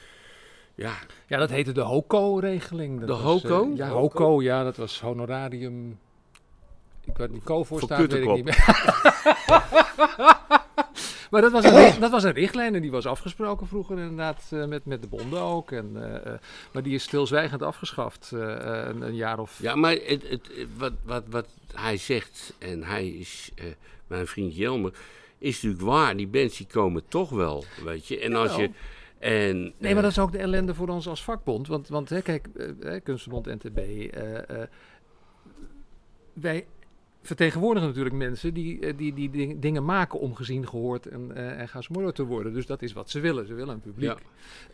Ja, 0.81 0.93
Ja, 1.27 1.37
dat 1.37 1.49
heette 1.49 1.71
de 1.71 1.81
HOCO-regeling. 1.81 2.99
De 2.99 3.05
was, 3.05 3.21
HOCO? 3.21 3.71
eh, 3.71 3.77
ja, 3.77 3.89
HOCO, 3.89 4.41
ja, 4.41 4.63
dat 4.63 4.75
was 4.75 5.01
honorarium... 5.01 5.99
Ik 7.05 7.17
weet 7.17 7.31
niet, 7.31 7.43
co 7.43 7.63
voor 7.63 7.81
staat, 7.81 7.99
weet 7.99 8.13
ik 8.13 8.33
niet 8.33 8.43
meer. 8.43 8.65
maar 11.31 11.41
dat 11.41 11.51
was, 11.51 11.63
een, 11.63 11.99
dat 11.99 12.11
was 12.11 12.23
een 12.23 12.31
richtlijn 12.31 12.75
en 12.75 12.81
die 12.81 12.91
was 12.91 13.05
afgesproken 13.05 13.67
vroeger 13.67 13.99
inderdaad 13.99 14.43
eh, 14.49 14.65
met, 14.65 14.85
met 14.85 15.01
de 15.01 15.07
bonden 15.07 15.39
ook. 15.41 15.71
En, 15.71 15.91
eh, 16.23 16.31
maar 16.71 16.83
die 16.83 16.93
is 16.93 17.03
stilzwijgend 17.03 17.61
afgeschaft 17.61 18.31
een, 18.31 19.01
een 19.01 19.15
jaar 19.15 19.39
of... 19.39 19.59
ja 19.61 19.75
maar 19.75 19.91
het, 19.91 20.29
het, 20.29 20.49
wat, 20.77 20.93
wat, 21.03 21.23
wat 21.29 21.47
hij 21.73 21.97
zegt, 21.97 22.53
en 22.57 22.83
hij 22.83 23.07
is 23.07 23.51
mijn 24.07 24.27
vriend 24.27 24.55
Jelmer, 24.55 24.93
is 25.37 25.61
natuurlijk 25.61 25.83
waar. 25.83 26.17
Die 26.17 26.27
bands 26.27 26.57
die 26.57 26.67
komen 26.67 27.03
toch 27.07 27.29
wel, 27.29 27.63
weet 27.83 28.07
je. 28.07 28.19
En 28.19 28.35
als 28.35 28.55
je... 28.55 28.69
En, 29.21 29.61
Nee, 29.61 29.73
eh, 29.79 29.93
maar 29.93 30.01
dat 30.01 30.11
is 30.11 30.19
ook 30.19 30.31
de 30.31 30.37
ellende 30.37 30.73
voor 30.73 30.87
ons 30.87 31.07
als 31.07 31.23
vakbond. 31.23 31.67
Want, 31.67 31.87
want 31.87 32.09
hè, 32.09 32.21
kijk, 32.21 32.47
eh, 32.55 32.95
eh, 32.95 33.03
Kunstenbond 33.03 33.45
NTB, 33.45 33.77
eh, 33.77 34.37
eh, 34.37 34.67
wij 36.33 36.65
vertegenwoordigen 37.21 37.87
natuurlijk 37.89 38.15
mensen 38.15 38.53
die, 38.53 38.79
eh, 38.79 38.93
die, 38.97 39.13
die 39.13 39.29
ding- 39.29 39.59
dingen 39.61 39.85
maken 39.85 40.19
om 40.19 40.35
gezien, 40.35 40.67
gehoord 40.67 41.05
en, 41.05 41.31
eh 41.35 41.59
en 41.59 42.13
te 42.13 42.23
worden. 42.25 42.53
Dus 42.53 42.65
dat 42.65 42.81
is 42.81 42.93
wat 42.93 43.09
ze 43.09 43.19
willen. 43.19 43.47
Ze 43.47 43.53
willen 43.53 43.73
een 43.73 43.81
publiek. 43.81 44.17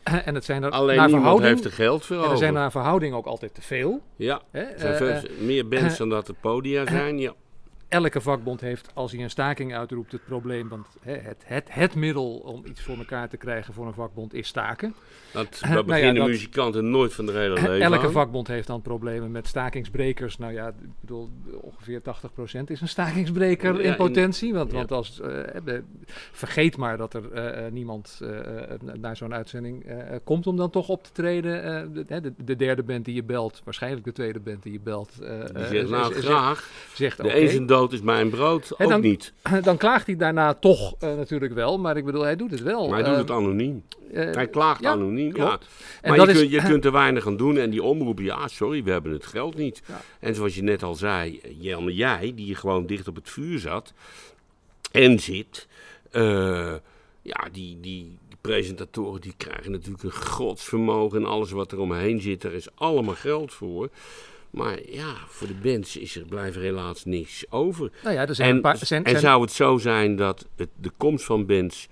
en 0.04 0.36
het 0.36 0.46
zijn 0.46 0.63
er 0.63 0.70
Alleen 0.72 0.98
naar 0.98 1.10
verhouding, 1.10 1.50
heeft 1.50 1.66
er 1.66 1.72
geld 1.72 2.06
voor 2.06 2.16
en 2.16 2.22
er 2.22 2.27
over. 2.27 2.38
zijn 2.38 2.54
naar 2.54 2.72
verhouding 2.72 3.13
ook 3.16 3.25
altijd 3.25 3.54
te 3.54 3.62
veel. 3.62 4.01
Ja, 4.16 4.42
Hè? 4.51 4.62
er 4.62 4.80
zijn 4.80 4.92
Eh, 4.94 4.98
veel 4.98 5.30
eh, 5.30 5.42
meer 5.46 5.68
bands 5.68 5.92
eh, 5.94 5.98
dan 5.98 6.10
dat 6.10 6.27
er 6.27 6.34
podia 6.42 6.88
zijn. 6.88 7.18
Ja. 7.27 7.34
Elke 7.88 8.22
vakbond 8.22 8.62
heeft, 8.62 8.89
als 8.94 9.12
hij 9.12 9.22
een 9.24 9.29
staking 9.29 9.75
uitroept, 9.75 10.12
het 10.12 10.25
probleem. 10.25 10.70
Want 10.70 10.88
hè, 11.01 11.15
het, 11.15 11.44
het, 11.46 11.67
het 11.74 11.96
middel 11.96 12.36
om 12.36 12.63
iets 12.65 12.82
voor 12.82 12.98
elkaar 12.98 13.29
te 13.29 13.38
krijgen 13.38 13.74
voor 13.74 13.88
een 13.88 13.94
vakbond 13.94 14.34
is 14.34 14.48
staken. 14.48 14.96
Dat, 15.34 15.60
Eh, 15.62 15.62
nou 15.62 15.75
ja, 15.75 15.84
beginnen 15.84 16.15
dat- 16.15 16.27
muzikanten 16.27 16.89
nooit 16.89 17.13
van 17.13 17.25
de 17.25 17.32
hele 17.32 17.53
leven 17.53 17.82
Elke 17.82 18.06
aan. 18.06 18.12
vakbond 18.12 18.48
heeft 18.48 18.67
dan 18.67 18.82
problemen 18.82 19.32
met 19.32 19.48
stakingsbrekers. 19.48 20.38
Nou 20.38 20.53
ja, 20.53 20.67
ik 20.67 20.74
bedoel, 21.00 21.29
ongeveer 21.62 22.01
80% 22.01 22.70
is 22.70 22.82
een 22.82 22.88
stakingsbreker 22.88 23.74
Ja, 23.82 23.89
in 23.89 23.96
potentie. 23.96 24.53
Want, 24.53 24.72
ja. 24.72 24.77
want 24.77 24.91
als, 24.91 25.20
eh, 25.22 25.27
de- 25.65 25.84
vergeet 26.32 26.77
maar 26.77 26.98
dat 26.98 27.13
er 27.13 27.32
eh, 27.32 27.65
eh, 27.65 27.72
niemand 27.74 28.20
eh, 28.24 28.62
eh, 28.72 28.79
naar 28.94 29.17
zo'n 29.17 29.34
uitzending 29.34 29.86
eh, 29.86 30.13
eh, 30.13 30.20
komt 30.24 30.48
om 30.48 30.56
dan 30.58 30.70
toch 30.70 30.89
op 30.89 31.03
te 31.03 31.12
treden. 31.12 31.63
Eh, 31.63 31.84
de, 32.08 32.22
de, 32.22 32.34
de 32.46 32.56
derde 32.56 32.84
band 32.84 33.06
die 33.06 33.15
je 33.15 33.24
belt, 33.24 33.62
waarschijnlijk 33.63 34.06
de 34.06 34.12
tweede 34.12 34.39
band 34.39 34.63
die 34.63 34.72
je 34.74 34.79
belt. 34.79 35.12
eh, 35.22 35.29
Die 35.29 35.53
eh, 35.53 35.65
zegt, 35.70 35.89
nou 35.89 36.13
graag, 36.13 36.70
zegt, 36.94 37.17
de. 37.17 37.32
Is 37.86 38.01
mijn 38.01 38.29
brood, 38.29 38.72
En 38.77 38.86
ook 38.86 38.91
dan- 38.91 39.01
niet. 39.01 39.34
Dan 39.63 39.77
klaagt 39.77 40.05
hij 40.05 40.15
daarna 40.15 40.53
toch 40.53 40.96
eh, 41.00 41.15
natuurlijk 41.15 41.53
wel. 41.53 41.77
Maar 41.79 41.98
ik 41.98 42.05
bedoel, 42.05 42.22
hij 42.22 42.36
doet 42.36 42.51
het 42.51 42.62
wel. 42.63 42.88
Maar 42.89 42.93
hij 43.00 43.03
doet 43.03 43.13
Eh, 43.13 43.19
het 43.19 43.31
anoniem. 43.31 43.84
eh, 44.13 44.31
Hij 44.34 44.48
klaagt 44.48 44.81
ja, 44.81 44.91
anoniem, 44.91 45.36
ja. 45.36 45.46
klopt. 45.48 45.67
En 46.01 46.10
Maar 46.17 46.19
je, 46.27 46.31
is- 46.34 46.39
kunt, 46.39 46.51
je 46.51 46.62
kunt 46.72 46.86
er 46.86 46.91
weinig 46.91 47.27
aan 47.27 47.38
doen 47.38 47.57
en 47.57 47.69
die 47.69 47.84
omroep, 47.84 48.19
ja, 48.19 48.48
sorry, 48.48 48.84
we 48.84 48.91
hebben 48.91 49.12
het 49.12 49.25
geld 49.25 49.55
niet. 49.55 49.81
Ja. 49.88 50.01
En 50.19 50.36
zoals 50.36 50.55
je 50.55 50.63
net 50.63 50.84
al 50.84 50.96
zei, 50.96 51.41
Jelme, 51.60 51.93
jij, 51.93 52.31
die 52.36 52.55
gewoon 52.55 52.86
dicht 52.86 53.07
op 53.07 53.15
het 53.15 53.29
vuur 53.29 53.60
zat 53.60 53.93
en 54.91 55.19
zit, 55.19 55.67
eh, 56.12 56.74
ja, 57.22 57.48
die, 57.51 57.77
die, 57.81 58.17
die 58.27 58.38
presentatoren 58.41 59.22
die 59.22 59.34
krijgen 59.38 59.72
natuurlijk 59.72 60.03
een 60.03 60.12
godsvermogen 60.13 61.17
en 61.19 61.25
alles 61.25 61.51
wat 61.51 61.72
er 61.72 61.79
omheen 61.79 62.22
zit, 62.22 62.41
daar 62.41 62.53
is 62.53 62.67
allemaal 62.75 63.15
geld 63.15 63.53
voor. 63.53 63.89
Maar 64.50 64.80
ja, 64.89 65.13
voor 65.27 65.48
de 65.48 65.54
bands 65.54 65.98
is 65.98 66.16
er, 66.16 66.25
blijft 66.25 66.56
er 66.56 66.62
helaas 66.62 67.06
niks 67.06 67.46
over. 67.50 67.92
Nou 68.04 68.16
ja, 68.16 68.27
er 68.27 68.36
zijn 68.36 68.50
En, 68.50 68.56
een 68.56 68.62
paar... 68.62 68.77
Zijn, 68.77 69.04
en 69.04 69.10
zijn- 69.10 69.22
zou 69.22 69.42
het 69.42 69.51
zo 69.51 69.77
zijn 69.77 70.16
dat 70.16 70.48
het, 70.56 70.70
de 70.75 70.92
komst 70.98 71.25
van 71.25 71.46
bands 71.46 71.88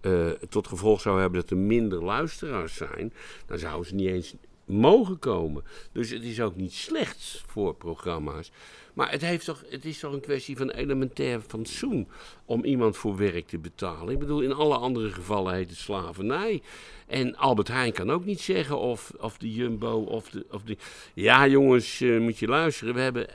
eh, 0.00 0.26
tot 0.48 0.66
gevolg 0.66 1.00
zou 1.00 1.20
hebben 1.20 1.40
dat 1.40 1.50
er 1.50 1.56
minder 1.56 2.04
luisteraars 2.04 2.74
zijn, 2.74 3.12
dan 3.46 3.58
zouden 3.58 3.86
ze 3.88 3.94
niet 3.94 4.08
eens 4.08 4.34
mogen 4.68 5.18
komen. 5.18 5.64
Dus 5.92 6.10
het 6.10 6.22
is 6.22 6.40
ook 6.40 6.56
niet 6.56 6.72
slecht 6.72 7.42
voor 7.46 7.74
programma's. 7.74 8.50
Maar 8.98 9.10
het, 9.10 9.20
heeft 9.20 9.44
toch, 9.44 9.64
het 9.68 9.84
is 9.84 9.98
toch 9.98 10.12
een 10.12 10.20
kwestie 10.20 10.56
van 10.56 10.70
elementair 10.70 11.40
fatsoen 11.40 12.08
om 12.44 12.64
iemand 12.64 12.96
voor 12.96 13.16
werk 13.16 13.46
te 13.46 13.58
betalen. 13.58 14.12
Ik 14.12 14.18
bedoel, 14.18 14.40
in 14.40 14.52
alle 14.52 14.76
andere 14.76 15.10
gevallen 15.10 15.54
heet 15.54 15.70
het 15.70 15.78
slavernij. 15.78 16.62
En 17.06 17.36
Albert 17.36 17.68
Heijn 17.68 17.92
kan 17.92 18.10
ook 18.10 18.24
niet 18.24 18.40
zeggen 18.40 18.78
of, 18.78 19.12
of 19.18 19.38
de 19.38 19.52
Jumbo 19.52 20.00
of 20.00 20.30
de, 20.30 20.46
of 20.50 20.62
de... 20.62 20.76
Ja 21.14 21.46
jongens, 21.46 22.00
eh, 22.00 22.18
moet 22.18 22.38
je 22.38 22.46
luisteren. 22.46 22.94
We 22.94 23.00
hebben 23.00 23.26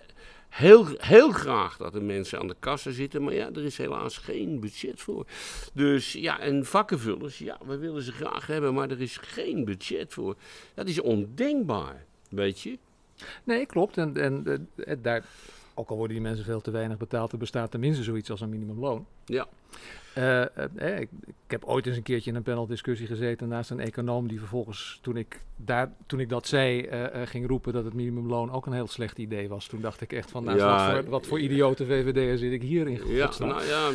heel, 0.54 0.88
heel 0.98 1.32
graag 1.32 1.78
dat 1.78 1.96
er 1.96 2.04
mensen 2.04 2.40
aan 2.40 2.48
de 2.48 2.56
kassa 2.60 2.92
zitten. 2.92 3.24
Maar 3.24 3.34
ja, 3.34 3.50
er 3.54 3.64
is 3.64 3.78
helaas 3.78 4.18
geen 4.18 4.60
budget 4.60 5.02
voor. 5.02 5.26
Dus 5.74 6.14
ja, 6.14 6.40
en 6.40 6.66
vakkenvullers, 6.66 7.38
ja, 7.38 7.58
we 7.66 7.78
willen 7.78 8.02
ze 8.02 8.12
graag 8.12 8.48
hebben. 8.48 8.74
Maar 8.74 8.90
er 8.90 9.02
is 9.02 9.18
geen 9.18 9.66
budget 9.66 10.14
voor. 10.14 10.36
Dat 10.74 10.88
is 10.88 11.02
ondenkbaar, 11.02 12.06
weet 12.30 12.60
je. 12.62 12.78
Nee, 13.44 13.66
klopt. 13.66 13.98
En, 13.98 14.18
en 14.18 14.44
eh, 14.46 14.92
eh, 14.92 14.98
daar, 15.02 15.26
ook 15.74 15.90
al 15.90 15.98
worden 15.98 16.16
die 16.16 16.26
mensen 16.26 16.46
veel 16.46 16.62
te 16.62 16.72
weinig 16.72 16.98
betaald, 16.98 17.32
er 17.32 17.38
bestaat 17.38 17.72
tenminste 17.72 18.04
zoiets 18.04 18.32
als 18.32 18.42
een 18.42 18.50
minimumloon. 18.50 19.06
Ja. 19.26 19.48
Eh, 20.14 20.42
eh, 20.42 20.48
eh, 20.76 21.00
ik, 21.00 21.10
ik 21.26 21.34
heb 21.48 21.64
ooit 21.66 21.86
eens 21.88 21.98
een 21.98 22.04
keertje 22.04 22.30
in 22.30 22.36
een 22.36 22.44
paneldiscussie 22.44 23.08
gezeten 23.08 23.48
naast 23.48 23.70
een 23.70 23.80
econoom 23.80 24.28
die 24.28 24.40
vervolgens, 24.40 25.00
toen 25.02 25.18
ik, 25.18 25.42
daar, 25.56 25.92
toen 26.08 26.20
ik 26.20 26.30
dat 26.30 26.48
zei, 26.48 26.82
eh, 26.82 27.22
ging 27.26 27.48
roepen 27.48 27.74
dat 27.74 27.84
het 27.86 27.94
minimumloon 27.94 28.52
ook 28.52 28.66
een 28.66 28.74
heel 28.74 28.88
slecht 28.88 29.18
idee 29.18 29.50
was. 29.50 29.68
Toen 29.68 29.82
dacht 29.82 30.02
ik 30.02 30.14
echt 30.14 30.32
van, 30.32 30.44
nou, 30.44 30.58
Ja. 30.58 30.86
wat, 30.94 31.02
voor, 31.04 31.10
wat 31.12 31.28
voor 31.28 31.40
idiote 31.40 31.86
VVD'er 31.86 32.38
zit 32.38 32.52
ik 32.52 32.62
hier 32.62 32.88
in 32.88 33.00
Ja, 33.08 33.32
nou 33.40 33.64
ja, 33.66 33.90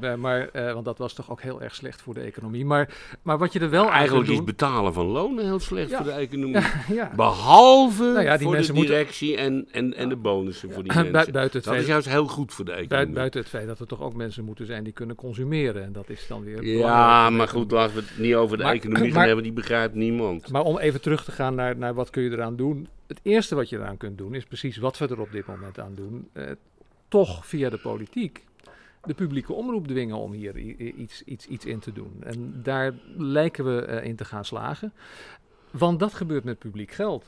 dat- 0.00 0.16
maar, 0.24 0.48
want 0.52 0.84
dat 0.84 0.98
was 0.98 1.12
toch 1.12 1.30
ook 1.30 1.42
heel 1.42 1.62
erg 1.62 1.74
slecht 1.74 2.02
voor 2.02 2.14
de 2.14 2.20
economie. 2.20 2.64
Maar, 2.64 2.94
maar 3.22 3.38
wat 3.38 3.52
je 3.52 3.58
er 3.60 3.70
wel 3.70 3.90
eigenlijk 3.90 4.28
is 4.28 4.34
kunt 4.34 4.46
betalen 4.46 4.92
van 4.92 5.06
lonen 5.06 5.44
heel 5.44 5.60
slecht 5.60 5.90
Ja. 5.90 5.96
voor 5.96 6.06
de 6.06 6.12
economie. 6.28 6.60
Behalve 7.16 8.02
Nou 8.02 8.22
ja, 8.22 8.36
die 8.36 8.46
voor 8.46 8.56
de 8.56 8.72
moeten- 8.72 8.94
directie 8.94 9.36
en, 9.36 9.68
en, 9.72 9.94
en 9.94 10.08
de 10.08 10.16
bonussen 10.16 10.72
voor 10.72 10.82
die 10.82 10.92
mensen. 10.94 11.12
buiten 11.12 11.58
het 11.60 11.64
Dat 11.64 11.74
is 11.74 11.86
juist 11.86 12.08
heel 12.08 12.26
goed 12.26 12.52
voor 12.54 12.64
de 12.64 12.70
economie. 12.70 12.88
Buiten, 12.94 13.14
buiten 13.14 13.40
het 13.40 13.48
feit 13.48 13.66
dat 13.66 13.80
er 13.80 13.86
toch 13.86 14.00
ook 14.02 14.14
mensen 14.14 14.44
moeten 14.44 14.66
zijn 14.66 14.73
die 14.82 14.92
kunnen 14.92 15.16
consumeren. 15.16 15.82
En 15.84 15.92
dat 15.92 16.08
is 16.08 16.26
dan 16.26 16.42
weer. 16.44 16.64
Ja, 16.64 17.30
maar 17.30 17.48
goed, 17.48 17.70
laten 17.70 17.94
we 17.96 18.00
het 18.00 18.18
niet 18.18 18.34
over 18.34 18.56
de 18.56 18.62
Maar- 18.62 18.74
economie 18.74 19.12
gaan 19.12 19.26
hebben, 19.26 19.42
die 19.44 19.52
begrijpt 19.52 19.94
niemand. 19.94 20.50
Maar 20.50 20.62
om 20.62 20.78
even 20.78 21.00
terug 21.00 21.24
te 21.24 21.32
gaan 21.32 21.54
naar, 21.54 21.76
naar 21.76 21.94
wat 21.94 22.10
kun 22.10 22.22
je 22.22 22.30
eraan 22.30 22.56
doen. 22.56 22.88
Het 23.06 23.20
eerste 23.22 23.54
wat 23.54 23.68
je 23.68 23.76
eraan 23.76 23.96
kunt 23.96 24.18
doen 24.18 24.34
is 24.34 24.44
precies 24.44 24.76
wat 24.76 24.98
we 24.98 25.08
er 25.08 25.20
op 25.20 25.32
dit 25.32 25.46
moment 25.46 25.80
aan 25.80 25.94
doen. 25.94 26.28
Eh, 26.32 26.50
toch 27.08 27.46
via 27.46 27.70
de 27.70 27.78
politiek 27.78 28.44
de 29.04 29.14
publieke 29.14 29.52
omroep 29.52 29.86
dwingen 29.86 30.16
om 30.16 30.32
hier 30.32 30.56
iets, 30.58 31.22
iets, 31.22 31.46
iets 31.46 31.66
in 31.66 31.78
te 31.78 31.92
doen. 31.92 32.12
En 32.20 32.60
daar 32.62 32.94
lijken 33.16 33.64
we 33.64 33.82
eh, 33.84 34.08
in 34.08 34.16
te 34.16 34.24
gaan 34.24 34.44
slagen. 34.44 34.92
Want 35.70 36.00
dat 36.00 36.14
gebeurt 36.14 36.44
met 36.44 36.58
publiek 36.58 36.90
geld. 36.90 37.24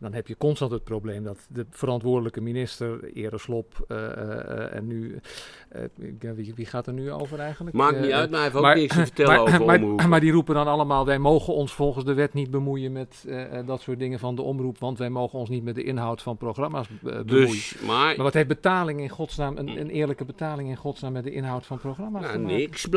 Dan 0.00 0.12
heb 0.12 0.26
je 0.26 0.36
constant 0.36 0.70
het 0.70 0.84
probleem 0.84 1.24
dat 1.24 1.38
de 1.48 1.66
verantwoordelijke 1.70 2.40
minister, 2.40 3.12
Ere 3.14 3.38
Slop, 3.38 3.84
eh, 3.88 4.06
eh, 4.06 4.74
en 4.74 4.86
nu... 4.86 5.20
eh, 5.68 6.30
wie, 6.34 6.52
wie 6.54 6.66
gaat 6.66 6.86
er 6.86 6.92
nu 6.92 7.12
over 7.12 7.38
eigenlijk? 7.38 7.76
Maakt 7.76 8.00
niet 8.00 8.10
uit, 8.10 8.30
maar 8.30 8.40
hij 8.40 8.48
heeft 8.48 8.64
ook 8.64 8.74
niks 8.74 8.94
te 8.94 9.00
vertellen 9.00 9.34
maar, 9.34 9.42
over 9.42 9.64
maar, 9.64 9.76
omroepen. 9.76 10.08
maar 10.08 10.20
die 10.20 10.32
roepen 10.32 10.54
dan 10.54 10.66
allemaal, 10.66 11.06
wij 11.06 11.18
mogen 11.18 11.54
ons 11.54 11.72
volgens 11.72 12.04
de 12.04 12.14
wet 12.14 12.34
niet 12.34 12.50
bemoeien 12.50 12.92
met 12.92 13.26
dat 13.66 13.80
soort 13.80 13.98
dingen 13.98 14.18
van 14.18 14.34
de 14.34 14.42
omroep, 14.42 14.78
want 14.78 14.98
wij 14.98 15.10
mogen 15.10 15.38
ons 15.38 15.48
niet 15.48 15.64
met 15.64 15.74
de 15.74 15.82
inhoud 15.82 16.22
van 16.22 16.36
programma's 16.36 16.88
bemoeien. 17.00 17.26
dus, 17.26 17.78
maar, 17.80 18.14
Maar 18.16 18.24
wat 18.24 18.34
heeft 18.34 18.48
betaling 18.48 19.00
in 19.00 19.08
godsnaam, 19.08 19.56
een, 19.56 19.80
een 19.80 19.90
eerlijke 19.90 20.24
betaling 20.24 20.68
in 20.68 20.76
godsnaam 20.76 21.12
met 21.12 21.24
de 21.24 21.32
inhoud 21.32 21.66
van 21.66 21.78
programma's 21.78 22.22
nou, 22.22 22.38
niks. 22.38 22.88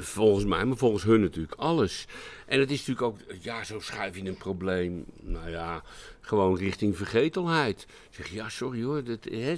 Volgens 0.00 0.44
mij, 0.44 0.64
maar 0.64 0.76
volgens 0.76 1.02
hun 1.02 1.20
natuurlijk 1.20 1.54
alles. 1.54 2.06
En 2.50 2.60
het 2.60 2.70
is 2.70 2.86
natuurlijk 2.86 3.06
ook, 3.06 3.36
ja, 3.40 3.64
zo 3.64 3.80
schuif 3.80 4.16
je 4.16 4.28
een 4.28 4.36
probleem, 4.36 5.04
nou 5.20 5.50
ja, 5.50 5.82
gewoon 6.20 6.56
richting 6.56 6.96
vergetelheid. 6.96 7.86
Zeg 8.10 8.28
ja, 8.28 8.48
sorry 8.48 8.82
hoor. 8.82 9.04
Dat, 9.04 9.24
hè, 9.24 9.54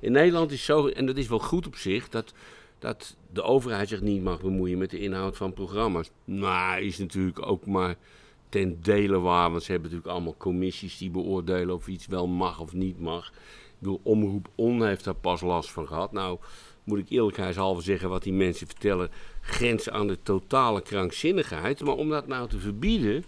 in 0.00 0.12
Nederland 0.12 0.50
is 0.50 0.64
zo, 0.64 0.88
en 0.88 1.06
dat 1.06 1.16
is 1.16 1.28
wel 1.28 1.38
goed 1.38 1.66
op 1.66 1.76
zich, 1.76 2.08
dat, 2.08 2.32
dat 2.78 3.16
de 3.32 3.42
overheid 3.42 3.88
zich 3.88 4.00
niet 4.00 4.22
mag 4.22 4.40
bemoeien 4.40 4.78
met 4.78 4.90
de 4.90 4.98
inhoud 4.98 5.36
van 5.36 5.52
programma's. 5.52 6.10
Nou, 6.24 6.80
is 6.80 6.98
natuurlijk 6.98 7.46
ook 7.46 7.66
maar 7.66 7.96
ten 8.48 8.82
dele 8.82 9.18
waar, 9.18 9.50
want 9.50 9.62
ze 9.62 9.72
hebben 9.72 9.90
natuurlijk 9.90 10.16
allemaal 10.16 10.36
commissies 10.36 10.98
die 10.98 11.10
beoordelen 11.10 11.74
of 11.74 11.88
iets 11.88 12.06
wel 12.06 12.26
mag 12.26 12.60
of 12.60 12.72
niet 12.72 13.00
mag. 13.00 13.28
Ik 13.28 13.76
bedoel, 13.78 14.00
Omroep 14.02 14.48
On 14.54 14.86
heeft 14.86 15.04
daar 15.04 15.14
pas 15.14 15.40
last 15.40 15.70
van 15.70 15.86
gehad. 15.86 16.12
Nou, 16.12 16.38
moet 16.90 16.98
ik 16.98 17.08
eerlijkheidshalve 17.08 17.82
zeggen, 17.82 18.08
wat 18.08 18.22
die 18.22 18.32
mensen 18.32 18.66
vertellen, 18.66 19.10
grenst 19.40 19.90
aan 19.90 20.06
de 20.06 20.18
totale 20.22 20.82
krankzinnigheid. 20.82 21.84
Maar 21.84 21.94
om 21.94 22.08
dat 22.08 22.26
nou 22.26 22.48
te 22.48 22.58
verbieden, 22.58 23.24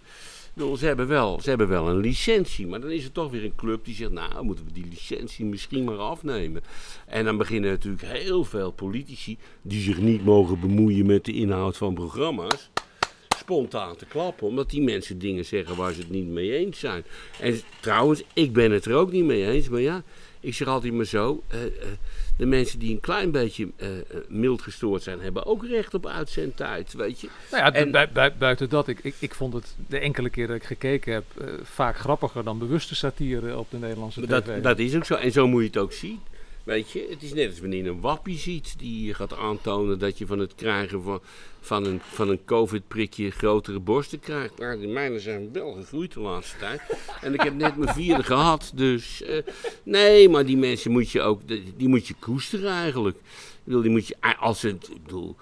bedoel, 0.53 0.77
ze, 0.77 0.85
hebben 0.85 1.07
wel, 1.07 1.39
ze 1.41 1.49
hebben 1.49 1.67
wel 1.67 1.89
een 1.89 1.97
licentie. 1.97 2.67
Maar 2.67 2.81
dan 2.81 2.91
is 2.91 3.03
er 3.03 3.11
toch 3.11 3.31
weer 3.31 3.43
een 3.43 3.55
club 3.55 3.85
die 3.85 3.95
zegt, 3.95 4.11
nou, 4.11 4.43
moeten 4.43 4.65
we 4.65 4.71
die 4.71 4.87
licentie 4.89 5.45
misschien 5.45 5.83
maar 5.83 5.97
afnemen. 5.97 6.61
En 7.07 7.25
dan 7.25 7.37
beginnen 7.37 7.71
natuurlijk 7.71 8.03
heel 8.03 8.43
veel 8.43 8.71
politici, 8.71 9.37
die 9.61 9.81
zich 9.81 9.97
niet 9.97 10.25
mogen 10.25 10.59
bemoeien 10.59 11.05
met 11.05 11.25
de 11.25 11.33
inhoud 11.33 11.77
van 11.77 11.93
programma's, 11.93 12.69
spontaan 13.37 13.95
te 13.95 14.05
klappen. 14.05 14.47
Omdat 14.47 14.69
die 14.69 14.81
mensen 14.81 15.19
dingen 15.19 15.45
zeggen 15.45 15.75
waar 15.75 15.93
ze 15.93 15.99
het 15.99 16.09
niet 16.09 16.27
mee 16.27 16.57
eens 16.57 16.79
zijn. 16.79 17.03
En 17.39 17.59
trouwens, 17.79 18.23
ik 18.33 18.53
ben 18.53 18.71
het 18.71 18.85
er 18.85 18.95
ook 18.95 19.11
niet 19.11 19.25
mee 19.25 19.47
eens. 19.47 19.69
Maar 19.69 19.81
ja, 19.81 20.03
ik 20.43 20.53
zeg 20.53 20.67
altijd 20.67 20.93
maar 20.93 21.05
zo. 21.05 21.43
eh, 21.47 21.63
eh, 21.65 21.69
de 22.37 22.45
mensen 22.45 22.79
die 22.79 22.91
een 22.93 22.99
klein 22.99 23.31
beetje 23.31 23.67
eh, 23.75 23.87
mild 24.27 24.61
gestoord 24.61 25.03
zijn, 25.03 25.19
hebben 25.19 25.45
ook 25.45 25.65
recht 25.65 25.93
op 25.93 26.07
uitzendtijd. 26.07 26.93
Weet 26.93 27.19
je? 27.21 27.27
Nou 27.51 27.63
ja, 27.63 27.73
En- 27.73 27.91
bui- 27.91 28.07
bui- 28.13 28.33
buiten 28.37 28.69
dat, 28.69 28.87
ik, 28.87 28.99
ik, 29.03 29.15
ik 29.19 29.33
vond 29.35 29.53
het 29.53 29.75
de 29.87 29.99
enkele 29.99 30.29
keer 30.29 30.47
dat 30.47 30.55
ik 30.55 30.63
gekeken 30.63 31.13
heb 31.13 31.23
vaak 31.63 31.97
grappiger 31.97 32.43
dan 32.43 32.57
bewuste 32.59 32.95
satire 32.95 33.57
op 33.57 33.67
de 33.71 33.77
Nederlandse 33.77 34.21
tv. 34.21 34.27
Dat, 34.29 34.63
dat 34.63 34.79
is 34.79 34.95
ook 34.95 35.05
zo. 35.05 35.15
En 35.15 35.31
zo 35.31 35.47
moet 35.47 35.61
je 35.61 35.67
het 35.67 35.77
ook 35.77 35.93
zien. 35.93 36.19
Weet 36.63 36.91
je, 36.91 37.07
het 37.09 37.23
is 37.23 37.33
net 37.33 37.49
als 37.49 37.59
wanneer 37.59 37.83
je 37.83 37.89
een 37.89 38.01
wappie 38.01 38.37
ziet 38.37 38.75
die 38.77 39.13
gaat 39.13 39.33
aantonen 39.33 39.99
dat 39.99 40.17
je 40.17 40.25
van 40.25 40.39
het 40.39 40.55
krijgen 40.55 41.03
van, 41.03 41.21
van 41.59 41.85
een, 41.85 41.99
van 42.01 42.29
een 42.29 42.45
covid-prikje 42.45 43.31
grotere 43.31 43.79
borsten 43.79 44.19
krijgt. 44.19 44.59
Maar 44.59 44.79
de 44.79 44.87
mijne 44.87 45.19
zijn 45.19 45.53
wel 45.53 45.71
gegroeid 45.73 46.13
de 46.13 46.19
laatste 46.19 46.57
tijd. 46.57 46.81
En 47.21 47.33
ik 47.33 47.41
heb 47.41 47.53
net 47.53 47.75
mijn 47.75 47.93
vierde 47.93 48.23
gehad. 48.23 48.71
Dus 48.75 49.23
eh, 49.23 49.41
nee, 49.83 50.29
maar 50.29 50.45
die 50.45 50.57
mensen 50.57 50.91
moet 50.91 51.11
je 51.11 51.21
ook, 51.21 51.41
die 51.77 51.87
moet 51.87 52.07
je 52.07 52.15
koesteren 52.19 52.71
eigenlijk. 52.71 53.17
Ik 53.17 53.63
bedoel, 53.63 53.81
die 53.81 53.91
moet 53.91 54.07
je, 54.07 54.15
als 54.39 54.61
het, 54.61 54.89
ik 54.91 55.03
bedoel, 55.03 55.35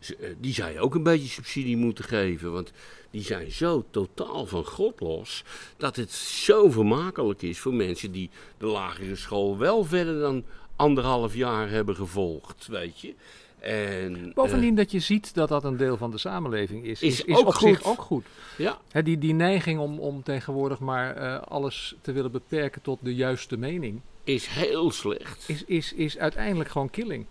eh, 0.00 0.28
die 0.40 0.54
zou 0.54 0.72
je 0.72 0.80
ook 0.80 0.94
een 0.94 1.02
beetje 1.02 1.28
subsidie 1.28 1.76
moeten 1.76 2.04
geven. 2.04 2.52
Want 2.52 2.72
die 3.10 3.22
zijn 3.22 3.52
zo 3.52 3.84
totaal 3.90 4.46
van 4.46 4.64
God 4.64 5.00
los. 5.00 5.44
Dat 5.76 5.96
het 5.96 6.12
zo 6.12 6.70
vermakelijk 6.70 7.42
is 7.42 7.58
voor 7.58 7.74
mensen 7.74 8.12
die 8.12 8.30
de 8.58 8.66
lagere 8.66 9.16
school 9.16 9.58
wel 9.58 9.84
verder 9.84 10.20
dan 10.20 10.44
anderhalf 10.76 11.34
jaar 11.34 11.70
hebben 11.70 11.96
gevolgd. 11.96 12.66
Weet 12.66 13.00
je. 13.00 13.14
En, 13.58 14.32
Bovendien 14.34 14.74
dat 14.74 14.90
je 14.90 15.00
ziet 15.00 15.34
dat 15.34 15.48
dat 15.48 15.64
een 15.64 15.76
deel 15.76 15.96
van 15.96 16.10
de 16.10 16.18
samenleving 16.18 16.84
is, 16.84 17.02
Is 17.02 17.24
is, 17.24 17.36
ook 17.36 17.46
op 17.46 17.54
zich 17.54 17.78
goed. 17.78 17.86
ook 17.86 18.00
goed. 18.02 18.24
eh, 18.58 18.68
ja, 18.92 19.02
die, 19.02 19.18
die 19.18 19.34
neiging 19.34 19.80
om, 19.80 19.98
om 19.98 20.22
tegenwoordig 20.22 20.78
maar 20.78 21.16
eh, 21.16 21.40
alles 21.42 21.94
te 22.00 22.12
willen 22.12 22.30
beperken 22.30 22.82
tot 22.82 22.98
de 23.02 23.14
juiste 23.14 23.56
mening, 23.56 24.00
is 24.24 24.46
heel 24.46 24.90
slecht. 24.90 25.44
is, 25.46 25.64
is, 25.64 25.92
is 25.92 26.18
uiteindelijk 26.18 26.70
gewoon 26.70 26.90
killing. 26.90 27.26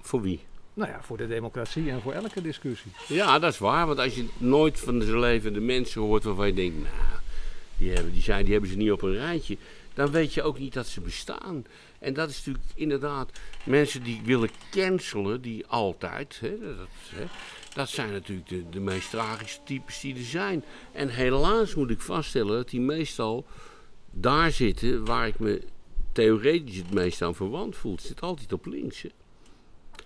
Voor 0.00 0.22
wie? 0.22 0.40
Nou 0.74 0.90
ja, 0.90 1.00
voor 1.02 1.16
de 1.16 1.26
democratie 1.28 1.90
en 1.90 2.00
voor 2.00 2.12
elke 2.12 2.42
discussie. 2.42 2.90
Ja, 3.06 3.38
dat 3.38 3.52
is 3.52 3.58
waar. 3.58 3.86
Want 3.86 3.98
als 3.98 4.14
je 4.14 4.26
nooit 4.38 4.80
van 4.80 5.02
zijn 5.02 5.18
levende 5.18 5.60
mensen 5.60 6.00
hoort 6.00 6.24
waarvan 6.24 6.46
je 6.46 6.54
denkt, 6.54 6.76
nou, 6.76 6.94
die 7.76 7.92
hebben, 7.92 8.12
die, 8.12 8.22
zijn, 8.22 8.42
die 8.44 8.52
hebben 8.52 8.70
ze 8.70 8.76
niet 8.76 8.92
op 8.92 9.02
een 9.02 9.14
rijtje. 9.14 9.56
Dan 9.94 10.10
weet 10.10 10.34
je 10.34 10.42
ook 10.42 10.58
niet 10.58 10.72
dat 10.72 10.86
ze 10.86 11.00
bestaan. 11.00 11.64
En 11.98 12.14
dat 12.14 12.30
is 12.30 12.36
natuurlijk 12.36 12.64
inderdaad 12.74 13.38
mensen 13.64 14.02
die 14.02 14.20
willen 14.24 14.50
cancelen, 14.70 15.40
die 15.40 15.66
altijd, 15.66 16.40
hè, 16.40 16.58
dat, 16.58 16.88
hè, 17.14 17.24
dat 17.74 17.88
zijn 17.88 18.12
natuurlijk 18.12 18.48
de, 18.48 18.68
de 18.68 18.80
meest 18.80 19.10
tragische 19.10 19.60
types 19.64 20.00
die 20.00 20.14
er 20.14 20.24
zijn. 20.24 20.64
En 20.92 21.08
helaas 21.08 21.74
moet 21.74 21.90
ik 21.90 22.00
vaststellen 22.00 22.56
dat 22.56 22.70
die 22.70 22.80
meestal 22.80 23.46
daar 24.10 24.50
zitten 24.50 25.04
waar 25.04 25.26
ik 25.26 25.38
me 25.38 25.62
theoretisch 26.12 26.76
het 26.76 26.92
meest 26.92 27.22
aan 27.22 27.34
verwant 27.34 27.76
voel. 27.76 27.92
Het 27.92 28.02
zit 28.02 28.20
altijd 28.20 28.52
op 28.52 28.66
links. 28.66 29.04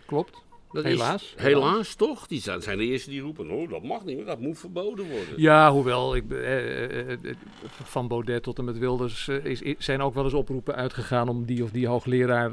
Klopt. 0.07 0.44
Dat 0.75 0.85
Helaas. 0.85 1.35
Is, 1.37 1.43
helaas 1.43 1.95
toch? 1.95 2.27
Die 2.27 2.41
zijn, 2.41 2.63
zijn 2.63 2.79
de 2.79 2.85
eerste 2.85 3.11
die 3.11 3.21
roepen, 3.21 3.51
oh, 3.51 3.71
dat 3.71 3.83
mag 3.83 4.05
niet, 4.05 4.27
dat 4.27 4.41
moet 4.41 4.59
verboden 4.59 5.05
worden. 5.11 5.35
Ja, 5.37 5.71
hoewel 5.73 6.17
ik, 6.17 6.31
eh, 6.31 6.39
eh, 6.39 7.01
eh, 7.01 7.11
eh, 7.11 7.35
van 7.83 8.09
Baudet 8.09 8.43
tot 8.43 8.59
en 8.59 8.65
met 8.65 8.79
Wilders 8.79 9.29
eh, 9.29 9.45
is, 9.45 9.63
zijn 9.79 10.01
ook 10.03 10.15
wel 10.15 10.25
eens 10.25 10.33
oproepen 10.35 10.75
uitgegaan 10.75 11.29
om 11.29 11.45
die 11.45 11.63
of 11.65 11.71
die 11.71 11.87
hoogleraar 11.87 12.53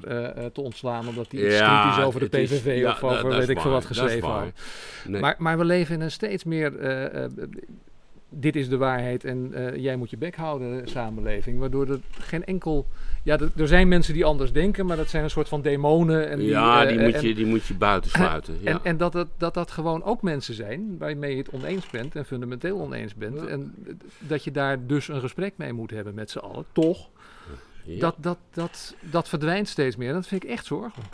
te 0.51 0.61
ontslaan. 0.61 1.07
Omdat 1.07 1.29
die 1.29 1.45
iets 1.45 1.57
Ja, 1.57 1.81
kritisch 1.81 2.03
over 2.05 2.29
de 2.29 2.39
is- 2.41 2.49
PVV 2.51 2.79
ja, 2.79 2.91
of 2.91 3.03
over 3.03 3.29
weet 3.29 3.49
ik 3.49 3.59
veel 3.59 3.71
wat 3.71 3.85
geschreven 3.85 4.29
had. 4.29 4.45
Nee. 5.07 5.21
Maar, 5.21 5.35
maar 5.37 5.57
we 5.57 5.65
leven 5.65 5.95
in 5.95 6.01
een 6.01 6.11
steeds 6.11 6.43
meer. 6.43 6.71
Eh, 8.31 8.37
eh, 8.37 8.41
dit 8.41 8.55
is 8.55 8.69
de 8.69 8.77
waarheid 8.77 9.23
en 9.23 9.53
eh, 9.53 9.75
jij 9.75 9.95
moet 9.95 10.09
je 10.09 10.17
bek 10.17 10.35
houden, 10.35 10.87
samenleving. 10.87 11.59
Waardoor 11.59 11.89
er 11.89 11.99
geen 12.11 12.45
enkel. 12.45 12.87
Ja, 13.23 13.39
er, 13.55 13.67
zijn 13.67 13.87
mensen 13.87 14.13
die 14.13 14.25
anders 14.25 14.51
denken, 14.51 14.85
maar 14.85 14.97
dat 14.97 15.09
zijn 15.09 15.23
een 15.23 15.29
soort 15.29 15.47
van 15.47 15.61
demonen. 15.61 16.29
En 16.29 16.41
ja, 16.41 16.85
die, 16.85 16.97
eh, 16.97 17.05
moet 17.05 17.13
en- 17.13 17.27
je, 17.27 17.35
die 17.35 17.45
moet 17.45 17.65
je 17.65 17.73
buitensluiten. 17.73 18.57
Ja. 18.61 18.71
En, 18.71 18.79
en 18.83 18.97
dat, 18.97 19.11
dat, 19.11 19.27
dat 19.37 19.53
dat 19.53 19.71
gewoon 19.71 20.03
ook 20.03 20.21
mensen 20.21 20.53
zijn 20.53 20.97
waarmee 20.97 21.31
je 21.31 21.37
het 21.37 21.49
oneens 21.49 21.89
bent 21.89 22.15
en 22.15 22.25
fundamenteel 22.25 22.79
oneens 22.79 23.15
bent. 23.15 23.39
Ja. 23.39 23.45
En 23.47 23.73
dat 24.19 24.43
je 24.43 24.51
daar 24.51 24.87
dus 24.87 25.07
een 25.07 25.21
gesprek 25.21 25.53
mee 25.57 25.73
moet 25.73 25.91
hebben 25.91 26.13
met 26.13 26.31
z'n 26.31 26.37
allen. 26.37 26.65
Toch, 26.71 27.09
ja. 27.83 27.99
dat, 27.99 28.15
dat, 28.17 28.37
dat, 28.53 28.95
dat 28.99 29.29
verdwijnt 29.29 29.67
steeds 29.67 29.95
meer. 29.95 30.13
Dat 30.13 30.27
vind 30.27 30.43
ik 30.43 30.49
echt 30.49 30.65
zorgelijk. 30.65 31.09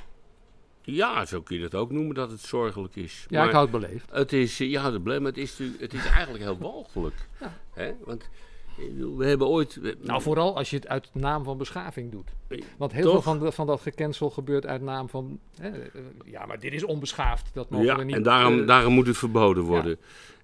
Ja, 0.95 1.25
zo 1.25 1.41
kun 1.41 1.55
je 1.55 1.61
dat 1.61 1.75
ook 1.75 1.91
noemen 1.91 2.15
dat 2.15 2.31
het 2.31 2.39
zorgelijk 2.41 2.95
is. 2.95 3.25
Ja, 3.29 3.37
Maar 3.37 3.47
ik 3.47 3.53
hou 3.53 3.69
het 3.71 3.79
beleefd. 3.79 4.09
Het 4.11 4.33
is, 4.33 4.59
eh, 4.59 4.69
ja, 4.69 4.91
de 4.91 5.01
blem, 5.01 5.25
het 5.25 5.37
is, 5.37 5.59
het 5.79 5.93
is 5.93 6.05
eigenlijk 6.05 6.43
heel 6.43 6.57
walgelijk. 6.57 7.27
Ja. 7.39 7.53
Hè? 7.73 7.91
Want 8.05 8.29
bedoel, 8.77 9.17
we 9.17 9.25
hebben 9.25 9.47
ooit... 9.47 9.75
we- 9.75 9.97
Nou, 10.01 10.21
vooral 10.21 10.55
als 10.57 10.69
je 10.69 10.75
het 10.75 10.87
uit 10.87 11.09
naam 11.13 11.43
van 11.43 11.57
beschaving 11.57 12.11
doet. 12.11 12.29
Want 12.77 12.91
heel 12.91 13.03
Toch? 13.03 13.11
veel 13.11 13.21
van, 13.21 13.39
de, 13.39 13.51
van 13.51 13.67
dat 13.67 13.81
gecancel 13.81 14.29
gebeurt 14.29 14.65
uit 14.65 14.81
naam 14.81 15.09
van... 15.09 15.39
Hè, 15.59 15.69
eh, 15.69 16.01
ja, 16.25 16.45
maar 16.45 16.59
dit 16.59 16.73
is 16.73 16.83
onbeschaafd. 16.83 17.49
Dat 17.53 17.69
mogen 17.69 17.85
ja, 17.85 17.95
we 17.97 18.03
niet... 18.03 18.15
en 18.15 18.23
daarom, 18.23 18.59
eh, 18.61 18.67
daarom 18.67 18.93
moet 18.93 19.07
het 19.07 19.17
verboden 19.17 19.63
worden. 19.63 19.97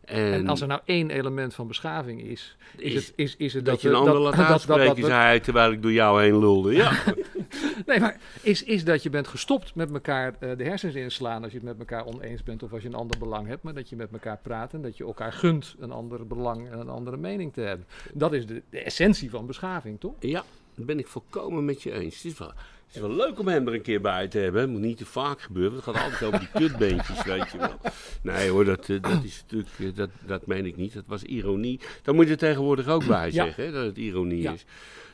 En, 0.05 0.33
en 0.33 0.47
als 0.47 0.61
er 0.61 0.67
nou 0.67 0.81
één 0.85 1.09
element 1.09 1.53
van 1.53 1.67
beschaving 1.67 2.21
is, 2.21 2.55
is, 2.77 2.93
Is 2.93 3.05
het, 3.05 3.13
is, 3.15 3.35
is 3.37 3.53
het 3.53 3.65
dat, 3.65 3.73
dat, 3.73 3.81
je 3.83 3.89
een 3.89 3.95
ander 3.95 4.13
dat, 4.13 4.21
laat 4.23 4.35
dat- 4.67 4.77
dat 4.87 4.95
we- 4.97 5.01
zei 5.05 5.11
hij, 5.11 5.39
terwijl 5.39 5.71
ik 5.71 5.81
door 5.81 5.91
jou 5.91 6.21
heen 6.23 6.39
lulde. 6.39 6.73
Ja, 6.73 6.91
Nee, 7.85 7.99
maar 7.99 8.19
is, 8.41 8.63
is 8.63 8.83
dat 8.83 9.03
je 9.03 9.09
bent 9.09 9.27
gestopt 9.27 9.75
met 9.75 9.91
elkaar 9.93 10.35
eh, 10.39 10.57
de 10.57 10.63
hersens 10.63 10.95
inslaan 10.95 11.43
als 11.43 11.51
je 11.51 11.57
het 11.57 11.67
met 11.67 11.79
elkaar 11.79 12.05
oneens 12.05 12.43
bent 12.43 12.63
of 12.63 12.73
als 12.73 12.81
je 12.81 12.87
een 12.87 12.93
ander 12.93 13.17
belang 13.19 13.47
hebt, 13.47 13.63
maar 13.63 13.73
dat 13.73 13.89
je 13.89 13.95
met 13.95 14.11
elkaar 14.11 14.39
praat 14.41 14.73
en 14.73 14.81
dat 14.81 14.97
je 14.97 15.03
elkaar 15.03 15.33
gunt 15.33 15.75
een 15.79 15.91
ander 15.91 16.27
belang 16.27 16.69
en 16.71 16.79
een 16.79 16.89
andere 16.89 17.17
mening 17.17 17.53
te 17.53 17.61
hebben. 17.61 17.85
Dat 18.13 18.33
is 18.33 18.45
de, 18.47 18.61
de 18.69 18.79
essentie 18.79 19.29
van 19.29 19.45
beschaving, 19.45 19.99
toch? 19.99 20.13
ja, 20.19 20.43
dat 20.75 20.85
ben 20.85 20.99
ik 20.99 21.07
volkomen 21.07 21.65
met 21.65 21.81
je 21.81 21.91
eens. 21.91 22.15
Het 22.15 22.25
is, 22.31 22.37
wel, 22.37 22.51
is 22.95 23.01
wel 23.01 23.11
leuk 23.15 23.39
om 23.39 23.47
hem 23.47 23.67
er 23.67 23.73
een 23.73 23.81
keer 23.81 24.01
bij 24.01 24.27
te 24.27 24.37
hebben. 24.37 24.61
Het 24.61 24.69
moet 24.69 24.81
niet 24.81 24.97
te 24.97 25.05
vaak 25.05 25.41
gebeuren, 25.41 25.71
want 25.73 25.85
het 25.85 25.95
gaat 25.95 26.03
altijd 26.03 26.23
over 26.23 26.39
die 26.39 26.67
kutbeentjes, 26.67 27.23
weet 27.33 27.51
je 27.51 27.57
wel. 27.57 27.79
Nee 28.21 28.49
hoor, 28.49 28.65
dat, 28.65 28.89
eh, 28.89 29.01
dat 29.01 29.23
is 29.23 29.41
natuurlijk, 29.41 29.71
eh, 29.79 29.87
dat, 29.95 30.09
dat 30.25 30.45
meen 30.47 30.65
ik 30.65 30.75
niet. 30.75 30.93
Dat 30.93 31.03
was 31.07 31.23
ironie. 31.23 31.79
Daar 32.01 32.15
moet 32.15 32.25
je 32.25 32.31
er 32.31 32.37
tegenwoordig 32.37 32.87
ook 32.87 33.05
bij 33.05 33.31
zeggen, 33.31 33.65
hè, 33.65 33.71
dat 33.71 33.85
het 33.85 33.97
ironie 33.97 34.41
Ja. 34.41 34.51
is. 34.53 34.65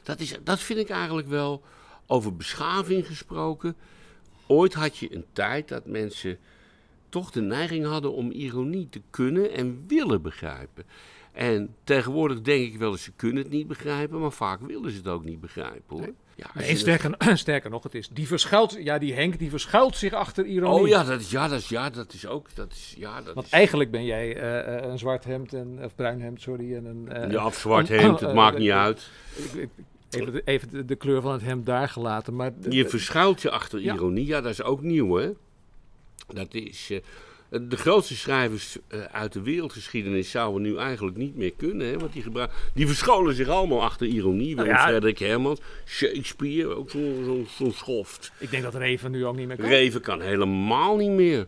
Dat 0.04 0.20
is. 0.20 0.36
Dat 0.44 0.60
vind 0.60 0.80
ik 0.80 0.90
eigenlijk 0.90 1.28
wel, 1.28 1.62
over 2.08 2.36
beschaving 2.36 3.08
gesproken. 3.08 3.76
Ooit 4.48 4.74
had 4.74 4.98
je 4.98 5.16
een 5.16 5.26
tijd 5.34 5.68
dat 5.68 5.86
mensen 5.86 6.38
toch 7.10 7.32
de 7.32 7.42
neiging 7.42 7.86
hadden 7.86 8.14
om 8.14 8.32
ironie 8.32 8.88
te 8.90 9.02
kunnen 9.10 9.52
en 9.52 9.84
willen 9.88 10.22
begrijpen. 10.22 10.86
En 11.40 11.76
tegenwoordig 11.84 12.42
denk 12.42 12.66
ik 12.74 12.78
wel 12.78 12.92
eens, 12.92 13.04
ze 13.04 13.12
kunnen 13.16 13.44
het 13.44 13.52
niet 13.52 13.68
begrijpen, 13.68 14.20
maar 14.20 14.32
vaak 14.32 14.60
willen 14.62 14.92
ze 14.92 14.98
het 14.98 15.08
ook 15.08 15.24
niet 15.24 15.40
begrijpen 15.42 15.98
hoor. 15.98 16.14
Ja, 16.36 16.50
Nee, 16.54 16.78
sterker, 16.78 17.16
sterker 17.38 17.70
nog, 17.70 17.84
het 17.84 17.96
is 17.96 18.10
die 18.10 18.28
verschuilt, 18.28 18.78
ja, 18.84 18.98
die 18.98 19.14
Henk, 19.14 19.40
die 19.40 19.50
verschuilt 19.50 19.96
zich 19.96 20.14
achter 20.14 20.46
ironie. 20.46 20.82
Oh 20.82 20.88
ja, 20.88 21.04
dat 21.04 21.20
is, 21.20 21.32
ja, 21.32 21.48
dat 21.48 21.60
is, 21.60 21.70
ja, 21.70 21.90
dat 21.90 22.14
is 22.14 22.28
ook, 22.28 22.56
dat 22.56 22.72
is, 22.72 22.96
ja, 22.98 23.22
dat 23.22 23.34
Want 23.34 23.46
is, 23.46 23.52
eigenlijk 23.52 23.92
ben 23.92 24.06
jij 24.06 24.36
eh, 24.36 24.78
eh, 24.78 24.90
een 24.90 24.98
zwart 25.00 25.24
hemd, 25.24 25.54
en, 25.54 25.80
of 25.84 25.96
bruin 25.96 26.22
hemd, 26.22 26.42
sorry, 26.42 26.76
en 26.76 26.86
een... 26.86 27.10
eh, 27.12 27.32
ja, 27.32 27.46
of 27.46 27.56
zwart 27.58 27.88
hemd, 27.88 28.20
het 28.20 28.34
maakt 28.44 28.58
niet 28.58 28.72
uit. 28.72 29.10
Even, 30.10 30.34
de, 30.34 30.42
even 30.46 30.70
de, 30.70 30.86
de 30.86 30.96
kleur 30.96 31.22
van 31.22 31.32
het 31.32 31.42
hemd 31.42 31.66
daar 31.66 31.90
gelaten, 31.90 32.36
maar... 32.36 32.52
Je 32.70 32.90
verschuilt 32.90 33.42
je 33.42 33.52
achter 33.52 33.80
Ja. 33.82 33.94
ironie, 33.94 34.26
ja, 34.26 34.42
dat 34.42 34.52
is 34.52 34.64
ook 34.64 34.82
nieuw 34.82 35.16
hè. 35.16 35.32
Dat 36.28 36.54
is, 36.54 36.92
de 37.50 37.78
grootste 37.78 38.16
schrijvers 38.16 38.78
eh, 38.88 39.00
uit 39.12 39.34
de 39.34 39.42
wereldgeschiedenis 39.42 40.32
zouden 40.32 40.62
nu 40.62 40.78
eigenlijk 40.78 41.18
niet 41.18 41.36
meer 41.36 41.54
kunnen, 41.58 41.88
hè, 41.88 41.98
want 41.98 42.14
die, 42.14 42.22
gebruik, 42.22 42.52
die 42.74 42.88
verscholen 42.88 43.36
zich 43.36 43.48
allemaal 43.48 43.84
achter 43.84 44.08
ironie. 44.08 44.56
Willem 44.56 44.72
ja. 44.72 44.84
Frederik 44.84 45.20
Hermans, 45.20 45.60
Shakespeare, 45.86 46.76
ook 46.76 46.90
zo'n 46.90 47.22
zo, 47.26 47.46
zo'n 47.58 47.74
schoft. 47.74 48.32
Ik 48.38 48.52
denk 48.52 48.64
dat 48.64 48.76
Reven 48.76 49.12
nu 49.12 49.26
ook 49.26 49.36
niet 49.36 49.48
meer 49.48 49.58
kan. 49.58 49.66
Reven 49.66 50.02
kan 50.02 50.22
helemaal 50.22 50.96
niet 50.96 51.10
meer. 51.10 51.48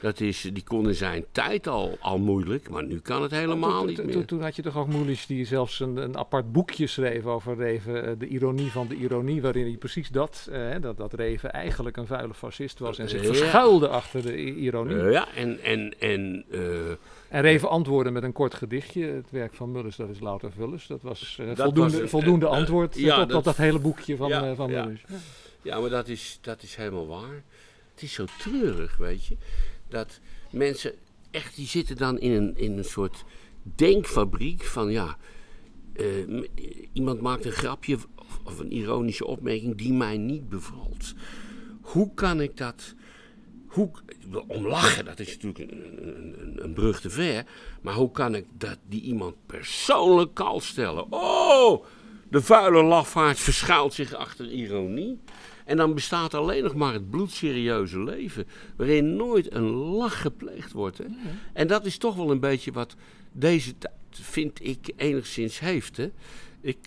Dat 0.00 0.20
is, 0.20 0.40
die 0.52 0.62
kon 0.64 0.88
in 0.88 0.94
zijn 0.94 1.24
tijd 1.32 1.66
al, 1.66 1.96
al 2.00 2.18
moeilijk, 2.18 2.70
maar 2.70 2.84
nu 2.84 2.98
kan 3.00 3.22
het 3.22 3.30
helemaal 3.30 3.78
Toen- 3.78 3.86
niet 3.86 3.96
toen- 3.96 4.04
meer. 4.04 4.14
Toen, 4.14 4.24
toen 4.24 4.42
had 4.42 4.56
je 4.56 4.62
toch 4.62 4.76
ook 4.76 4.88
Moelis 4.88 5.26
die 5.26 5.44
zelfs 5.46 5.80
een, 5.80 5.96
een 5.96 6.16
apart 6.16 6.52
boekje 6.52 6.86
schreef 6.86 7.24
over 7.24 7.56
Reven, 7.56 8.04
eh, 8.06 8.12
de 8.18 8.26
ironie 8.26 8.70
van 8.70 8.86
de 8.88 8.94
ironie, 8.94 9.42
waarin 9.42 9.64
hij 9.66 9.76
precies 9.76 10.08
dat, 10.08 10.48
eh, 10.52 10.70
dat, 10.80 10.96
dat 10.96 11.12
Reven 11.12 11.52
eigenlijk 11.52 11.96
een 11.96 12.06
vuile 12.06 12.34
fascist 12.34 12.78
was 12.78 12.98
en 12.98 13.08
zich 13.08 13.20
Ja. 13.22 13.26
verschuilde 13.26 13.88
achter 13.88 14.22
de 14.22 14.36
ironie. 14.44 14.96
Eh, 14.96 15.12
ja, 15.12 15.34
en, 15.34 15.58
en, 15.62 15.94
en 15.98 16.44
En 17.28 17.40
Reven 17.40 17.68
antwoordde 17.68 18.10
met 18.10 18.22
een 18.22 18.32
kort 18.32 18.54
gedichtje. 18.54 19.04
Het 19.06 19.30
werk 19.30 19.54
van 19.54 19.70
Mullers, 19.72 19.96
dat 19.96 20.08
is 20.08 20.20
louter 20.20 20.52
vullers. 20.52 20.86
Dat 20.86 21.02
was 21.02 21.38
Dat 21.46 21.56
voldoende, 21.60 22.00
was 22.00 22.10
voldoende 22.10 22.46
antwoord 22.46 22.96
ja, 22.98 23.14
tot, 23.14 23.22
tot 23.22 23.30
dat- 23.32 23.44
dat 23.44 23.56
hele 23.56 23.78
boekje 23.78 24.16
van, 24.16 24.28
ja, 24.28 24.54
van 24.54 24.70
ja. 24.70 24.82
Mullers. 24.84 25.04
Ja. 25.08 25.16
Ja, 25.62 25.80
maar 25.80 25.90
dat 25.90 26.08
is, 26.08 26.38
dat 26.40 26.62
is 26.62 26.74
helemaal 26.76 27.06
waar. 27.06 27.42
Het 27.94 28.02
is 28.02 28.12
zo 28.12 28.24
treurig, 28.38 28.96
weet 28.96 29.26
je. 29.26 29.36
Dat 29.90 30.20
mensen 30.50 30.92
echt, 31.30 31.56
die 31.56 31.66
zitten 31.66 31.96
dan 31.96 32.18
in 32.18 32.30
een, 32.30 32.56
in 32.56 32.78
een 32.78 32.84
soort 32.84 33.24
denkfabriek 33.62 34.64
van 34.64 34.90
ja. 34.90 35.16
eh, 35.92 36.06
iemand 36.92 37.20
maakt 37.20 37.44
een 37.44 37.52
grapje 37.52 37.94
of, 37.94 38.08
of 38.44 38.58
een 38.58 38.72
ironische 38.72 39.26
opmerking 39.26 39.76
die 39.76 39.92
mij 39.92 40.16
niet 40.16 40.48
bevalt. 40.48 41.14
Hoe 41.80 42.14
kan 42.14 42.40
ik 42.40 42.56
dat. 42.56 42.94
Hoe, 43.66 43.90
om 44.46 44.66
lachen, 44.66 45.04
dat 45.04 45.20
is 45.20 45.38
natuurlijk 45.38 45.72
een, 45.72 46.08
een, 46.08 46.64
een, 46.64 46.72
brug 46.72 47.00
te 47.00 47.10
ver. 47.10 47.44
Maar 47.82 47.94
hoe 47.94 48.10
kan 48.10 48.34
ik 48.34 48.46
dat, 48.58 48.78
die 48.88 49.02
iemand 49.02 49.34
persoonlijk 49.46 50.34
kal 50.34 50.60
stellen? 50.60 51.06
Oh, 51.10 51.84
de 52.30 52.42
vuile 52.42 52.82
lafaard 52.82 53.38
verschuilt 53.38 53.94
zich 53.94 54.14
achter 54.14 54.50
ironie. 54.50 55.18
En 55.64 55.76
dan 55.76 55.94
bestaat 55.94 56.34
alleen 56.34 56.62
nog 56.62 56.74
maar 56.74 56.92
het 56.92 57.10
bloedserieuze 57.10 58.02
leven. 58.02 58.46
Waarin 58.76 59.16
nooit 59.16 59.54
een 59.54 59.70
lach 59.70 60.20
gepleegd 60.20 60.72
wordt. 60.72 60.98
Hè? 60.98 61.04
En 61.52 61.66
dat 61.66 61.86
is 61.86 61.98
toch 61.98 62.16
wel 62.16 62.30
een 62.30 62.40
beetje 62.40 62.72
wat 62.72 62.96
deze 63.32 63.78
tijd, 63.78 63.94
vind 64.10 64.64
ik, 64.64 64.92
enigszins 64.96 65.58
heeft. 65.58 65.96
Hè? 65.96 66.10
Ik, 66.60 66.78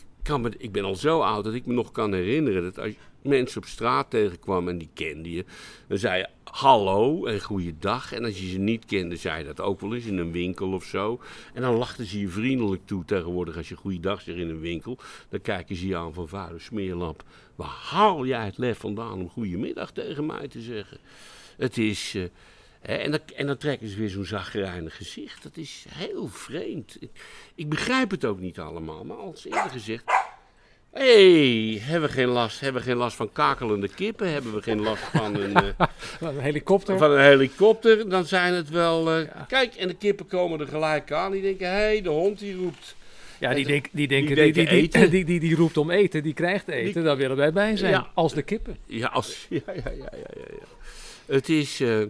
ik 0.58 0.72
ben 0.72 0.84
al 0.84 0.96
zo 0.96 1.22
oud 1.22 1.44
dat 1.44 1.54
ik 1.54 1.66
me 1.66 1.74
nog 1.74 1.92
kan 1.92 2.14
herinneren 2.14 2.64
dat 2.64 2.80
als 2.80 2.90
je 2.90 3.30
mensen 3.30 3.62
op 3.62 3.68
straat 3.68 4.10
tegenkwam 4.10 4.68
en 4.68 4.78
die 4.78 4.90
kende 4.94 5.32
je, 5.32 5.46
dan 5.88 5.98
zei 5.98 6.18
je 6.18 6.28
hallo 6.44 7.26
en 7.26 7.42
goeiedag. 7.42 8.14
En 8.14 8.24
als 8.24 8.40
je 8.40 8.50
ze 8.50 8.58
niet 8.58 8.86
kende, 8.86 9.16
zei 9.16 9.40
je 9.40 9.46
dat 9.46 9.62
ook 9.62 9.82
wel 9.82 9.96
eens 9.96 10.06
in 10.06 10.18
een 10.18 10.32
winkel 10.32 10.72
of 10.72 10.84
zo. 10.84 11.22
En 11.54 11.62
dan 11.62 11.76
lachten 11.76 12.06
ze 12.06 12.20
je 12.20 12.28
vriendelijk 12.28 12.82
toe 12.86 13.06
tegenwoordig 13.06 13.58
als 13.58 13.70
je 13.70 13.76
goeiedag 13.76 14.22
zegt 14.22 14.38
in 14.38 14.50
een 14.50 14.60
winkel. 14.60 14.98
Dan 15.30 15.42
kijken 15.42 15.76
ze 15.76 15.88
je 15.88 15.98
aan 15.98 16.14
van 16.14 16.28
vuile 16.28 16.60
smeerlap. 16.60 17.24
Waar 17.56 17.78
haal 17.90 18.26
jij 18.26 18.46
het 18.46 18.58
lef 18.58 18.78
vandaan 18.78 19.20
om 19.20 19.30
goedemiddag 19.30 19.92
tegen 19.92 20.26
mij 20.26 20.48
te 20.48 20.62
zeggen? 20.62 20.98
Het 21.58 21.78
is... 21.78 22.16
eh, 22.16 22.24
en, 22.84 23.12
dan, 23.12 23.20
en 23.36 23.48
dan 23.48 23.58
trekken 23.58 23.88
ze 23.90 23.98
weer 23.98 24.10
zo'n 24.10 24.26
zagrijnig 24.26 24.96
gezicht. 24.96 25.44
Dat 25.44 25.58
is 25.58 25.86
heel 25.90 26.28
vreemd. 26.28 26.98
Ik, 27.00 27.10
ik 27.56 27.70
begrijp 27.70 28.12
het 28.12 28.26
ook 28.26 28.40
niet 28.40 28.60
allemaal. 28.60 29.04
Maar 29.04 29.18
als 29.18 29.46
eerder 29.46 29.70
gezegd... 29.72 30.04
Hé, 30.94 31.70
hey, 31.72 31.80
hebben 31.82 32.10
we 32.10 32.16
geen 32.16 32.28
last, 32.28 32.60
hebben 32.60 32.82
we 32.82 32.88
geen 32.88 32.98
last 32.98 33.16
van 33.16 33.32
kakelende 33.32 33.88
kippen? 33.88 34.32
Hebben 34.32 34.54
we 34.54 34.62
geen 34.62 34.82
last 34.82 35.04
van 35.04 35.36
een, 35.36 35.56
eh, 35.78 35.88
Een 36.20 36.40
helikopter. 36.40 36.98
van 36.98 37.12
een 37.12 37.22
helikopter? 37.24 38.10
Dan 38.10 38.26
zijn 38.26 38.54
het 38.54 38.70
wel... 38.70 39.12
eh, 39.12 39.30
Kijk, 39.48 39.76
en 39.76 39.88
de 39.88 39.94
kippen 39.96 40.28
komen 40.28 40.60
er 40.60 40.68
gelijk 40.68 41.12
aan. 41.12 41.32
Die 41.32 41.42
denken, 41.42 41.68
hé, 41.68 41.74
hey, 41.74 42.02
de 42.02 42.10
hond 42.10 42.40
die 42.40 42.56
roept. 42.56 42.96
Ja, 43.40 43.54
die, 43.54 43.66
denk, 43.66 43.86
die 43.92 44.08
denken, 44.08 44.36
die 44.36 44.52
die, 45.10 45.24
die, 45.26 45.40
die, 45.40 45.56
roept 45.56 45.78
om 45.78 45.92
eten, 45.92 46.24
die 46.24 46.34
krijgt 46.34 46.68
eten, 46.68 47.04
daar 47.04 47.18
willen 47.18 47.38
wij 47.38 47.54
bij 47.54 47.78
zijn. 47.78 47.92
Ja. 47.92 48.08
Als 48.14 48.34
de 48.34 48.42
kippen. 48.42 48.78
Ja, 48.86 49.08
als, 49.08 49.46
ja, 49.50 49.60
ja, 49.66 49.74
ja, 49.76 49.92
ja, 49.96 50.10
ja, 50.12 50.46
ja. 50.50 50.66
Het 51.26 51.50
is... 51.50 51.80
eh, 51.80 52.02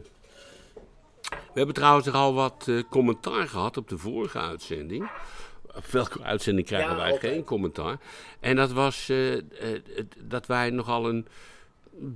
we 1.33 1.59
hebben 1.59 1.75
trouwens 1.75 2.11
al 2.11 2.33
wat 2.33 2.65
eh, 2.67 2.79
commentaar 2.89 3.47
gehad 3.47 3.77
op 3.77 3.89
de 3.89 3.97
vorige 3.97 4.39
uitzending. 4.39 5.09
Op 5.75 5.85
welke 5.85 6.23
uitzending 6.23 6.67
krijgen 6.67 6.89
Ja, 6.89 6.97
wij 6.97 7.17
geen 7.17 7.43
commentaar? 7.43 7.97
En 8.39 8.55
dat 8.55 8.71
was 8.71 9.09
eh, 9.09 9.33
eh, 9.37 9.41
dat 10.23 10.45
wij 10.45 10.69
nogal 10.69 11.09
een 11.09 11.27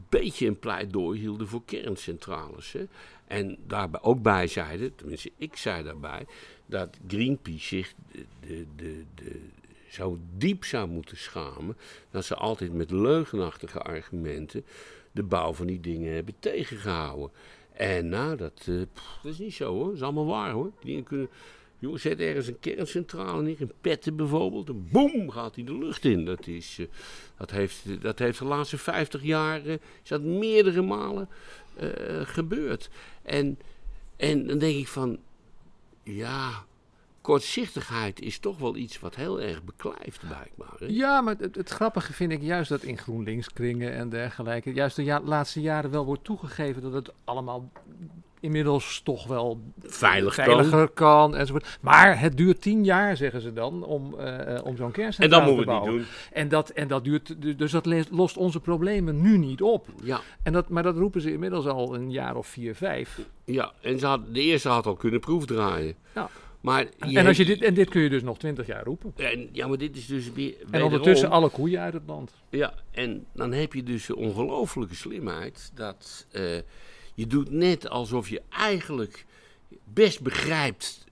beetje 0.09 0.47
een 0.47 0.59
pleidooi 0.59 1.19
hielden 1.19 1.47
voor 1.47 1.61
kerncentrales. 1.65 2.71
Hè? 2.71 2.87
En 3.27 3.57
daarbij 3.67 4.01
ook 4.01 4.21
bij 4.21 4.47
zeiden, 4.47 4.95
tenminste 4.95 5.31
ik 5.37 5.55
zei 5.55 5.83
daarbij, 5.83 6.25
dat 6.65 6.97
Greenpeace 7.07 7.65
zich 7.65 7.93
de, 8.11 8.25
de, 8.39 8.65
de, 8.75 9.03
de, 9.15 9.39
zo 9.89 10.17
diep 10.37 10.65
zou 10.65 10.87
moeten 10.87 11.17
schamen 11.17 11.77
dat 12.11 12.25
ze 12.25 12.35
altijd 12.35 12.73
met 12.73 12.91
leugenachtige 12.91 13.81
argumenten 13.81 14.65
de 15.11 15.23
bouw 15.23 15.53
van 15.53 15.67
die 15.67 15.79
dingen 15.79 16.13
hebben 16.13 16.35
tegengehouden. 16.39 17.31
En 17.77 18.09
nou, 18.09 18.35
dat, 18.35 18.65
eh, 18.65 18.75
dat 19.23 19.31
is 19.31 19.37
niet 19.37 19.53
zo 19.53 19.73
hoor, 19.73 19.85
dat 19.85 19.95
is 19.95 20.01
allemaal 20.01 20.25
waar 20.25 20.51
hoor. 20.51 20.71
Die 20.79 20.85
dingen 20.85 21.03
kunnen, 21.03 21.29
joh, 21.79 21.97
zet 21.97 22.19
ergens 22.19 22.47
een 22.47 22.59
kerncentrale 22.59 23.41
neer, 23.41 23.61
in 23.61 23.71
Petten 23.81 24.15
bijvoorbeeld, 24.15 24.69
en 24.69 24.87
boem 24.91 25.29
gaat 25.29 25.55
hij 25.55 25.63
de 25.63 25.77
lucht 25.77 26.05
in. 26.05 26.25
Dat, 26.25 26.47
is, 26.47 26.77
eh, 26.79 26.85
dat, 27.37 27.51
heeft, 27.51 28.01
dat 28.01 28.19
heeft 28.19 28.39
de 28.39 28.45
laatste 28.45 28.77
50 28.77 29.23
jaar, 29.23 29.65
eh, 29.65 29.73
is 30.03 30.09
dat 30.09 30.21
meerdere 30.21 30.81
malen 30.81 31.29
gebeurd. 32.23 32.89
En, 33.21 33.59
en 34.15 34.47
dan 34.47 34.57
denk 34.57 34.77
ik 34.77 34.87
van, 34.87 35.19
ja, 36.03 36.65
kortzichtigheid 37.27 38.21
is 38.21 38.39
toch 38.39 38.57
wel 38.57 38.75
iets 38.75 38.99
wat 38.99 39.15
heel 39.15 39.41
erg 39.41 39.63
beklijft, 39.63 40.19
blijkbaar. 40.27 40.75
Hè? 40.79 40.85
Ja, 40.89 41.21
maar 41.21 41.35
het, 41.39 41.55
het 41.55 41.69
grappige 41.69 42.13
vind 42.13 42.31
ik 42.31 42.41
juist 42.41 42.69
dat 42.69 42.83
in 42.83 42.97
GroenLinks-kringen 42.97 43.93
en 43.93 44.09
dergelijke, 44.09 44.73
juist 44.73 44.95
de 44.95 45.03
ja- 45.03 45.21
laatste 45.23 45.61
jaren 45.61 45.91
wel 45.91 46.05
wordt 46.05 46.23
toegegeven 46.23 46.81
dat 46.81 46.93
het 46.93 47.11
allemaal 47.23 47.71
inmiddels 48.39 49.01
toch 49.03 49.27
wel 49.27 49.61
Veilig 49.79 50.35
kan. 50.35 50.45
veiliger 50.45 50.89
kan. 50.89 51.35
enzovoort. 51.35 51.77
Maar 51.81 52.19
het 52.19 52.37
duurt 52.37 52.61
tien 52.61 52.83
jaar, 52.83 53.17
zeggen 53.17 53.41
ze 53.41 53.53
dan, 53.53 53.83
om, 53.83 54.15
eh, 54.19 54.55
eh, 54.55 54.65
om 54.65 54.75
zo'n 54.75 54.85
En 54.85 54.91
kerncentrale 54.91 55.45
dan 55.45 55.49
te 55.49 55.55
moeten 55.55 55.73
we 55.73 55.79
bouwen. 55.79 55.93
niet 55.99 56.07
doen. 56.07 56.41
En 56.41 56.47
dat, 56.47 56.69
en 56.69 56.87
dat 56.87 57.03
duurt, 57.03 57.41
du- 57.41 57.55
dus 57.55 57.71
dat 57.71 57.85
lost 58.11 58.37
onze 58.37 58.59
problemen 58.59 59.21
nu 59.21 59.37
niet 59.37 59.61
op. 59.61 59.87
Ja, 60.03 60.19
En 60.43 60.53
dat, 60.53 60.69
maar 60.69 60.83
dat 60.83 60.97
roepen 60.97 61.21
ze 61.21 61.31
inmiddels 61.31 61.65
al 61.67 61.95
een 61.95 62.11
jaar 62.11 62.35
of 62.35 62.47
vier, 62.47 62.75
vijf. 62.75 63.19
ja. 63.45 63.71
en 63.81 63.99
ze 63.99 64.05
had, 64.05 64.33
de 64.33 64.41
eerste 64.41 64.69
had 64.69 64.85
al 64.85 64.95
kunnen 64.95 65.19
proefdraaien. 65.19 65.95
Ja. 66.15 66.29
Maar 66.67 66.87
en, 66.99 67.27
als 67.27 67.37
je 67.37 67.45
dit, 67.45 67.61
en 67.61 67.73
dit 67.73 67.89
kun 67.89 68.01
je 68.01 68.09
dus 68.09 68.21
nog 68.21 68.37
twintig 68.37 68.67
jaar 68.67 68.83
roepen. 68.83 69.13
en, 69.15 69.49
ja, 69.51 69.67
maar 69.67 69.77
dit 69.77 69.95
is 69.95 70.05
dus 70.05 70.31
weer. 70.31 70.55
En 70.71 70.83
ondertussen 70.83 71.29
alle 71.29 71.49
koeien 71.49 71.81
uit 71.81 71.93
het 71.93 72.03
land. 72.05 72.31
Ja, 72.49 72.73
en 72.91 73.25
dan 73.33 73.51
heb 73.51 73.73
je 73.73 73.83
dus 73.83 74.05
de 74.05 74.15
ongelofelijke 74.15 74.95
slimheid 74.95 75.71
dat 75.73 76.25
eh, 76.31 76.43
je 77.13 77.27
doet 77.27 77.51
net 77.51 77.89
alsof 77.89 78.29
je 78.29 78.41
eigenlijk 78.49 79.25
best 79.83 80.21
begrijpt 80.21 81.05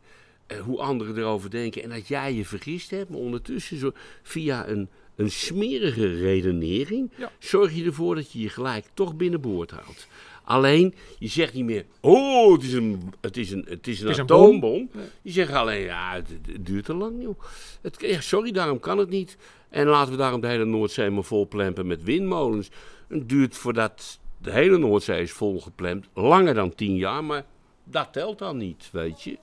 eh, 0.47 0.59
hoe 0.59 0.79
anderen 0.79 1.17
erover 1.17 1.49
denken 1.49 1.83
en 1.83 1.89
dat 1.89 2.07
jij 2.07 2.33
je 2.33 2.45
vergist 2.45 2.89
hebt, 2.89 3.09
maar 3.09 3.19
ondertussen 3.19 3.77
zo, 3.77 3.91
via 4.23 4.67
een, 4.67 4.89
een 5.15 5.31
smerige 5.31 6.15
redenering 6.15 7.11
Ja. 7.17 7.31
zorg 7.39 7.73
je 7.75 7.85
ervoor 7.85 8.15
dat 8.15 8.31
je 8.31 8.39
je 8.39 8.49
gelijk 8.49 8.85
toch 8.93 9.15
binnenboord 9.15 9.71
houdt. 9.71 10.07
Alleen, 10.43 10.95
je 11.19 11.27
zegt 11.27 11.53
niet 11.53 11.65
meer, 11.65 11.85
oh, 12.01 12.53
het 12.53 12.63
is 12.63 12.73
een, 12.73 13.13
het 13.21 13.37
is 13.37 13.51
een, 13.51 13.65
het 13.69 13.87
is 13.87 14.01
een 14.01 14.09
is 14.09 14.17
een 14.17 14.23
atoombom. 14.23 14.89
Nee. 14.93 15.05
Je 15.21 15.31
zegt 15.31 15.51
alleen, 15.53 15.81
ja, 15.81 16.13
het, 16.13 16.29
het 16.51 16.65
duurt 16.65 16.85
te 16.85 16.93
lang, 16.93 17.21
joh. 17.21 17.39
Het, 17.81 17.95
ja, 17.99 18.21
sorry, 18.21 18.51
daarom 18.51 18.79
kan 18.79 18.97
het 18.97 19.09
niet. 19.09 19.37
En 19.69 19.87
laten 19.87 20.11
we 20.11 20.17
daarom 20.17 20.41
de 20.41 20.47
hele 20.47 20.65
Noordzee 20.65 21.09
maar 21.09 21.23
volplempen 21.23 21.87
met 21.87 22.03
windmolens. 22.03 22.69
Het 23.07 23.29
duurt 23.29 23.55
voordat 23.55 24.19
de 24.37 24.51
hele 24.51 24.77
Noordzee 24.77 25.21
is 25.21 25.31
volgeplemd 25.31 26.05
langer 26.13 26.53
dan 26.53 26.75
tien 26.75 26.95
jaar, 26.95 27.23
maar 27.23 27.45
dat 27.83 28.13
telt 28.13 28.37
dan 28.39 28.57
niet, 28.57 28.89
weet 28.91 29.21
je. 29.21 29.37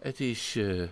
Het 0.00 0.20
is... 0.20 0.56
eh 0.56 0.82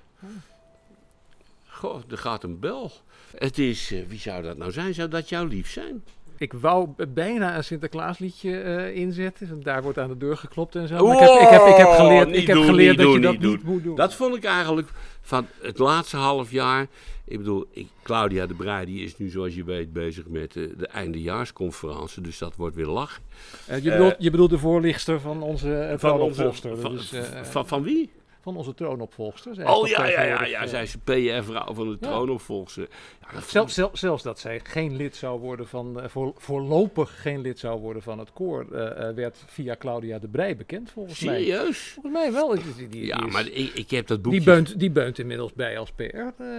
Goh, 1.66 2.02
er 2.10 2.18
gaat 2.18 2.42
een 2.42 2.58
bel. 2.58 2.92
Het 3.36 3.58
is... 3.58 3.92
eh, 3.92 3.98
wie 4.08 4.18
zou 4.18 4.42
dat 4.42 4.56
nou 4.56 4.72
zijn? 4.72 4.94
Zou 4.94 5.08
dat 5.08 5.28
jouw 5.28 5.46
lief 5.46 5.70
zijn? 5.70 6.02
Ik 6.38 6.52
wou 6.52 6.88
bijna 7.08 7.56
een 7.56 7.64
Sinterklaasliedje 7.64 8.60
eh 8.60 8.96
inzetten. 8.96 9.62
Daar 9.62 9.82
wordt 9.82 9.98
aan 9.98 10.08
de 10.08 10.16
deur 10.16 10.36
geklopt 10.36 10.74
en 10.74 10.88
zo. 10.88 11.06
Maar 11.06 11.14
ik, 11.14 11.20
heb, 11.20 11.40
ik, 11.40 11.48
heb, 11.48 11.66
ik 11.66 11.76
heb 11.76 11.88
geleerd, 11.88 12.28
ik 12.28 12.46
heb 12.46 12.56
doen, 12.56 12.64
geleerd 12.64 12.96
dat 12.96 13.12
je 13.12 13.20
dat 13.20 13.38
niet 13.38 13.62
moet 13.62 13.82
doen. 13.82 13.96
Dat 13.96 14.14
vond 14.14 14.36
ik 14.36 14.44
eigenlijk 14.44 14.88
van 15.20 15.46
het 15.62 15.78
laatste 15.78 16.16
half 16.16 16.50
jaar. 16.50 16.86
Ik 17.24 17.38
bedoel, 17.38 17.66
ik, 17.70 17.86
Claudia 18.02 18.46
de 18.46 18.54
Breij 18.54 18.84
die 18.84 19.04
is 19.04 19.16
nu 19.16 19.28
zoals 19.28 19.54
je 19.54 19.64
weet 19.64 19.92
bezig 19.92 20.26
met 20.26 20.56
eh, 20.56 20.62
de 20.76 20.86
eindejaarsconferentie. 20.86 22.22
Dus 22.22 22.38
dat 22.38 22.56
wordt 22.56 22.76
weer 22.76 22.86
lachen. 22.86 23.22
Eh, 23.66 23.82
je, 23.84 23.90
bedoelt, 23.90 24.14
je 24.18 24.30
bedoelt 24.30 24.50
de 24.50 24.58
voorlichter 24.58 25.20
van 25.20 25.42
onze 25.42 25.88
uh, 25.92 25.98
Van, 25.98 26.20
onze, 26.20 26.50
van, 26.52 26.92
dus, 26.92 27.12
van, 27.42 27.66
van 27.68 27.82
wie? 27.82 28.10
Van 28.40 28.57
onze 28.57 28.74
troonopvolgster. 28.74 29.55
Zij 29.55 29.66
Oh 29.66 29.88
ja, 29.88 30.07
ja, 30.07 30.22
ja, 30.22 30.44
ja. 30.44 30.62
eh, 30.62 30.68
Zij 30.68 30.83
is 30.83 30.94
PR-vrouw 31.05 31.74
van 31.74 31.88
de 31.88 31.96
Ja. 32.01 32.09
troonopvolger. 32.09 32.88
Ja, 33.20 33.33
dat 33.35 33.48
Zelfs, 33.48 33.74
zelf- 33.74 33.98
zelfs 33.98 34.22
dat 34.22 34.38
zij 34.38 34.61
geen 34.62 34.96
lid 34.96 35.16
zou 35.16 35.40
worden 35.40 35.68
van, 35.68 36.01
eh, 36.01 36.09
voor, 36.09 36.33
voorlopig 36.37 37.20
geen 37.22 37.40
lid 37.40 37.59
zou 37.59 37.81
worden 37.81 38.03
van 38.03 38.18
het 38.18 38.33
koor, 38.33 38.66
eh, 38.72 39.14
werd 39.14 39.44
via 39.46 39.77
Claudia 39.79 40.18
de 40.18 40.29
Brij 40.29 40.57
bekend 40.57 40.90
volgens 40.90 41.20
mij. 41.20 41.35
Serieus? 41.44 41.79
Volgens 41.79 42.14
mij 42.14 42.33
wel. 42.33 42.48
Die, 42.55 42.62
die, 42.77 42.88
die 42.88 43.07
Ja, 43.07 43.27
is- 43.27 43.33
maar 43.33 43.46
ik, 43.46 43.72
ik 43.74 43.90
heb 43.90 44.07
dat 44.07 44.22
boekje... 44.22 44.38
die, 44.38 44.48
beunt, 44.48 44.79
die 44.79 44.90
beunt 44.90 45.18
inmiddels 45.18 45.53
bij 45.53 45.79
als 45.79 45.90
PR, 45.92 46.05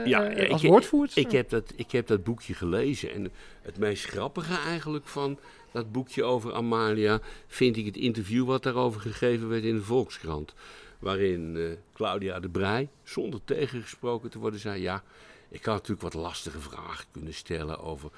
Ja, 0.06 0.28
als 0.50 0.64
ik- 0.64 0.70
woordvoerster. 0.70 1.22
Ik 1.22 1.32
heb, 1.32 1.50
dat, 1.50 1.74
ik 1.76 1.92
heb 1.92 2.08
dat 2.08 2.24
boekje 2.24 2.54
gelezen. 2.54 3.14
En 3.14 3.32
het 3.62 3.78
meest 3.78 4.06
grappige 4.06 4.58
eigenlijk 4.68 5.08
van 5.08 5.40
dat 5.72 5.92
boekje 5.92 6.24
over 6.24 6.54
Amalia... 6.54 7.20
vind 7.48 7.78
ik 7.78 7.86
het 7.86 7.98
interview 7.98 8.46
wat 8.46 8.64
daarover 8.64 9.02
gegeven 9.02 9.50
werd 9.50 9.64
in 9.64 9.76
de 9.76 9.82
Volkskrant. 9.82 10.54
Waarin 11.00 11.58
eh, 11.58 11.64
Claudia 11.94 12.40
de 12.40 12.50
Brij, 12.50 12.90
zonder 13.04 13.40
tegengesproken 13.46 14.30
te 14.30 14.40
worden, 14.40 14.60
zei... 14.60 14.82
ja, 14.82 15.04
ik 15.50 15.66
had 15.66 15.76
natuurlijk 15.76 16.02
wat 16.02 16.14
lastige 16.14 16.60
vragen 16.60 17.06
kunnen 17.12 17.34
stellen 17.34 17.80
over... 17.80 18.12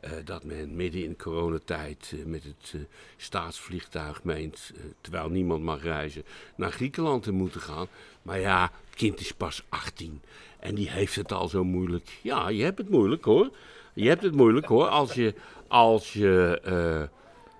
eh, 0.00 0.10
dat 0.24 0.44
men 0.44 0.76
midden 0.76 1.04
in 1.04 1.16
coronatijd 1.16 2.12
eh, 2.12 2.24
met 2.24 2.44
het 2.44 2.74
staatsvliegtuig 3.16 4.24
meent, 4.24 4.72
terwijl 5.00 5.28
niemand 5.28 5.62
mag 5.62 5.82
reizen, 5.82 6.24
naar 6.56 6.72
Griekenland 6.72 7.22
te 7.22 7.32
moeten 7.32 7.60
gaan. 7.60 7.86
Maar 8.22 8.40
ja, 8.40 8.70
het 8.86 8.96
kind 8.96 9.20
is 9.20 9.32
pas 9.32 9.64
18 9.68 10.22
en 10.58 10.74
die 10.74 10.90
heeft 10.90 11.16
het 11.16 11.32
al 11.32 11.48
zo 11.48 11.64
moeilijk. 11.64 12.18
Ja, 12.22 12.48
je 12.48 12.62
hebt 12.62 12.78
het 12.78 12.90
moeilijk 12.90 13.24
hoor. 13.24 13.50
Je 13.94 14.08
hebt 14.08 14.22
het 14.22 14.34
moeilijk 14.34 14.66
hoor, 14.66 14.88
als 14.88 15.12
je, 15.12 15.34
als 15.68 16.12
je, 16.12 17.10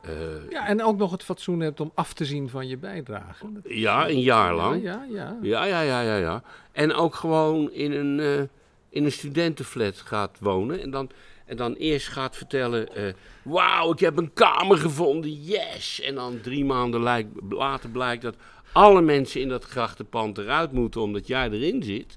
eh, 0.06 0.50
Ja, 0.50 0.66
en 0.66 0.82
ook 0.82 0.96
nog 0.96 1.10
het 1.10 1.22
fatsoen 1.24 1.60
hebt 1.60 1.80
om 1.80 1.90
af 1.94 2.12
te 2.12 2.24
zien 2.24 2.48
van 2.48 2.68
je 2.68 2.76
bijdrage. 2.76 3.46
Dat- 3.52 3.62
ja, 3.72 4.08
een 4.08 4.20
jaar 4.20 4.54
lang. 4.54 4.82
Ja, 4.82 5.06
ja, 5.10 5.36
ja. 5.42 5.64
Ja, 5.64 5.64
ja, 5.64 5.80
ja, 5.80 6.00
ja, 6.00 6.16
ja. 6.16 6.42
En 6.72 6.92
ook 6.94 7.14
gewoon 7.14 7.72
in 7.72 7.92
een, 7.92 8.20
eh, 8.20 8.42
in 8.88 9.04
een 9.04 9.12
studentenflat 9.12 9.96
gaat 9.96 10.38
wonen. 10.40 10.80
En 10.80 10.90
dan, 10.90 11.10
en 11.46 11.56
dan 11.56 11.74
eerst 11.74 12.08
gaat 12.08 12.36
vertellen: 12.36 12.94
eh, 12.96 13.12
Wauw, 13.42 13.92
ik 13.92 13.98
heb 14.00 14.16
een 14.16 14.32
kamer 14.32 14.76
gevonden, 14.78 15.42
yes! 15.42 16.00
En 16.00 16.14
dan 16.14 16.40
drie 16.40 16.64
maanden 16.64 17.02
lijk- 17.02 17.28
later 17.48 17.90
blijkt 17.90 18.22
dat 18.22 18.36
alle 18.72 19.00
mensen 19.00 19.40
in 19.40 19.48
dat 19.48 19.64
grachtenpand 19.64 20.38
eruit 20.38 20.72
moeten 20.72 21.00
omdat 21.00 21.26
jij 21.26 21.50
erin 21.50 21.82
zit. 21.82 22.16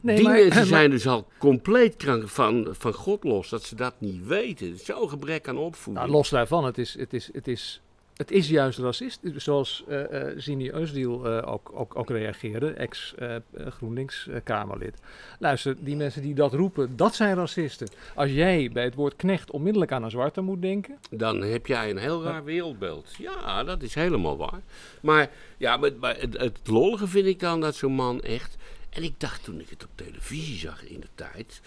Nee, 0.03 0.17
die 0.17 0.25
maar- 0.25 0.35
mensen 0.39 0.57
maar- 0.57 0.67
zijn 0.67 0.91
dus 0.91 1.07
al 1.07 1.27
compleet 1.39 1.97
krank 1.97 2.29
van, 2.29 2.69
van 2.79 2.93
God 2.93 3.25
los, 3.25 3.49
dat 3.49 3.63
ze 3.63 3.75
dat 3.75 3.95
niet 3.99 4.27
weten. 4.27 4.79
Zo'n 4.79 5.09
gebrek 5.09 5.49
aan 5.49 5.59
opvoeding. 5.59 6.07
Nou, 6.07 6.17
los 6.17 6.29
daarvan, 6.29 6.65
het 6.65 6.79
is, 6.79 6.99
het 6.99 7.13
is, 7.13 7.31
het 7.33 7.49
is 7.49 7.81
het 8.19 8.31
is 8.31 8.49
juist 8.49 8.79
racist, 8.79 9.21
zoals 9.37 9.85
eh 9.89 10.29
eh 10.31 10.35
Zini 10.39 10.71
Özdiel 10.71 11.25
eh, 11.25 11.53
ook, 11.53 11.71
ook, 11.75 11.97
ook 11.97 12.11
reageerde, 12.11 12.71
ex-GroenLinks-Kamerlid. 12.71 14.95
Luister, 15.39 15.77
die 15.81 15.97
mensen 15.97 16.23
die 16.23 16.35
dat 16.35 16.53
roepen, 16.53 16.97
dat 16.97 17.15
zijn 17.15 17.35
racisten. 17.35 17.89
Als 18.15 18.31
jij 18.31 18.71
bij 18.73 18.85
het 18.85 18.95
woord 18.95 19.17
knecht 19.17 19.51
onmiddellijk 19.51 19.93
aan 19.93 20.03
een 20.03 20.11
zwarte 20.11 20.41
moet 20.41 20.63
denken, 20.63 20.99
Dan 21.11 21.43
heb 21.43 21.67
jij 21.67 21.91
een 21.91 21.99
heel 21.99 22.23
raar 22.23 22.45
wereldbeeld. 22.45 23.15
Ja, 23.19 23.65
dat 23.65 23.83
is 23.83 23.95
helemaal 23.95 24.37
waar. 24.37 24.61
Maar, 25.03 25.31
ja, 25.57 25.77
maar, 25.77 25.91
maar 26.01 26.21
het, 26.21 26.39
het 26.39 26.59
lollige 26.65 27.07
vind 27.07 27.27
ik 27.27 27.41
dan 27.41 27.61
dat 27.61 27.75
zo'n 27.75 27.93
man 27.93 28.23
echt... 28.23 28.57
En 28.91 29.03
ik 29.03 29.21
dacht 29.21 29.45
toen 29.45 29.61
ik 29.61 29.71
het 29.71 29.85
op 29.85 29.91
televisie 29.95 30.59
zag 30.59 30.85
in 30.85 31.01
de 31.01 31.09
tijd... 31.15 31.61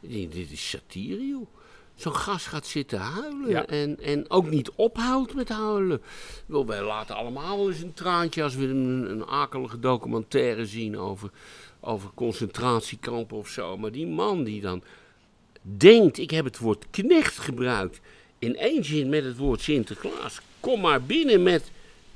Dit 0.00 0.50
is 0.50 0.68
satire, 0.68 1.26
joh. 1.26 1.46
Zo'n 1.94 2.14
gast 2.14 2.46
gaat 2.46 2.66
zitten 2.66 2.98
huilen 2.98 3.50
Ja. 3.50 3.66
en, 3.66 4.00
en 4.00 4.30
ook 4.30 4.50
niet 4.50 4.70
ophoudt 4.70 5.34
met 5.34 5.48
huilen. 5.48 6.02
Wel, 6.46 6.66
wij 6.66 6.82
laten 6.82 7.16
allemaal 7.16 7.56
wel 7.56 7.70
eens 7.70 7.80
een 7.80 7.94
traantje 7.94 8.42
als 8.42 8.54
we 8.54 8.66
een, 8.66 9.10
een 9.10 9.26
akelige 9.26 9.78
documentaire 9.78 10.66
zien 10.66 10.98
over, 10.98 11.30
over 11.80 12.10
concentratiekampen 12.14 13.36
of 13.36 13.48
zo. 13.48 13.76
Maar 13.76 13.92
die 13.92 14.06
man 14.06 14.44
die 14.44 14.60
dan 14.60 14.82
denkt, 15.62 16.18
ik 16.18 16.30
heb 16.30 16.44
het 16.44 16.58
woord 16.58 16.86
knecht 16.90 17.38
gebruikt 17.38 18.00
in 18.38 18.56
één 18.56 18.84
zin 18.84 19.08
met 19.08 19.24
het 19.24 19.36
woord 19.36 19.60
Sinterklaas. 19.60 20.40
Kom 20.60 20.80
maar 20.80 21.02
binnen 21.02 21.42
met 21.42 21.70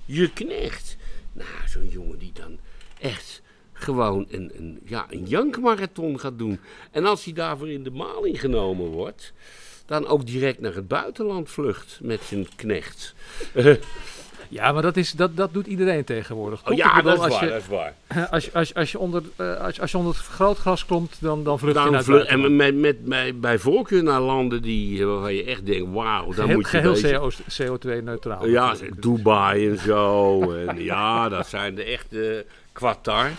je 0.04 0.32
knecht. 0.32 0.96
Nou, 1.32 1.68
zo'n 1.68 1.88
jongen 1.88 2.18
die 2.18 2.32
dan 2.32 2.58
echt 3.00 3.42
gewoon 3.84 4.26
een, 4.30 4.50
een, 4.58 4.80
ja, 4.84 5.06
een 5.10 5.24
jankmarathon 5.26 6.20
gaat 6.20 6.38
doen. 6.38 6.58
En 6.90 7.04
als 7.06 7.24
hij 7.24 7.32
daarvoor 7.32 7.70
in 7.70 7.82
de 7.82 7.90
maling 7.90 8.40
genomen 8.40 8.86
wordt, 8.86 9.32
dan 9.86 10.06
ook 10.06 10.26
direct 10.26 10.60
naar 10.60 10.74
het 10.74 10.88
buitenland 10.88 11.50
vlucht 11.50 11.98
met 12.02 12.20
zijn 12.22 12.46
knecht. 12.56 13.14
ja, 14.48 14.72
maar 14.72 14.82
dat, 14.82 14.96
is, 14.96 15.12
dat, 15.12 15.36
dat 15.36 15.52
doet 15.52 15.66
iedereen 15.66 16.04
tegenwoordig. 16.04 16.68
Oh 16.70 16.76
ja, 16.76 16.96
bedoel, 16.96 17.16
dat 17.16 17.26
is 17.26 17.32
waar, 17.32 17.44
je, 17.44 17.50
dat 17.50 17.60
is 17.60 17.68
waar. 17.68 17.94
Als 18.30 18.44
je, 18.44 18.52
als, 18.52 18.68
je- 18.68 18.74
als 18.74 18.92
je 18.92 18.98
onder, 18.98 19.22
eh, 19.36 19.56
als, 19.60 19.74
je- 19.74 19.80
als 19.80 19.90
je 19.90 19.98
onder 19.98 20.12
het 20.14 20.22
grootgras 20.24 20.86
komt, 20.86 21.16
dan, 21.20 21.44
dan 21.44 21.58
vlucht 21.58 21.74
je 21.74 21.80
naar 21.80 21.88
Dan 21.90 21.96
het 21.98 22.04
vlucht, 22.04 22.26
en 22.26 22.56
met, 22.56 22.74
met, 22.76 23.04
bij, 23.04 23.36
bij 23.36 23.58
voorkeur 23.58 24.02
naar 24.02 24.20
landen 24.20 24.62
die, 24.62 25.06
waarvan 25.06 25.34
je 25.34 25.44
echt 25.44 25.66
denkt, 25.66 25.92
wauw, 25.92 26.24
daar 26.24 26.34
Geheel, 26.34 26.54
moet 26.54 26.70
je 26.70 26.78
geheel 26.98 27.28
wezen. 27.28 27.62
CO2-neutraal. 28.02 28.46
Ja, 28.46 28.74
Dubai 28.98 29.68
en 29.68 29.78
zo. 29.78 30.40
En 30.52 30.82
ja, 30.82 31.28
dat 31.28 31.46
zijn 31.46 31.74
de 31.74 31.84
echte 31.84 32.46
Qatar. 32.72 33.30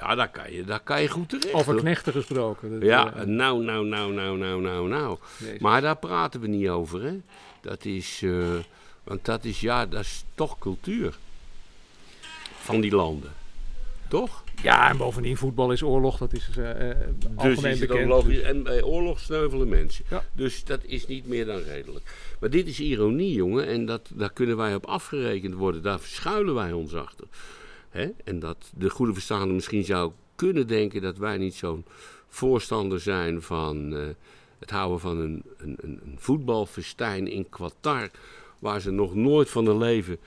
Ja, 0.00 0.14
daar 0.14 0.28
kan 0.30 0.52
je, 0.52 0.64
daar 0.64 0.80
kan 0.80 1.02
je 1.02 1.08
goed 1.08 1.28
terecht. 1.28 1.52
Over 1.52 1.72
hoor. 1.72 1.80
knechten 1.80 2.12
gesproken. 2.12 2.70
Dat, 2.72 2.82
Ja, 2.82 3.12
eh, 3.14 3.24
nou, 3.24 3.64
nou, 3.64 3.86
nou, 3.86 4.12
nou, 4.12 4.36
nou, 4.38 4.60
nou, 4.60 4.88
nou. 4.88 5.18
Jezus. 5.38 5.58
Maar 5.58 5.80
daar 5.80 5.96
praten 5.96 6.40
we 6.40 6.46
niet 6.46 6.68
over, 6.68 7.02
hè. 7.02 7.12
Dat 7.60 7.84
is, 7.84 8.20
eh, 8.24 8.46
want 9.04 9.24
dat 9.24 9.44
is, 9.44 9.60
ja, 9.60 9.86
dat 9.86 10.00
is 10.00 10.24
toch 10.34 10.58
cultuur. 10.58 11.14
Van 12.58 12.80
die 12.80 12.90
landen. 12.94 13.32
Toch? 14.08 14.44
Ja, 14.62 14.88
en 14.90 14.96
bovendien, 14.96 15.36
voetbal 15.36 15.72
is 15.72 15.82
oorlog, 15.82 16.18
dat 16.18 16.32
is 16.32 16.48
eh, 16.48 16.54
Dus 16.56 16.96
algemeen 17.36 17.72
is 17.72 17.78
bekend. 17.78 18.08
logisch. 18.08 18.34
dus- 18.34 18.42
En 18.42 18.62
bij 18.62 18.82
oorlog 18.82 19.20
sneuvelen 19.20 19.68
mensen. 19.68 20.04
Ja. 20.10 20.24
Dus 20.32 20.64
dat 20.64 20.80
is 20.84 21.06
niet 21.06 21.26
meer 21.28 21.46
dan 21.46 21.62
redelijk. 21.62 22.34
Maar 22.40 22.50
dit 22.50 22.66
is 22.66 22.80
ironie, 22.80 23.32
jongen. 23.32 23.66
En 23.66 23.86
dat, 23.86 24.10
daar 24.14 24.32
kunnen 24.32 24.56
wij 24.56 24.74
op 24.74 24.86
afgerekend 24.86 25.54
worden. 25.54 25.82
Daar 25.82 26.00
verschuilen 26.00 26.54
wij 26.54 26.72
ons 26.72 26.94
achter. 26.94 27.26
Hè? 27.90 28.08
En 28.24 28.38
dat 28.38 28.70
de 28.76 28.90
goede 28.90 29.12
verstaander 29.12 29.54
misschien 29.54 29.84
zou 29.84 30.12
kunnen 30.34 30.66
denken 30.66 31.02
dat 31.02 31.18
wij 31.18 31.38
niet 31.38 31.54
zo'n 31.54 31.84
voorstander 32.28 33.00
zijn 33.00 33.42
van 33.42 33.96
eh, 33.96 34.06
het 34.58 34.70
houden 34.70 35.00
van 35.00 35.18
een, 35.18 35.42
een, 35.56 35.76
een, 35.80 36.16
voetbalfestijn 36.16 37.28
in 37.28 37.48
Qatar. 37.48 38.10
Waar 38.58 38.80
ze 38.80 38.90
nog 38.90 39.14
nooit 39.14 39.50
van 39.50 39.66
hun 39.66 39.78
leven 39.78 40.18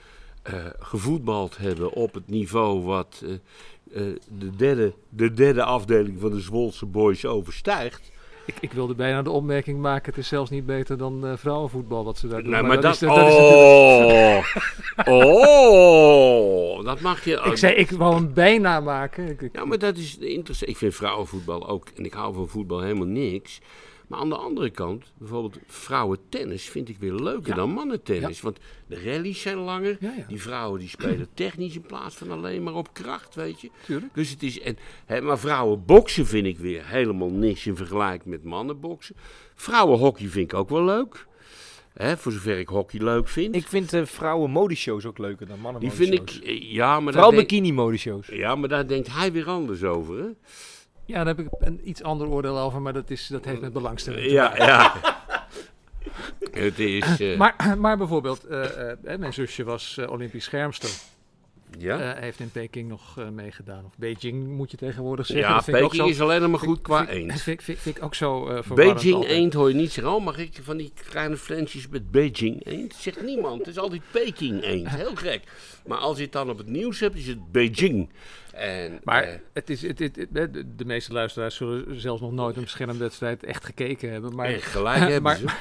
eh, 0.42 0.66
gevoetbald 0.78 1.56
hebben 1.56 1.92
op 1.92 2.14
het 2.14 2.28
niveau 2.28 2.82
wat 2.82 3.24
eh, 3.24 4.02
de, 4.38 4.56
derde, 4.56 4.92
de 5.08 5.32
derde 5.32 5.64
afdeling 5.64 6.20
van 6.20 6.30
de 6.30 6.40
Zwolse 6.40 6.86
Boys 6.86 7.24
overstijgt. 7.26 8.10
Ik, 8.46 8.54
ik 8.60 8.72
wilde 8.72 8.94
bijna 8.94 9.22
de 9.22 9.30
opmerking 9.30 9.80
maken, 9.80 10.10
het 10.10 10.18
is 10.22 10.28
zelfs 10.28 10.50
niet 10.50 10.66
beter 10.66 10.98
dan 10.98 11.26
eh, 11.26 11.32
vrouwenvoetbal 11.36 12.04
wat 12.04 12.18
ze 12.18 12.28
daar 12.28 12.42
doen. 12.42 12.50
Nee, 12.52 12.62
maar 12.62 12.80
dat, 12.80 12.92
is, 12.94 12.98
dat 12.98 13.16
is 13.16 13.34
natuurlijk- 13.36 14.52
oh, 15.08 16.76
oh, 16.78 16.84
dat 16.84 17.00
mag 17.00 17.24
je. 17.24 17.40
Ik 17.44 17.56
zei, 17.56 17.74
ik 17.74 17.90
wou 17.90 18.14
hem 18.14 18.32
bijna 18.34 18.80
maken. 18.80 19.28
Ik, 19.28 19.40
ik- 19.42 19.54
Ja, 19.56 19.64
maar 19.64 19.78
dat 19.78 19.96
is 19.96 20.18
interessant. 20.18 20.70
Ik 20.70 20.76
vind 20.76 20.94
vrouwenvoetbal 20.94 21.68
ook, 21.68 21.86
en 21.96 22.04
ik 22.04 22.12
hou 22.12 22.34
van 22.34 22.48
voetbal 22.48 22.80
helemaal 22.80 23.06
niks. 23.06 23.60
Maar 24.12 24.20
aan 24.20 24.28
de 24.28 24.36
andere 24.36 24.70
kant, 24.70 25.04
bijvoorbeeld 25.18 25.58
vrouwentennis 25.66 26.64
vind 26.68 26.88
ik 26.88 26.96
weer 26.98 27.14
leuker 27.14 27.48
Ja. 27.48 27.54
dan 27.54 27.70
mannentennis. 27.70 28.40
Want 28.40 28.58
de 28.86 29.02
rallies 29.04 29.40
zijn 29.40 29.56
langer. 29.56 29.96
Ja, 30.00 30.14
ja. 30.16 30.24
Die 30.28 30.40
vrouwen 30.42 30.80
die 30.80 30.88
spelen 30.88 31.28
technisch 31.34 31.74
in 31.74 31.82
plaats 31.82 32.14
van 32.14 32.30
alleen 32.30 32.62
maar 32.62 32.74
op 32.74 32.88
kracht, 32.92 33.34
weet 33.34 33.60
je. 33.60 33.70
Tuurlijk. 33.86 34.14
Dus 34.14 34.30
het 34.30 34.42
is, 34.42 34.60
en, 34.60 34.76
hè, 35.06 35.20
maar 35.20 35.38
vrouwenboksen 35.38 36.26
vind 36.26 36.46
ik 36.46 36.58
weer 36.58 36.86
helemaal 36.88 37.30
niks 37.30 37.66
in 37.66 37.76
vergelijking 37.76 38.24
met 38.30 38.44
mannenboksen. 38.44 39.16
Vrouwenhockey 39.54 40.26
vind 40.28 40.52
ik 40.52 40.58
ook 40.58 40.68
wel 40.68 40.84
leuk. 40.84 41.26
Hè, 41.92 42.16
voor 42.16 42.32
zover 42.32 42.58
ik 42.58 42.68
hockey 42.68 43.00
leuk 43.00 43.28
vind. 43.28 43.54
Ik 43.54 43.66
vind 43.66 43.94
uh, 43.94 44.04
vrouwen 44.04 44.50
modeshows 44.50 45.06
ook 45.06 45.18
leuker 45.18 45.46
dan 45.46 45.60
mannen 45.60 45.80
die 45.80 45.90
vind 45.90 46.12
ik, 46.12 46.30
eh, 46.30 46.72
ja, 46.72 47.00
maar 47.00 47.12
daar 47.12 47.22
Vooral 47.22 47.40
bikini 47.40 47.72
modeshows. 47.72 48.26
ja, 48.26 48.54
maar 48.54 48.68
daar 48.68 48.86
denkt 48.86 49.08
hij 49.12 49.32
weer 49.32 49.48
anders 49.48 49.84
over, 49.84 50.18
hè? 50.18 50.28
Ja, 51.04 51.24
daar 51.24 51.26
heb 51.36 51.38
ik 51.46 51.48
een 51.58 51.80
iets 51.88 52.02
ander 52.02 52.26
oordeel 52.28 52.58
over, 52.58 52.82
maar 52.82 52.92
dat, 52.92 53.10
is, 53.10 53.26
dat 53.26 53.44
heeft 53.44 53.60
met 53.60 53.72
belangstelling 53.72 54.22
te 54.26 54.30
Ja, 54.32 54.56
ja. 54.56 54.92
Het 56.50 56.78
is. 56.78 57.20
eh, 57.20 57.38
Maar, 57.38 57.74
maar 57.78 57.96
bijvoorbeeld, 57.96 58.44
eh, 58.44 58.90
eh, 58.90 58.96
hè, 59.04 59.18
mijn 59.18 59.32
zusje 59.32 59.64
was 59.64 59.96
eh, 59.98 60.10
Olympisch 60.10 60.44
schermster. 60.44 60.90
Ja, 61.78 62.14
Eh, 62.14 62.20
heeft 62.22 62.40
in 62.40 62.50
Peking 62.50 62.88
nog 62.88 63.18
eh, 63.18 63.28
meegedaan. 63.28 63.84
Of 63.84 63.92
Beijing 63.96 64.46
moet 64.48 64.70
je 64.70 64.76
tegenwoordig 64.76 65.26
zeggen. 65.26 65.54
ja 65.54 65.60
Peking 65.80 65.94
zo- 65.94 66.06
is 66.06 66.20
alleen 66.20 66.50
maar 66.50 66.58
goed 66.60 66.80
qua 66.80 67.08
eend. 67.08 67.40
Vind, 67.40 67.62
vind, 67.62 67.78
vind 67.78 67.96
ik 67.96 68.02
ook 68.04 68.14
zo 68.14 68.48
eh 68.48 68.62
Beijing 68.74 69.14
altijd. 69.14 69.32
eend 69.32 69.52
hoor 69.52 69.68
je 69.68 69.74
niet 69.74 69.92
zeggen. 69.92 70.14
Oh, 70.14 70.24
mag 70.24 70.38
ik 70.38 70.58
van 70.62 70.76
die 70.76 70.92
kleine 71.10 71.36
flensjes 71.36 71.88
met 71.88 72.10
Beijing 72.10 72.66
eend? 72.66 72.94
Zegt 72.94 73.22
niemand. 73.22 73.58
Het 73.58 73.68
is 73.68 73.78
altijd 73.78 74.02
Peking 74.10 74.62
eend. 74.62 74.88
Heel 74.96 75.14
gek. 75.14 75.42
Maar 75.86 75.98
als 75.98 76.16
je 76.16 76.22
het 76.22 76.32
dan 76.32 76.50
op 76.50 76.58
het 76.58 76.68
nieuws 76.68 77.00
hebt, 77.00 77.16
is 77.16 77.26
het 77.26 77.52
Beijing. 77.52 78.08
En, 78.52 79.00
Maar 79.04 79.40
het 79.52 79.70
is, 79.70 79.82
het, 79.82 79.98
het, 79.98 80.16
het- 80.16 80.34
de, 80.54 80.74
de 80.76 80.84
meeste 80.84 81.12
luisteraars 81.12 81.56
zullen 81.56 82.00
zelfs 82.00 82.20
nog 82.20 82.32
nooit 82.32 82.56
een 82.56 82.68
schermwedstrijd 82.68 83.44
echt 83.44 83.64
gekeken 83.64 84.10
hebben. 84.12 84.34
Maar, 84.34 84.46
en 84.46 84.60
gelijk 84.62 84.98
hebben 85.10 85.22
maar- 85.22 85.36
ze. 85.36 85.44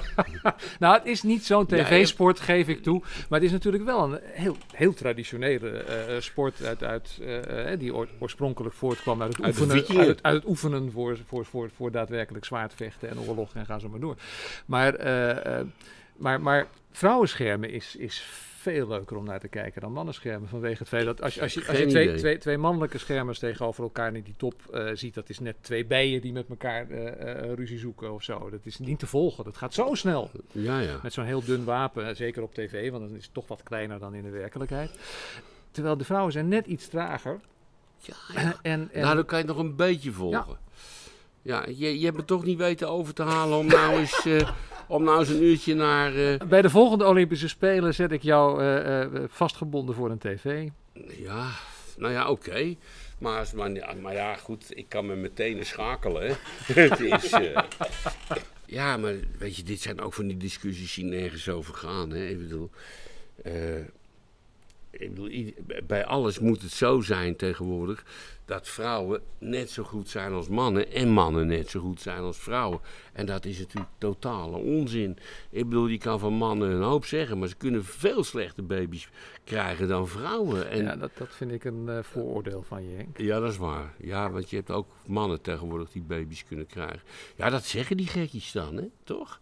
nou, 0.78 0.94
het 0.94 1.06
is 1.06 1.22
niet 1.22 1.44
zo'n 1.44 1.66
tv-sport, 1.66 2.40
geef 2.40 2.68
ik 2.68 2.82
toe. 2.82 3.00
Maar 3.00 3.38
het 3.38 3.42
is 3.42 3.50
natuurlijk 3.50 3.84
wel 3.84 4.12
een 4.12 4.20
heel, 4.22 4.56
heel 4.72 4.94
traditionele 4.94 5.70
eh, 5.70 6.16
eh, 6.16 6.22
sport 6.22 6.64
uit, 6.64 6.84
uit, 6.84 7.18
eh, 7.22 7.78
die 7.78 7.94
oor- 7.94 8.08
oorspronkelijk 8.18 8.74
voortkwam 8.74 9.22
uit 9.22 9.36
het 9.36 9.44
Uit 9.46 9.60
oefenen, 9.60 9.98
uit 9.98 10.06
het, 10.06 10.22
uit 10.22 10.34
het 10.34 10.44
oefenen 10.46 10.92
voor, 10.92 11.18
voor, 11.26 11.44
voor, 11.44 11.70
voor 11.76 11.90
daadwerkelijk 11.90 12.44
zwaardvechten 12.44 13.10
en 13.10 13.20
oorlog 13.20 13.54
en 13.54 13.66
ga 13.66 13.78
zo 13.78 13.88
maar 13.88 14.00
door. 14.00 14.16
Maar, 14.66 14.94
eh, 14.94 15.60
maar, 16.16 16.40
maar 16.40 16.66
vrouwenschermen 16.90 17.70
is, 17.70 17.96
is 17.96 18.24
veel 18.62 18.88
leuker 18.88 19.16
om 19.16 19.24
naar 19.24 19.40
te 19.40 19.48
kijken 19.48 19.80
dan 19.80 19.92
mannenschermen. 19.92 20.48
Vanwege 20.48 20.78
het 20.78 20.88
feit 20.88 21.04
dat 21.04 21.22
als, 21.22 21.34
je- 21.34 21.40
als 21.40 21.54
je, 21.54 21.66
als 21.68 21.78
je 21.78 21.86
twee, 21.86 22.14
twee, 22.14 22.38
twee 22.38 22.58
mannelijke 22.58 22.98
schermers 22.98 23.38
tegenover 23.38 23.82
elkaar 23.82 24.14
in 24.14 24.22
die 24.22 24.34
top 24.36 24.54
eh, 24.72 24.90
ziet, 24.94 25.14
dat 25.14 25.28
is 25.28 25.38
net 25.38 25.56
twee 25.60 25.84
bijen 25.86 26.20
die 26.20 26.32
met 26.32 26.48
elkaar 26.48 26.90
eh, 26.90 27.42
eh, 27.48 27.52
ruzie 27.54 27.78
zoeken 27.78 28.12
of 28.12 28.22
zo. 28.22 28.50
Dat 28.50 28.60
is 28.66 28.78
niet 28.78 28.98
te 28.98 29.06
volgen. 29.06 29.44
Dat 29.44 29.56
gaat 29.56 29.74
zo 29.74 29.94
snel. 29.94 30.30
Ja, 30.52 30.78
ja. 30.80 30.98
Met 31.02 31.12
zo'n 31.12 31.24
heel 31.24 31.44
dun 31.44 31.64
wapen, 31.64 32.16
zeker 32.16 32.42
op 32.42 32.54
tv, 32.54 32.90
want 32.90 33.08
dan 33.08 33.16
is 33.16 33.24
het 33.24 33.34
toch 33.34 33.48
wat 33.48 33.62
kleiner 33.62 33.98
dan 33.98 34.14
in 34.14 34.22
de 34.22 34.30
werkelijkheid. 34.30 34.90
Terwijl 35.70 35.96
de 35.96 36.04
vrouwen 36.04 36.32
zijn 36.32 36.48
net 36.48 36.66
iets 36.66 36.88
trager. 36.88 37.40
ja, 38.00 38.14
En, 38.62 38.88
en 38.92 39.00
Nou, 39.02 39.14
dan 39.14 39.24
kan 39.24 39.38
je 39.38 39.44
het 39.44 39.54
nog 39.56 39.64
een 39.64 39.76
beetje 39.76 40.12
volgen. 40.12 40.56
Ja, 41.44 41.66
je, 41.66 41.98
je 41.98 42.04
hebt 42.04 42.16
het 42.16 42.26
toch 42.26 42.44
niet 42.44 42.58
weten 42.58 42.88
over 42.88 43.14
te 43.14 43.22
halen 43.22 43.58
om 43.58 43.66
nou 43.66 43.96
eens, 43.98 44.26
om 44.92 45.04
nou 45.04 45.18
eens 45.18 45.28
een 45.28 45.42
uurtje 45.42 45.74
naar... 45.74 46.16
eh, 46.16 46.40
bij 46.48 46.62
de 46.62 46.70
volgende 46.70 47.06
Olympische 47.06 47.48
Spelen 47.48 47.94
zet 47.94 48.12
ik 48.12 48.22
jou 48.22 48.60
eh, 48.60 49.02
eh, 49.02 49.10
vastgebonden 49.26 49.94
voor 49.94 50.10
een 50.10 50.18
tv. 50.18 50.68
Ja, 51.18 51.50
nou 51.96 52.12
ja, 52.12 52.28
oké. 52.30 52.74
Maar, 53.18 53.50
maar, 53.54 53.70
ja, 53.70 53.94
maar 54.00 54.14
ja, 54.14 54.34
goed, 54.34 54.64
ik 54.68 54.88
kan 54.88 55.06
me 55.06 55.14
meteen 55.14 55.66
schakelen. 55.66 56.36
Het 56.66 57.00
is, 57.00 57.34
ja, 58.66 58.96
maar 58.96 59.14
weet 59.38 59.56
je, 59.56 59.62
dit 59.62 59.80
zijn 59.80 60.00
ook 60.00 60.12
van 60.12 60.26
die 60.26 60.36
discussies 60.36 60.94
die 60.94 61.04
nergens 61.04 61.48
over 61.48 61.74
gaan. 61.74 62.10
Hè. 62.10 62.26
Ik 62.26 62.38
bedoel, 62.38 62.70
ik 64.92 65.08
bedoel, 65.08 65.28
i- 65.30 65.54
bij 65.86 66.04
alles 66.04 66.38
moet 66.38 66.62
het 66.62 66.72
zo 66.72 67.00
zijn 67.00 67.36
tegenwoordig 67.36 68.04
dat 68.44 68.68
vrouwen 68.68 69.20
net 69.38 69.70
zo 69.70 69.82
goed 69.82 70.08
zijn 70.08 70.32
als 70.32 70.48
mannen 70.48 70.92
en 70.92 71.08
mannen 71.08 71.46
net 71.46 71.68
zo 71.70 71.80
goed 71.80 72.00
zijn 72.00 72.20
als 72.20 72.38
vrouwen. 72.38 72.80
En 73.12 73.26
dat 73.26 73.44
is 73.44 73.58
natuurlijk 73.58 73.92
totale 73.98 74.56
onzin. 74.56 75.18
Ik 75.50 75.64
bedoel, 75.68 75.86
je 75.86 75.98
kan 75.98 76.18
van 76.18 76.32
mannen 76.32 76.70
een 76.70 76.82
hoop 76.82 77.04
zeggen, 77.04 77.38
maar 77.38 77.48
ze 77.48 77.56
kunnen 77.56 77.84
veel 77.84 78.24
slechter 78.24 78.66
baby's 78.66 79.08
krijgen 79.44 79.88
dan 79.88 80.08
vrouwen. 80.08 80.70
En 80.70 80.82
Ja, 80.82 80.96
dat, 80.96 81.10
dat 81.18 81.28
vind 81.34 81.52
ik 81.52 81.64
een 81.64 81.88
eh, 81.88 81.98
vooroordeel 82.02 82.62
van 82.62 82.88
je, 82.88 82.96
Henk. 82.96 83.18
ja, 83.18 83.40
dat 83.40 83.50
is 83.50 83.56
waar. 83.56 83.94
Ja, 83.98 84.30
want 84.30 84.50
je 84.50 84.56
hebt 84.56 84.70
ook 84.70 84.86
mannen 85.06 85.40
tegenwoordig 85.40 85.90
die 85.90 86.02
baby's 86.02 86.44
kunnen 86.44 86.66
krijgen. 86.66 87.00
Ja, 87.36 87.50
dat 87.50 87.64
zeggen 87.64 87.96
die 87.96 88.06
gekkies 88.06 88.52
dan, 88.52 88.76
hè? 88.76 88.84
Toch? 89.04 89.40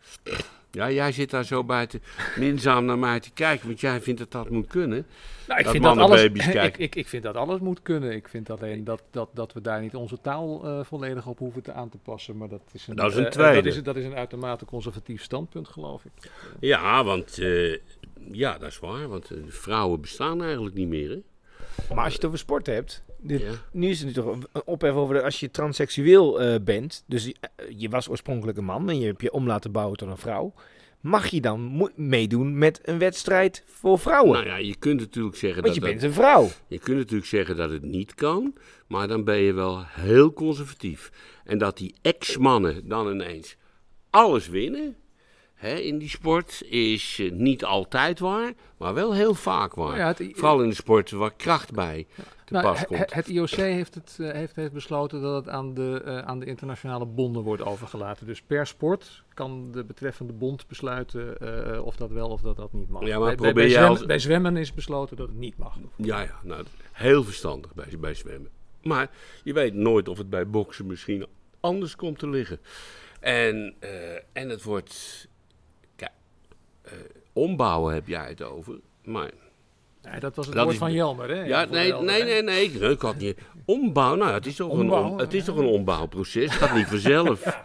Ja, 0.70 0.90
jij 0.90 1.12
zit 1.12 1.30
daar 1.30 1.44
zo 1.44 1.64
buiten 1.64 2.02
minzaam 2.36 2.84
naar 2.84 2.98
mij 2.98 3.20
te 3.20 3.30
kijken, 3.30 3.66
want 3.66 3.80
jij 3.80 4.00
vindt 4.00 4.20
dat 4.20 4.30
dat 4.30 4.50
moet 4.50 4.66
kunnen. 4.66 5.06
Nou, 5.46 5.58
ik 5.58 5.64
Dat 5.64 5.72
vind 5.72 5.84
dat 5.84 5.94
mannen 5.94 6.16
alles, 6.16 6.22
baby's 6.22 6.46
ik, 6.46 6.52
kijken. 6.52 6.82
ik, 6.82 6.94
ik 6.94 7.08
vind 7.08 7.22
dat 7.22 7.34
alles 7.34 7.60
moet 7.60 7.82
kunnen. 7.82 8.12
Ik 8.12 8.28
vind 8.28 8.50
alleen 8.50 8.84
dat, 8.84 9.02
dat, 9.10 9.28
dat 9.32 9.52
we 9.52 9.60
daar 9.60 9.80
niet 9.80 9.94
onze 9.94 10.20
taal 10.20 10.64
eh, 10.64 10.84
volledig 10.84 11.26
op 11.26 11.38
hoeven 11.38 11.62
te 11.62 11.72
aan 11.72 11.88
te 11.88 11.98
passen. 11.98 12.36
Maar 12.36 12.48
dat 12.48 12.62
is 12.72 12.86
een, 12.86 12.96
Dat 12.96 13.10
is 13.10 13.16
een 13.16 13.24
eh, 13.24 13.30
tweede. 13.30 13.62
dat, 13.62 13.74
is, 13.74 13.82
dat 13.82 13.96
is 13.96 14.04
een 14.04 14.14
uitermate 14.14 14.64
conservatief 14.64 15.22
standpunt, 15.22 15.68
geloof 15.68 16.04
ik. 16.04 16.30
Ja, 16.60 17.04
want 17.04 17.38
eh, 17.38 17.76
ja, 18.32 18.58
dat 18.58 18.68
is 18.68 18.78
waar, 18.78 19.08
want 19.08 19.30
vrouwen 19.46 20.00
bestaan 20.00 20.42
eigenlijk 20.42 20.74
niet 20.74 20.88
meer, 20.88 21.10
hè? 21.10 21.18
Maar 21.94 22.04
als 22.04 22.08
je 22.08 22.18
het 22.18 22.24
over 22.24 22.38
sport 22.38 22.66
hebt, 22.66 23.02
dit- 23.22 23.40
Ja. 23.40 23.50
nu 23.72 23.88
is 23.88 24.00
het 24.02 24.14
toch 24.14 24.26
een 24.26 24.46
ophef 24.64 24.92
over 24.92 25.14
de, 25.14 25.22
als 25.22 25.40
je 25.40 25.50
transseksueel 25.50 26.40
eh, 26.40 26.54
bent, 26.62 27.04
dus 27.06 27.24
je, 27.24 27.34
eh, 27.40 27.66
je 27.76 27.88
was 27.88 28.08
oorspronkelijk 28.08 28.58
een 28.58 28.64
man 28.64 28.88
en 28.88 28.98
je 29.00 29.06
hebt 29.06 29.22
je 29.22 29.32
om 29.32 29.46
laten 29.46 29.72
bouwen 29.72 29.96
tot 29.96 30.08
een 30.08 30.16
vrouw, 30.16 30.52
mag 31.00 31.26
je 31.26 31.40
dan 31.40 31.90
meedoen 31.94 32.58
met 32.58 32.80
een 32.82 32.98
wedstrijd 32.98 33.64
voor 33.66 33.98
vrouwen? 33.98 34.32
Nou 34.32 34.46
ja, 34.46 34.56
je 34.56 34.76
kunt 34.76 35.00
natuurlijk 35.00 35.36
zeggen 35.36 35.62
Want 35.62 35.74
dat 35.74 35.74
je 35.74 35.80
dat- 35.80 35.90
bent 35.90 36.02
een 36.02 36.22
vrouw. 36.22 36.48
Je 36.68 36.78
kunt 36.78 36.96
natuurlijk 36.96 37.28
zeggen 37.28 37.56
dat 37.56 37.70
het 37.70 37.82
niet 37.82 38.14
kan, 38.14 38.54
maar 38.86 39.08
dan 39.08 39.24
ben 39.24 39.38
je 39.38 39.52
wel 39.52 39.84
heel 39.86 40.32
conservatief. 40.32 41.10
En 41.44 41.58
dat 41.58 41.76
die 41.76 41.94
ex-mannen 42.02 42.88
dan 42.88 43.10
ineens 43.10 43.56
alles 44.10 44.48
winnen 44.48 44.96
hè, 45.60 45.74
in 45.74 45.98
die 45.98 46.08
sport 46.08 46.62
is 46.68 47.18
eh, 47.20 47.32
niet 47.32 47.64
altijd 47.64 48.18
waar, 48.18 48.52
maar 48.76 48.94
wel 48.94 49.14
heel 49.14 49.34
vaak 49.34 49.74
waar. 49.74 49.96
Ja, 49.96 50.06
het- 50.06 50.28
Vooral 50.32 50.62
in 50.62 50.68
de 50.68 50.74
sport 50.74 51.10
waar 51.10 51.32
kracht 51.36 51.72
bij 51.72 52.06
te 52.44 52.52
Nou, 52.52 52.64
pas 52.66 52.84
komt. 52.86 53.14
het 53.14 53.28
IOC 53.28 53.48
heeft, 53.50 53.94
het, 53.94 54.16
eh, 54.20 54.30
heeft, 54.32 54.56
heeft 54.56 54.72
besloten 54.72 55.20
dat 55.22 55.44
het 55.44 55.54
aan 55.54 55.74
de, 55.74 56.02
eh, 56.04 56.18
aan 56.18 56.38
de 56.38 56.46
internationale 56.46 57.06
bonden 57.06 57.42
wordt 57.42 57.62
overgelaten. 57.62 58.26
Dus 58.26 58.42
per 58.42 58.66
sport 58.66 59.22
kan 59.34 59.72
de 59.72 59.84
betreffende 59.84 60.32
bond 60.32 60.66
besluiten 60.68 61.36
of 61.84 61.96
dat 61.96 62.10
wel 62.10 62.28
of 62.28 62.40
dat 62.40 62.56
dat 62.56 62.72
niet 62.72 62.88
mag. 62.88 63.06
Ja, 63.06 63.18
maar 63.18 63.26
bij, 63.26 63.36
probeer 63.36 63.70
zwemmen, 63.70 63.90
als- 63.90 64.06
bij 64.06 64.18
zwemmen 64.18 64.56
is 64.56 64.74
besloten 64.74 65.16
dat 65.16 65.28
het 65.28 65.36
niet 65.38 65.56
mag. 65.58 65.76
Ja, 65.96 66.20
ja, 66.20 66.40
nou, 66.42 66.64
heel 66.92 67.24
verstandig 67.24 67.74
bij, 67.74 67.86
bij 67.98 68.14
zwemmen. 68.14 68.50
Maar 68.82 69.10
je 69.44 69.52
weet 69.52 69.74
nooit 69.74 70.08
of 70.08 70.18
het 70.18 70.30
bij 70.30 70.46
boksen 70.48 70.86
misschien 70.86 71.26
anders 71.60 71.96
komt 71.96 72.18
te 72.18 72.28
liggen. 72.28 72.60
En, 73.20 73.74
en 74.32 74.48
het 74.48 74.62
wordt. 74.62 75.28
Eh, 76.82 76.92
ombouwen 77.32 77.94
heb 77.94 78.06
jij 78.08 78.28
het 78.28 78.42
over. 78.42 78.74
Maar. 79.04 79.30
Nee, 80.02 80.20
dat 80.20 80.34
was 80.36 80.46
het 80.46 80.54
Dat 80.54 80.62
woord 80.64 80.74
is- 80.74 80.80
van 80.80 80.92
Jelmer, 80.92 81.28
hè? 81.28 81.42
Ja, 81.44 81.64
nee, 81.64 81.86
Jelmer, 81.86 82.06
nee, 82.12 82.22
nee, 82.24 82.42
nee, 82.42 82.70
nee, 82.70 82.90
ik 82.90 83.00
had 83.00 83.16
niet. 83.16 83.38
Ombouw, 83.64 84.14
nou, 84.14 84.32
het 84.32 84.46
is 84.46 84.56
toch, 84.56 84.78
een, 84.78 84.90
om- 84.92 85.18
het 85.18 85.34
is 85.34 85.44
toch 85.44 85.56
een 85.56 85.64
ombouwproces. 85.66 86.44
Het 86.44 86.52
gaat 86.52 86.76
niet 86.76 86.86
vanzelf. 86.86 87.42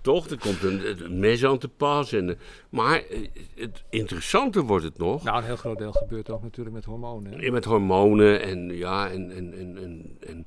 Toch? 0.00 0.26
Er 0.28 0.38
komt 0.38 0.62
een, 0.62 1.04
een 1.04 1.18
mes 1.18 1.44
aan 1.44 1.58
te 1.58 1.68
pas. 1.68 2.12
En, 2.12 2.28
eh, 2.30 2.36
maar 2.68 3.02
eh, 3.02 3.28
het 3.54 3.82
interessanter 3.90 4.62
wordt 4.62 4.84
het 4.84 4.98
nog. 4.98 5.22
Nou, 5.24 5.38
een 5.38 5.44
heel 5.44 5.56
groot 5.56 5.78
deel 5.78 5.92
gebeurt 5.92 6.30
ook 6.30 6.42
natuurlijk 6.42 6.74
met 6.76 6.84
hormonen. 6.84 7.40
Ja, 7.40 7.50
Met 7.52 7.64
hormonen 7.64 8.42
en 8.42 8.76
ja, 8.76 9.10
en, 9.10 9.30
en, 9.30 9.54
en, 9.58 9.76
en, 9.76 10.16
en 10.28 10.46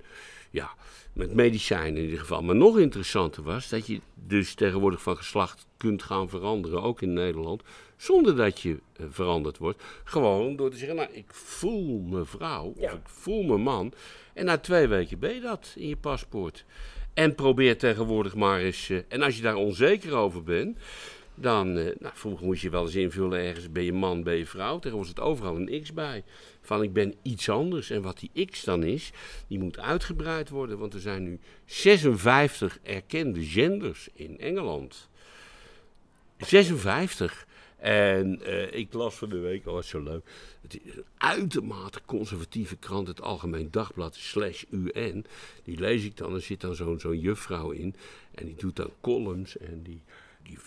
ja, 0.50 0.70
met 1.14 1.34
medicijnen 1.34 1.96
in 1.98 2.04
ieder 2.04 2.20
geval. 2.20 2.44
Maar 2.44 2.56
nog 2.56 2.80
interessanter 2.80 3.44
was 3.44 3.70
dat 3.70 3.88
je 3.88 4.02
dus 4.14 4.54
tegenwoordig 4.54 5.02
van 5.02 5.18
geslacht 5.18 5.66
kunt 5.78 6.04
gaan 6.04 6.30
veranderen, 6.30 6.82
ook 6.84 7.02
in 7.02 7.14
Nederland, 7.14 7.62
zonder 7.98 8.36
dat 8.36 8.62
je 8.62 8.80
eh, 8.96 9.06
veranderd 9.10 9.58
wordt. 9.58 9.84
Gewoon 10.04 10.56
door 10.56 10.70
te 10.70 10.78
zeggen, 10.78 10.96
nou, 10.96 11.10
ik 11.12 11.34
voel 11.34 12.00
me 12.00 12.26
vrouw 12.26 12.74
of 12.78 12.92
ik 12.92 13.08
voel 13.08 13.44
me 13.44 13.58
man. 13.58 13.94
En 14.34 14.46
na 14.46 14.58
twee 14.58 14.88
weken 14.88 15.20
ben 15.20 15.34
je 15.34 15.42
dat 15.42 15.74
in 15.76 15.88
je 15.88 15.98
paspoort. 15.98 16.66
En 17.14 17.36
probeer 17.36 17.78
tegenwoordig 17.78 18.36
maar 18.36 18.60
eens, 18.60 18.90
eh, 18.90 18.98
en 19.08 19.22
als 19.22 19.36
je 19.36 19.42
daar 19.42 19.56
onzeker 19.56 20.14
over 20.14 20.44
bent, 20.44 20.78
dan, 21.40 21.78
eh, 21.78 21.86
nou, 22.00 22.14
vroeger 22.14 22.46
moest 22.46 22.62
je 22.62 22.70
wel 22.70 22.84
eens 22.84 22.96
invullen 22.96 23.40
ergens, 23.40 23.72
ben 23.72 23.84
je 23.84 23.94
man, 23.94 24.24
ben 24.24 24.36
je 24.36 24.46
vrouw. 24.46 24.76
Tegenwoordig 24.76 25.08
zit 25.08 25.20
overal 25.20 25.56
een 25.56 25.82
x 25.82 25.94
bij. 25.94 26.24
Van 26.62 26.84
ik 26.84 26.94
ben 26.94 27.16
iets 27.22 27.50
anders. 27.50 27.90
En 27.90 28.02
wat 28.02 28.20
die 28.20 28.46
x 28.46 28.64
dan 28.64 28.84
is, 28.84 29.12
die 29.48 29.60
moet 29.60 29.80
uitgebreid 29.80 30.50
worden. 30.50 30.78
Want 30.78 30.94
er 30.94 31.00
zijn 31.00 31.24
nu 31.24 31.40
56 31.66 32.80
erkende 32.84 33.44
genders 33.44 34.10
in 34.14 34.40
Engeland. 34.40 35.10
56. 36.38 37.47
En 37.78 38.42
eh, 38.44 38.80
ik 38.80 38.94
las 38.94 39.16
van 39.16 39.30
de 39.30 39.40
week, 39.40 39.68
oh 39.68 39.82
zo 39.82 40.00
leuk. 40.00 40.30
Het 40.62 40.80
is 40.84 40.96
een 40.96 41.04
uitermate 41.18 42.02
conservatieve 42.06 42.76
krant, 42.76 43.08
het 43.08 43.22
Algemeen 43.22 43.72
Dagblad 43.72 44.16
slash 44.16 44.64
UN. 44.70 45.26
Die 45.64 45.80
lees 45.80 46.04
ik 46.04 46.18
dan, 46.18 46.34
er 46.34 46.42
zit 46.42 46.62
dan 46.62 46.76
zo'n 46.76 47.20
juffrouw 47.20 47.72
in. 47.72 47.96
En 48.32 48.46
die 48.46 48.56
doet 48.56 48.76
dan 48.76 48.92
columns 49.02 49.58
en 49.58 49.84
die, 49.84 50.02
die 50.44 50.58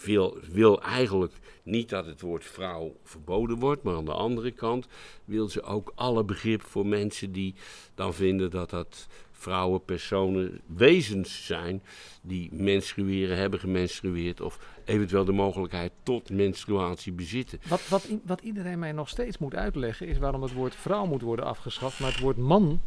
wil 0.50 0.82
eigenlijk 0.82 1.32
niet 1.62 1.88
dat 1.88 2.06
het 2.06 2.20
woord 2.20 2.44
vrouw 2.44 2.96
verboden 3.02 3.58
wordt. 3.58 3.82
Maar 3.82 3.94
aan 3.94 4.04
de 4.04 4.12
andere 4.12 4.50
kant 4.50 4.86
wil 5.24 5.48
ze 5.48 5.62
ook 5.62 5.92
alle 5.94 6.24
begrip 6.24 6.62
voor 6.62 6.86
mensen 6.86 7.32
die 7.32 7.54
dan 7.94 8.14
vinden 8.14 8.50
dat 8.50 8.70
dat 8.70 9.06
vrouwen, 9.40 9.84
personen, 9.84 10.60
wezens 10.66 11.46
zijn 11.46 11.82
die 12.22 12.48
menstrueren, 12.52 13.36
hebben 13.36 13.60
gemenstrueerd 13.60 14.40
of 14.40 14.58
eventueel 14.84 15.24
de 15.24 15.32
mogelijkheid 15.32 15.92
tot 16.02 16.30
menstruatie 16.30 17.12
bezitten. 17.12 17.60
Wat, 17.68 17.88
wat, 17.88 18.08
wat 18.24 18.40
iedereen 18.40 18.78
mij 18.78 18.92
nog 18.92 19.08
steeds 19.08 19.38
moet 19.38 19.54
uitleggen 19.54 20.06
is 20.06 20.18
waarom 20.18 20.42
het 20.42 20.52
woord 20.52 20.74
vrouw 20.74 21.06
moet 21.06 21.22
worden 21.22 21.44
afgeschaft, 21.44 22.00
maar 22.00 22.10
het 22.10 22.20
woord 22.20 22.36
man, 22.36 22.80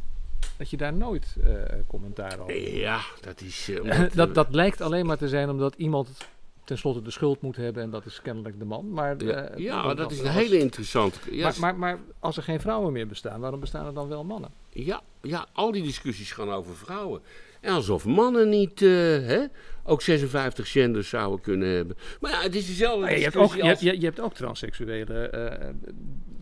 dat 0.58 0.70
je 0.70 0.78
daar 0.78 0.94
nooit 0.94 1.36
eh, 1.44 1.54
commentaar 1.88 2.40
over 2.40 2.76
Ja, 2.76 3.02
dat 3.22 3.42
is... 3.42 3.70
eh, 3.70 4.00
dat, 4.14 4.28
eh, 4.28 4.34
dat 4.34 4.48
lijkt 4.54 4.82
alleen 4.82 5.06
maar 5.06 5.18
te 5.18 5.30
zijn 5.30 5.50
omdat 5.50 5.76
iemand 5.76 6.28
tenslotte 6.64 7.02
de 7.02 7.12
schuld 7.12 7.42
moet 7.42 7.56
hebben 7.56 7.84
en 7.84 7.90
dat 7.90 8.06
is 8.06 8.22
kennelijk 8.22 8.60
de 8.60 8.66
man. 8.66 8.92
Maar, 8.92 9.24
ja, 9.24 9.34
eh, 9.34 9.58
ja, 9.58 9.94
dat 9.94 10.12
is 10.12 10.20
een 10.20 10.26
als- 10.26 10.36
hele 10.36 10.60
interessante... 10.60 11.20
Maar, 11.32 11.56
maar, 11.60 11.76
maar 11.76 12.00
als 12.20 12.38
er 12.38 12.44
geen 12.44 12.60
vrouwen 12.60 12.94
meer 12.94 13.08
bestaan, 13.08 13.40
waarom 13.40 13.60
bestaan 13.60 13.86
er 13.86 13.94
dan 13.94 14.08
wel 14.08 14.24
mannen? 14.24 14.50
Ja, 14.70 15.02
ja, 15.22 15.46
al 15.54 15.72
die 15.72 15.84
discussies 15.84 16.32
gaan 16.32 16.50
over 16.52 16.76
vrouwen. 16.76 17.22
En 17.62 17.74
alsof 17.74 18.06
mannen 18.06 18.50
niet 18.50 18.82
eh, 18.82 18.90
hè, 18.90 19.46
ook 19.84 20.02
56 20.02 20.72
genders 20.72 21.10
zouden 21.10 21.42
kunnen 21.42 21.68
hebben. 21.70 21.98
Maar 22.20 22.32
ja, 22.32 22.42
het 22.42 22.56
is 22.56 22.68
dezelfde 22.68 23.18
je, 23.18 23.24
hebt 23.24 23.36
ook, 23.36 23.56
je, 23.56 23.64
als... 23.64 23.80
je, 23.80 24.00
je 24.00 24.06
hebt 24.06 24.20
ook 24.20 24.34
transseksuelen 24.34 25.32
eh, 25.32 25.70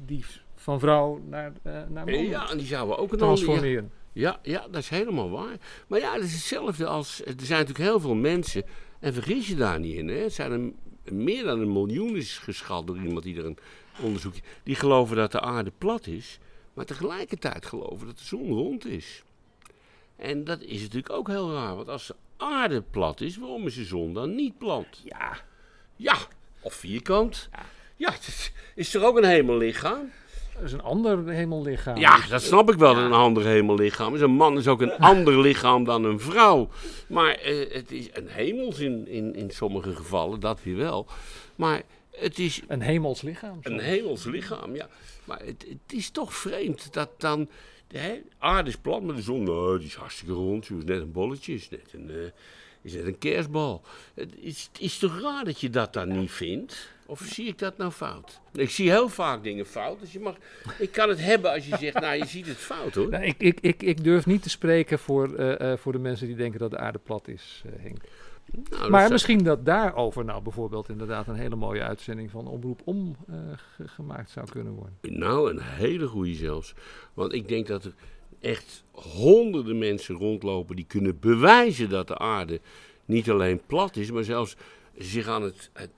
die 0.05 0.25
van 0.55 0.79
vrouw 0.79 1.21
naar, 1.29 1.51
naar 1.63 2.05
man 2.05 2.25
Ja, 2.25 2.49
en 2.49 2.57
die 2.57 2.67
zouden 2.67 2.97
ook 2.97 3.11
een 3.11 3.19
ander... 3.19 3.37
Ja, 3.37 3.43
transformeren. 3.43 3.91
ja, 4.13 4.39
ja, 4.43 4.67
dat 4.71 4.81
is 4.81 4.89
helemaal 4.89 5.29
waar. 5.29 5.57
Maar 5.87 5.99
ja, 5.99 6.13
het 6.13 6.23
is 6.23 6.33
hetzelfde 6.33 6.85
als... 6.85 7.21
Er 7.25 7.33
zijn 7.37 7.59
natuurlijk 7.59 7.89
heel 7.89 7.99
veel 7.99 8.15
mensen... 8.15 8.63
En 9.01 9.13
vergis 9.13 9.47
je 9.47 9.55
daar 9.55 9.79
niet 9.79 9.95
in, 9.95 10.07
hè. 10.07 10.15
Het 10.15 10.33
zijn 10.33 10.51
er 10.51 10.71
meer 11.13 11.43
dan 11.43 11.59
een 11.59 11.71
miljoen 11.71 12.15
is 12.15 12.37
geschat 12.37 12.87
door 12.87 12.97
iemand 12.97 13.23
die 13.23 13.37
er 13.37 13.45
een 13.45 13.57
onderzoekje... 14.01 14.41
Die 14.63 14.75
geloven 14.75 15.15
dat 15.15 15.31
de 15.31 15.41
aarde 15.41 15.71
plat 15.77 16.07
is... 16.07 16.39
Maar 16.73 16.85
tegelijkertijd 16.85 17.65
geloven 17.65 18.07
dat 18.07 18.17
de 18.17 18.23
zon 18.23 18.53
rond 18.53 18.85
is. 18.85 19.23
En 20.15 20.43
dat 20.43 20.61
is 20.61 20.81
natuurlijk 20.81 21.13
ook 21.13 21.27
heel 21.27 21.53
raar. 21.53 21.75
Want 21.75 21.87
als 21.87 22.07
de 22.07 22.15
aarde 22.37 22.81
plat 22.81 23.21
is, 23.21 23.37
waarom 23.37 23.65
is 23.65 23.75
de 23.75 23.83
zon 23.83 24.13
dan 24.13 24.35
niet 24.35 24.57
plat? 24.57 25.01
Ja, 25.03 25.37
Ja, 25.95 26.17
of 26.61 26.73
vierkant. 26.73 27.49
Ja, 27.95 28.11
het 28.11 28.27
is, 28.27 28.51
is 28.75 28.93
er 28.93 29.03
ook 29.03 29.17
een 29.17 29.23
hemellichaam? 29.23 30.11
Dat 30.61 30.69
is 30.69 30.75
een 30.75 30.81
ander 30.83 31.27
hemellichaam. 31.27 31.97
Ja, 31.97 32.27
dat 32.29 32.41
snap 32.41 32.71
ik 32.71 32.77
wel, 32.77 32.97
een 32.97 33.11
ander 33.11 33.45
hemellichaam 33.45 34.15
is. 34.15 34.21
Een 34.21 34.31
man 34.31 34.57
is 34.57 34.67
ook 34.67 34.81
een 34.81 34.97
ander 34.97 35.39
lichaam 35.39 35.83
dan 35.83 36.03
een 36.03 36.19
vrouw. 36.19 36.69
Maar 37.07 37.33
eh, 37.33 37.73
het 37.73 37.91
is 37.91 38.09
een 38.13 38.27
hemels 38.27 38.79
in, 38.79 39.07
in, 39.07 39.35
in 39.35 39.51
sommige 39.51 39.95
gevallen, 39.95 40.39
dat 40.39 40.63
weer 40.63 40.75
wel. 40.77 41.07
Maar 41.55 41.81
het 42.11 42.39
is 42.39 42.61
Een 42.67 42.81
hemels 42.81 43.21
lichaam. 43.21 43.59
een 43.61 43.79
hemels 43.79 44.23
lichaam, 44.25 44.75
ja. 44.75 44.87
Maar 45.23 45.39
het, 45.39 45.65
het 45.69 45.93
is 45.97 46.09
toch 46.09 46.33
vreemd 46.33 46.93
dat 46.93 47.09
dan... 47.17 47.49
De 47.87 48.21
aarde 48.37 48.69
is 48.69 48.77
plat, 48.77 49.01
maar 49.03 49.15
de 49.15 49.21
zon, 49.21 49.43
nou, 49.43 49.77
die 49.77 49.87
is 49.87 49.95
hartstikke 49.95 50.33
rond. 50.33 50.67
Het 50.67 50.77
is 50.77 50.83
net 50.83 51.01
een 51.01 51.11
bolletje, 51.11 51.53
is 51.53 51.69
net 51.69 51.93
een, 51.93 52.09
eh, 52.09 52.15
is 52.81 52.93
net 52.93 53.05
een 53.05 53.17
kerstbal. 53.17 53.81
Het 54.13 54.29
is, 54.39 54.69
het 54.71 54.81
is 54.81 54.97
toch 54.97 55.21
raar 55.21 55.45
dat 55.45 55.59
je 55.61 55.69
dat 55.69 55.93
dan 55.93 56.19
niet 56.19 56.31
vindt? 56.31 56.89
Of 57.11 57.19
zie 57.19 57.47
ik 57.47 57.57
dat 57.57 57.77
nou 57.77 57.91
fout? 57.91 58.39
Ik 58.53 58.69
zie 58.69 58.89
heel 58.89 59.09
vaak 59.09 59.43
dingen 59.43 59.65
fout. 59.65 59.99
Dus 59.99 60.13
je 60.13 60.19
mag, 60.19 60.35
ik 60.79 60.91
kan 60.91 61.09
het 61.09 61.19
hebben 61.21 61.51
als 61.51 61.67
je 61.67 61.77
zegt, 61.77 61.99
nou, 61.99 62.15
je 62.17 62.25
ziet 62.25 62.47
het 62.47 62.57
fout, 62.57 62.95
hoor. 62.95 63.09
Nou, 63.09 63.23
ik, 63.23 63.35
ik, 63.37 63.57
ik, 63.61 63.83
ik 63.83 64.03
durf 64.03 64.25
niet 64.25 64.43
te 64.43 64.49
spreken 64.49 64.99
voor, 64.99 65.33
eh, 65.35 65.71
eh, 65.71 65.77
voor 65.77 65.91
de 65.91 65.99
mensen 65.99 66.27
die 66.27 66.35
denken 66.35 66.59
dat 66.59 66.71
de 66.71 66.77
aarde 66.77 66.99
plat 66.99 67.27
is, 67.27 67.61
eh, 67.65 67.71
Henk. 67.83 67.97
Nou, 68.69 68.89
Maar 68.89 69.03
is- 69.05 69.11
misschien 69.11 69.43
dat 69.43 69.65
daarover 69.65 70.25
nou 70.25 70.41
bijvoorbeeld 70.43 70.89
inderdaad 70.89 71.27
een 71.27 71.35
hele 71.35 71.55
mooie 71.55 71.81
uitzending 71.81 72.31
van 72.31 72.47
Omroep 72.47 72.81
Om 72.83 73.15
ge- 73.75 73.87
gemaakt 73.87 74.29
zou 74.29 74.47
kunnen 74.49 74.73
worden. 74.73 74.97
Nou, 75.01 75.49
een 75.49 75.61
hele 75.61 76.07
goede 76.07 76.33
zelfs. 76.33 76.73
Want 77.13 77.33
ik 77.33 77.47
denk 77.47 77.67
dat 77.67 77.83
er 77.85 77.93
echt 78.39 78.83
honderden 78.91 79.77
mensen 79.77 80.15
rondlopen 80.15 80.75
die 80.75 80.85
kunnen 80.85 81.19
bewijzen 81.19 81.89
dat 81.89 82.07
de 82.07 82.17
aarde 82.17 82.59
niet 83.05 83.29
alleen 83.29 83.61
plat 83.65 83.95
is, 83.95 84.11
maar 84.11 84.23
zelfs 84.23 84.55
zich 84.97 85.27
aan 85.27 85.41
het, 85.43 85.69
het, 85.73 85.89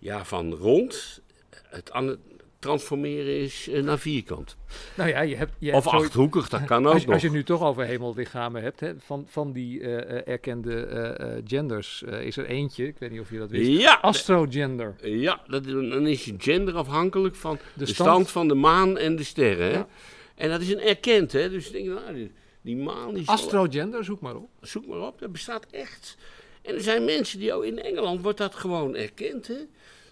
ja, 0.00 0.24
van 0.24 0.54
rond 0.54 1.20
het 1.68 1.92
aan 1.92 2.06
het 2.06 2.18
transformeren 2.58 3.36
is 3.38 3.68
eh, 3.68 3.82
naar 3.82 3.98
vierkant. 3.98 4.56
Nou 4.96 5.08
ja, 5.08 5.20
je 5.20 5.36
hebt... 5.36 5.52
Je 5.58 5.72
Of 5.72 5.86
achthoekig, 5.86 6.48
dat 6.48 6.64
kan 6.64 6.86
ook 6.86 6.92
als, 6.92 7.04
nog. 7.04 7.12
als 7.14 7.22
je 7.22 7.30
nu 7.30 7.44
toch 7.44 7.62
over 7.62 7.84
hemellichamen 7.84 8.62
hebt, 8.62 8.80
hè, 8.80 8.92
van, 8.98 9.24
van 9.28 9.52
die 9.52 9.80
eh, 9.80 9.98
eh, 10.18 10.28
erkende 10.28 11.42
genders 11.46 12.02
is 12.02 12.36
er 12.36 12.44
eentje, 12.46 12.86
ik 12.86 12.98
weet 12.98 13.10
niet 13.10 13.20
of 13.20 13.30
je 13.30 13.38
dat 13.38 13.50
wist, 13.50 13.70
Ja, 13.80 13.98
astrogender. 14.02 14.94
ja 15.02 15.40
dat, 15.46 15.64
dan 15.64 16.06
is 16.06 16.24
je 16.24 16.34
gender 16.38 16.74
afhankelijk 16.74 17.34
van 17.36 17.54
de, 17.54 17.60
De 17.84 17.86
stand, 17.86 18.08
stand- 18.10 18.30
van 18.30 18.48
de 18.48 18.54
maan 18.54 18.98
en 18.98 19.16
de 19.16 19.24
sterren. 19.24 19.70
Ja. 19.72 19.88
En 20.34 20.50
dat 20.50 20.60
is 20.60 20.70
een 20.72 20.80
erkend, 20.80 21.32
hè? 21.32 21.50
dus 21.50 21.66
ik 21.66 21.72
denk, 21.72 21.86
nou, 21.86 22.14
die, 22.14 22.32
die 22.62 22.76
maan 22.76 23.14
die 23.14 23.24
zal- 23.24 23.34
Astrogender, 23.34 24.04
zoek 24.04 24.20
maar 24.20 24.36
op. 24.36 24.48
zoek 24.60 24.86
maar 24.86 25.00
op, 25.00 25.18
dat 25.20 25.32
bestaat 25.32 25.66
echt. 25.70 26.16
En 26.62 26.74
er 26.74 26.80
zijn 26.80 27.04
mensen 27.04 27.38
die 27.38 27.52
ook 27.52 27.64
in 27.64 27.78
Engeland 27.82 28.22
wordt 28.22 28.38
dat 28.38 28.54
gewoon 28.54 28.96
erkend. 28.96 29.46
Hè? 29.46 29.54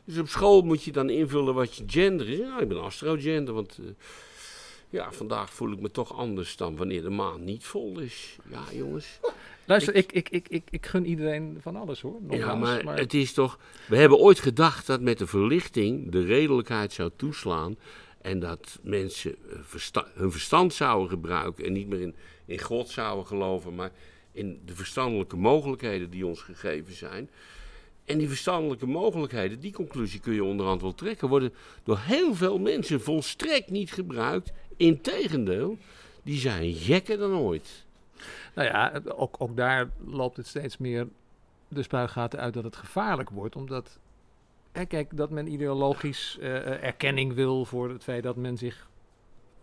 Dus 0.09 0.19
op 0.19 0.29
school 0.29 0.63
moet 0.63 0.83
je 0.83 0.93
dan 0.93 1.11
invullen 1.11 1.55
wat 1.55 1.77
je 1.77 1.85
gender 1.87 2.29
is. 2.29 2.39
Nou, 2.39 2.63
ik 2.63 2.69
ben 2.69 2.83
astrogender, 2.83 3.55
want 3.55 3.79
eh, 3.81 3.87
ja, 4.91 5.13
vandaag 5.13 5.53
voel 5.53 5.73
ik 5.73 5.81
me 5.81 5.91
toch 5.91 6.17
anders 6.17 6.57
dan 6.57 6.77
wanneer 6.77 7.03
de 7.03 7.11
maan 7.11 7.45
niet 7.45 7.65
vol 7.65 7.99
is. 7.99 8.37
Ja, 8.51 8.63
jongens. 8.73 9.21
Luister, 9.65 9.95
ik, 9.95 10.13
ik, 10.13 10.29
ik, 10.29 10.49
ik, 10.49 10.63
ik 10.71 10.87
gun 10.87 11.07
iedereen 11.07 11.59
van 11.61 11.77
alles 11.77 12.01
hoor. 12.01 12.21
Ja, 12.31 12.55
maar, 12.55 12.97
het 12.97 13.15
is 13.15 13.33
toch. 13.33 13.59
We 13.89 13.97
hebben 13.97 14.19
ooit 14.19 14.41
gedacht 14.41 14.87
dat 14.87 15.01
met 15.01 15.19
de 15.19 15.27
verlichting 15.27 16.11
de 16.11 16.25
redelijkheid 16.25 16.93
zou 16.93 17.11
toeslaan. 17.17 17.77
En 18.21 18.39
dat 18.39 18.79
mensen 18.83 19.35
eh, 19.51 19.59
versta- 19.63 20.11
hun 20.15 20.33
verstand 20.33 20.75
zouden 20.75 21.09
gebruiken. 21.09 21.65
En 21.65 21.73
niet 21.73 21.89
meer 21.89 22.01
in, 22.01 22.15
in 22.45 22.61
God 22.61 22.89
zouden 22.89 23.27
geloven, 23.27 23.75
maar 23.75 23.93
in 24.33 24.61
de 24.65 24.75
verstandelijke 24.75 25.37
mogelijkheden 25.37 26.11
die 26.11 26.27
ons 26.27 26.41
gegeven 26.41 26.95
zijn. 26.95 27.31
En 28.09 28.19
die 28.19 28.29
verstandelijke 28.29 28.87
mogelijkheden, 28.87 29.61
die 29.61 29.73
conclusie 29.73 30.21
kun 30.21 30.35
je 30.35 30.45
onderhand 30.45 30.81
wel 30.81 30.95
trekken, 30.95 31.29
worden 31.29 31.55
door 31.83 31.99
heel 31.99 32.35
veel 32.35 32.59
mensen 32.59 33.01
volstrekt 33.01 33.71
niet 33.71 33.93
gebruikt. 33.93 34.53
Integendeel, 34.77 35.79
die 36.23 36.39
zijn 36.39 36.73
gekker 36.73 37.19
dan 37.19 37.33
ooit. 37.33 37.87
Nou 38.55 38.69
ja, 38.69 39.03
ook, 39.17 39.57
daar 39.57 39.91
loopt 40.05 40.37
het 40.37 40.47
steeds 40.47 40.77
meer 40.77 41.09
de 41.69 41.83
spuigaten 41.83 42.39
uit 42.39 42.55
dat 42.55 42.65
het 42.65 42.77
gevaarlijk 42.77 43.31
wordt. 43.31 43.57
Omdat, 43.57 43.99
hè, 44.73 44.85
kijk, 44.85 45.17
dat 45.17 45.31
men 45.31 45.53
ideologisch 45.53 46.39
eh, 46.41 46.57
eh, 46.57 46.85
erkenning 46.85 47.35
wil 47.35 47.65
voor 47.65 47.91
het 47.91 48.03
feit 48.03 48.23
dat 48.23 48.37
men 48.37 48.57
zich 48.57 48.89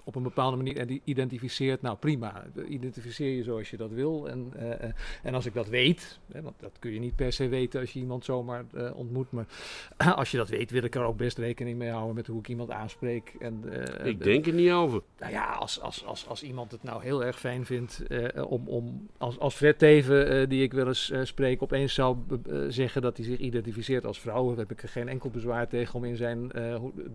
op 0.08 0.16
een 0.16 0.24
bepaalde 0.24 0.58
manier 0.58 0.82
ide- 0.82 1.00
identificeert. 1.04 1.82
Nou 1.82 1.98
prima, 1.98 2.44
identificeer 2.68 3.36
je 3.36 3.44
zoals 3.44 3.70
je 3.70 3.78
dat 3.78 3.92
wil. 3.92 4.30
En, 4.30 4.52
eh, 4.56 4.72
eh, 4.84 4.92
en 5.24 5.34
als 5.34 5.46
ik 5.46 5.54
dat 5.54 5.68
weet, 5.68 6.20
hè, 6.32 6.42
want 6.42 6.56
dat 6.60 6.72
kun 6.80 6.92
je 6.94 7.00
niet 7.00 7.16
per 7.16 7.34
se 7.34 7.48
weten 7.48 7.80
als 7.80 7.94
je 7.94 8.00
iemand 8.00 8.26
zomaar 8.26 8.66
eh, 8.74 8.96
ontmoet. 8.96 9.32
Maar 9.32 9.46
als 10.16 10.32
je 10.32 10.38
dat 10.38 10.50
weet, 10.50 10.72
wil 10.72 10.84
ik 10.84 10.96
er 10.96 11.04
ook 11.04 11.18
best 11.18 11.38
rekening 11.38 11.78
mee 11.78 11.90
houden 11.90 12.16
met 12.16 12.28
hoe 12.28 12.40
ik 12.40 12.48
iemand 12.48 12.72
aanspreek. 12.72 13.36
En, 13.40 13.64
Ik 14.04 14.24
denk 14.24 14.46
er 14.48 14.54
niet 14.54 14.72
over. 14.72 15.02
nou 15.20 15.32
ja, 15.32 15.46
als, 15.46 15.82
als, 15.82 16.06
als, 16.06 16.28
als 16.28 16.44
iemand 16.44 16.72
het 16.72 16.84
nou 16.84 17.04
heel 17.04 17.24
erg 17.26 17.40
fijn 17.40 17.66
vindt 17.66 18.02
om, 18.48 18.68
om 18.68 19.08
als, 19.18 19.40
als 19.40 19.56
Fred 19.56 19.80
Teven, 19.80 20.50
die 20.50 20.64
ik 20.64 20.74
wel 20.74 20.88
eens 20.88 21.12
spreek, 21.24 21.64
opeens 21.64 21.94
zou 21.94 22.18
zeggen 22.70 23.02
dat 23.02 23.18
hij 23.18 23.26
zich 23.26 23.38
identificeert 23.40 24.06
als 24.06 24.20
vrouw, 24.20 24.48
dan 24.48 24.58
heb 24.58 24.72
ik 24.72 24.82
er 24.84 24.90
geen 24.90 25.08
enkel 25.08 25.30
bezwaar 25.30 25.68
tegen 25.68 25.96
om 25.96 26.06
in 26.06 26.16
zijn 26.16 26.52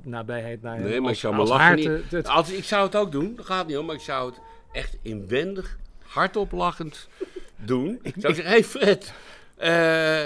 nabijheid 0.03 0.63
naar 0.63 0.81
Nee, 0.81 1.01
maar 1.01 1.11
ik 1.13 1.17
zou 1.19 1.37
me 1.37 1.43
lachen 1.45 2.09
te- 2.09 2.23
Als, 2.29 2.53
ik 2.53 2.65
zou 2.65 2.80
het 2.85 2.97
ook 2.97 3.13
doen, 3.13 3.35
dat 3.37 3.47
gaat 3.47 3.67
niet 3.67 3.77
om, 3.77 3.87
maar 3.87 3.95
ik 3.95 4.01
zou 4.01 4.31
het 4.31 4.41
echt 4.73 4.97
inwendig, 5.03 5.79
hardop 6.03 6.53
lachend 6.53 7.09
doen. 7.57 7.99
Ik 8.03 8.15
zou 8.19 8.35
zeggen, 8.35 8.53
hey 8.53 8.65
Fred, 8.65 9.13
eh, 9.57 10.25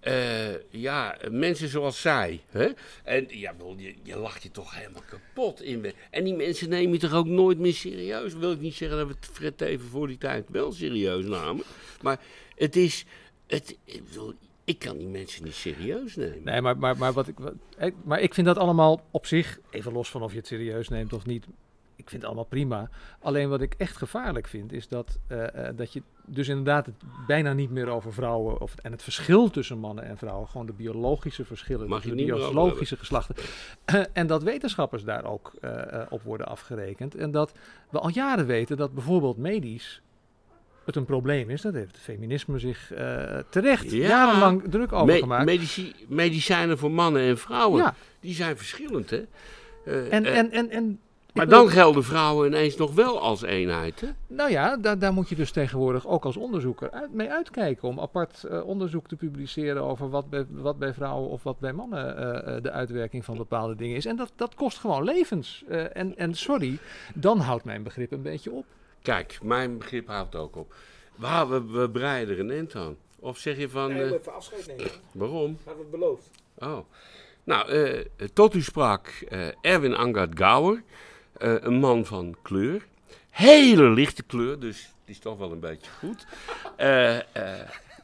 eh, 0.00 0.56
ja, 0.70 1.16
mensen 1.30 1.68
zoals 1.68 2.00
zij, 2.00 2.40
hè? 2.50 2.68
En 3.04 3.26
ja, 3.28 3.52
bedoel, 3.52 3.76
je, 3.78 3.94
je 4.02 4.16
lacht 4.18 4.42
je 4.42 4.50
toch 4.50 4.74
helemaal 4.74 5.02
kapot 5.08 5.62
in. 5.62 5.92
En 6.10 6.24
die 6.24 6.34
mensen 6.34 6.68
neem 6.68 6.92
je 6.92 6.98
toch 6.98 7.12
ook 7.14 7.26
nooit 7.26 7.58
meer 7.58 7.74
serieus? 7.74 8.34
Wil 8.34 8.52
ik 8.52 8.60
niet 8.60 8.74
zeggen 8.74 8.98
dat 8.98 9.06
we 9.06 9.14
het 9.20 9.30
Fred 9.32 9.60
even 9.60 9.88
voor 9.88 10.06
die 10.06 10.18
tijd 10.18 10.44
wel 10.48 10.72
serieus 10.72 11.24
namen. 11.24 11.64
Maar 12.02 12.20
het 12.56 12.76
is, 12.76 13.04
het, 13.46 13.76
ik 13.84 14.04
bedoel, 14.08 14.34
ik 14.64 14.78
kan 14.78 14.98
die 14.98 15.06
mensen 15.08 15.44
niet 15.44 15.54
serieus 15.54 16.16
nemen. 16.16 16.42
Nee, 16.44 16.60
maar, 16.60 16.78
maar, 16.78 16.96
maar, 16.96 17.12
wat 17.12 17.28
ik, 17.28 17.38
wat, 17.38 17.54
ik- 17.78 17.94
maar 18.04 18.20
ik 18.20 18.34
vind 18.34 18.46
dat 18.46 18.58
allemaal 18.58 19.04
op 19.10 19.26
zich, 19.26 19.58
even 19.70 19.92
los 19.92 20.10
van 20.10 20.22
of 20.22 20.30
je 20.32 20.38
het 20.38 20.46
serieus 20.46 20.88
neemt 20.88 21.12
of 21.12 21.26
niet, 21.26 21.44
ik 21.98 22.08
vind 22.08 22.22
het 22.22 22.24
allemaal 22.24 22.44
prima. 22.44 22.88
Alleen 23.20 23.48
wat 23.48 23.60
ik 23.60 23.74
echt 23.78 23.96
gevaarlijk 23.96 24.46
vind, 24.46 24.72
is 24.72 24.88
dat, 24.88 25.18
eh, 25.26 25.68
eh, 25.68 25.76
dat 25.76 25.92
je 25.92 26.02
dus 26.26 26.48
inderdaad 26.48 26.86
het 26.86 26.94
bijna 27.26 27.52
niet 27.52 27.70
meer 27.70 27.88
over 27.88 28.12
vrouwen, 28.12 28.60
of, 28.60 28.74
en 28.82 28.92
het 28.92 29.02
verschil 29.02 29.50
tussen 29.50 29.78
mannen 29.78 30.04
en 30.04 30.16
vrouwen, 30.18 30.48
gewoon 30.48 30.66
de 30.66 30.72
biologische 30.72 31.44
verschillen, 31.44 31.88
Mag 31.88 32.02
je 32.04 32.08
de 32.14 32.24
biologische 32.24 32.96
geslachten, 32.96 33.34
en 34.12 34.26
dat 34.26 34.42
wetenschappers 34.42 35.04
daar 35.04 35.24
ook 35.24 35.52
eh, 35.60 36.02
op 36.08 36.22
worden 36.22 36.46
afgerekend. 36.46 37.14
En 37.14 37.30
dat 37.30 37.52
we 37.90 37.98
al 37.98 38.10
jaren 38.10 38.46
weten 38.46 38.76
dat 38.76 38.94
bijvoorbeeld 38.94 39.36
medisch 39.36 40.02
het 40.84 40.96
een 40.96 41.04
probleem 41.04 41.50
is. 41.50 41.60
Dat 41.62 41.74
heeft 41.74 41.92
het 41.92 42.00
feminisme 42.00 42.58
zich 42.58 42.92
terecht 43.50 43.90
Ja. 43.90 44.06
jarenlang 44.08 44.62
druk 44.70 44.92
over 44.92 45.06
Me- 45.06 45.18
gemaakt. 45.18 45.44
medici- 45.44 45.94
medicijnen 46.08 46.78
voor 46.78 46.90
mannen 46.90 47.22
en 47.22 47.38
vrouwen, 47.38 47.82
Ja. 47.82 47.94
die 48.20 48.34
zijn 48.34 48.56
verschillend, 48.56 49.10
hè? 49.10 49.22
En, 50.10 50.24
en, 50.24 50.50
en, 50.50 50.70
en 50.70 51.00
maar 51.34 51.48
dan 51.48 51.68
gelden 51.68 52.04
vrouwen 52.04 52.46
ineens 52.46 52.76
nog 52.76 52.94
wel 52.94 53.20
als 53.20 53.42
eenheid, 53.42 54.00
hè? 54.00 54.08
Nou 54.26 54.50
ja, 54.50 54.76
daar, 54.76 54.98
daar 54.98 55.12
moet 55.12 55.28
je 55.28 55.34
dus 55.34 55.50
tegenwoordig 55.50 56.06
ook 56.06 56.24
als 56.24 56.36
onderzoeker 56.36 56.90
uit, 56.90 57.12
mee 57.12 57.30
uitkijken. 57.30 57.88
Om 57.88 58.00
apart 58.00 58.44
eh, 58.44 58.66
onderzoek 58.66 59.08
te 59.08 59.16
publiceren 59.16 59.82
over 59.82 60.10
wat 60.10 60.30
bij, 60.30 60.46
wat 60.50 60.78
bij 60.78 60.94
vrouwen 60.94 61.28
of 61.28 61.42
wat 61.42 61.58
bij 61.58 61.72
mannen 61.72 62.16
eh, 62.16 62.56
eh, 62.56 62.62
de 62.62 62.70
uitwerking 62.70 63.24
van 63.24 63.36
bepaalde 63.36 63.74
dingen 63.74 63.96
is. 63.96 64.06
En 64.06 64.16
dat, 64.16 64.32
dat 64.36 64.54
kost 64.54 64.78
gewoon 64.78 65.04
levens. 65.04 65.64
Eh, 65.68 65.96
en, 65.96 66.16
en 66.16 66.34
sorry, 66.34 66.78
dan 67.14 67.38
houdt 67.38 67.64
mijn 67.64 67.82
begrip 67.82 68.12
een 68.12 68.22
beetje 68.22 68.50
op. 68.50 68.64
Kijk, 69.02 69.38
mijn 69.42 69.78
begrip 69.78 70.06
houdt 70.06 70.36
ook 70.36 70.56
op. 70.56 70.74
We, 71.14 71.46
we, 71.48 71.64
we 71.64 71.90
breiden 71.90 72.34
er 72.34 72.40
een 72.40 72.50
end 72.50 72.74
aan. 72.74 72.96
Of 73.20 73.38
zeg 73.38 73.56
je 73.56 73.68
van, 73.68 73.90
eh, 73.90 74.10
even 74.10 74.34
afscheid 74.34 74.66
nemen. 74.66 74.90
waarom? 75.12 75.58
Hebben 75.64 75.84
we 75.84 75.90
beloofd. 75.90 76.30
Oh. 76.58 76.78
Nou, 77.44 77.68
eh, 77.70 78.04
tot 78.32 78.54
u 78.54 78.62
sprak 78.62 79.06
eh, 79.06 79.46
Erwin 79.60 79.94
Angard 79.94 80.38
Gauer, 80.38 80.82
eh, 81.38 81.54
een 81.60 81.78
man 81.78 82.04
van 82.06 82.36
kleur. 82.42 82.86
Hele 83.30 83.90
lichte 83.90 84.22
kleur, 84.22 84.58
dus 84.58 84.76
het 84.76 85.16
is 85.16 85.18
toch 85.18 85.38
wel 85.38 85.52
een 85.52 85.60
beetje 85.60 85.90
goed. 85.98 86.26
Eh 86.76 87.16
eh 87.16 87.22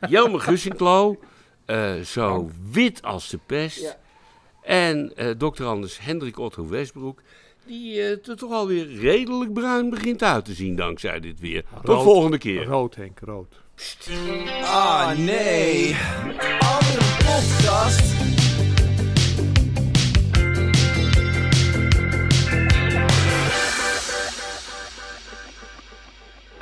Jelmer 0.09 0.41
Gussinklo, 0.41 1.21
eh, 1.65 2.01
zo 2.01 2.51
wit 2.71 3.03
als 3.03 3.29
de 3.29 3.39
pest. 3.47 3.81
Ja. 3.81 3.97
En 4.63 5.13
eh 5.17 5.31
dokter 5.39 5.67
Anders 5.67 5.99
Hendrik 6.01 6.39
Otto 6.39 6.69
Westbroek, 6.69 7.21
die 7.67 8.01
eh, 8.01 8.11
er 8.11 8.37
toch 8.37 8.53
alweer 8.53 8.87
redelijk 9.01 9.53
bruin 9.53 9.91
begint 9.91 10.23
uit 10.23 10.45
te 10.45 10.53
zien 10.53 10.77
dankzij 10.77 11.21
dit 11.21 11.41
weer. 11.41 11.65
Tot 11.75 11.85
Rood. 11.85 12.03
volgende 12.03 12.39
keer. 12.39 12.65
Rood, 12.65 12.95
Henk, 12.95 13.19
rood. 13.21 13.55
Ah 14.63 15.17
nee, 15.19 15.97
andere 16.59 17.05
podcast. 17.25 18.24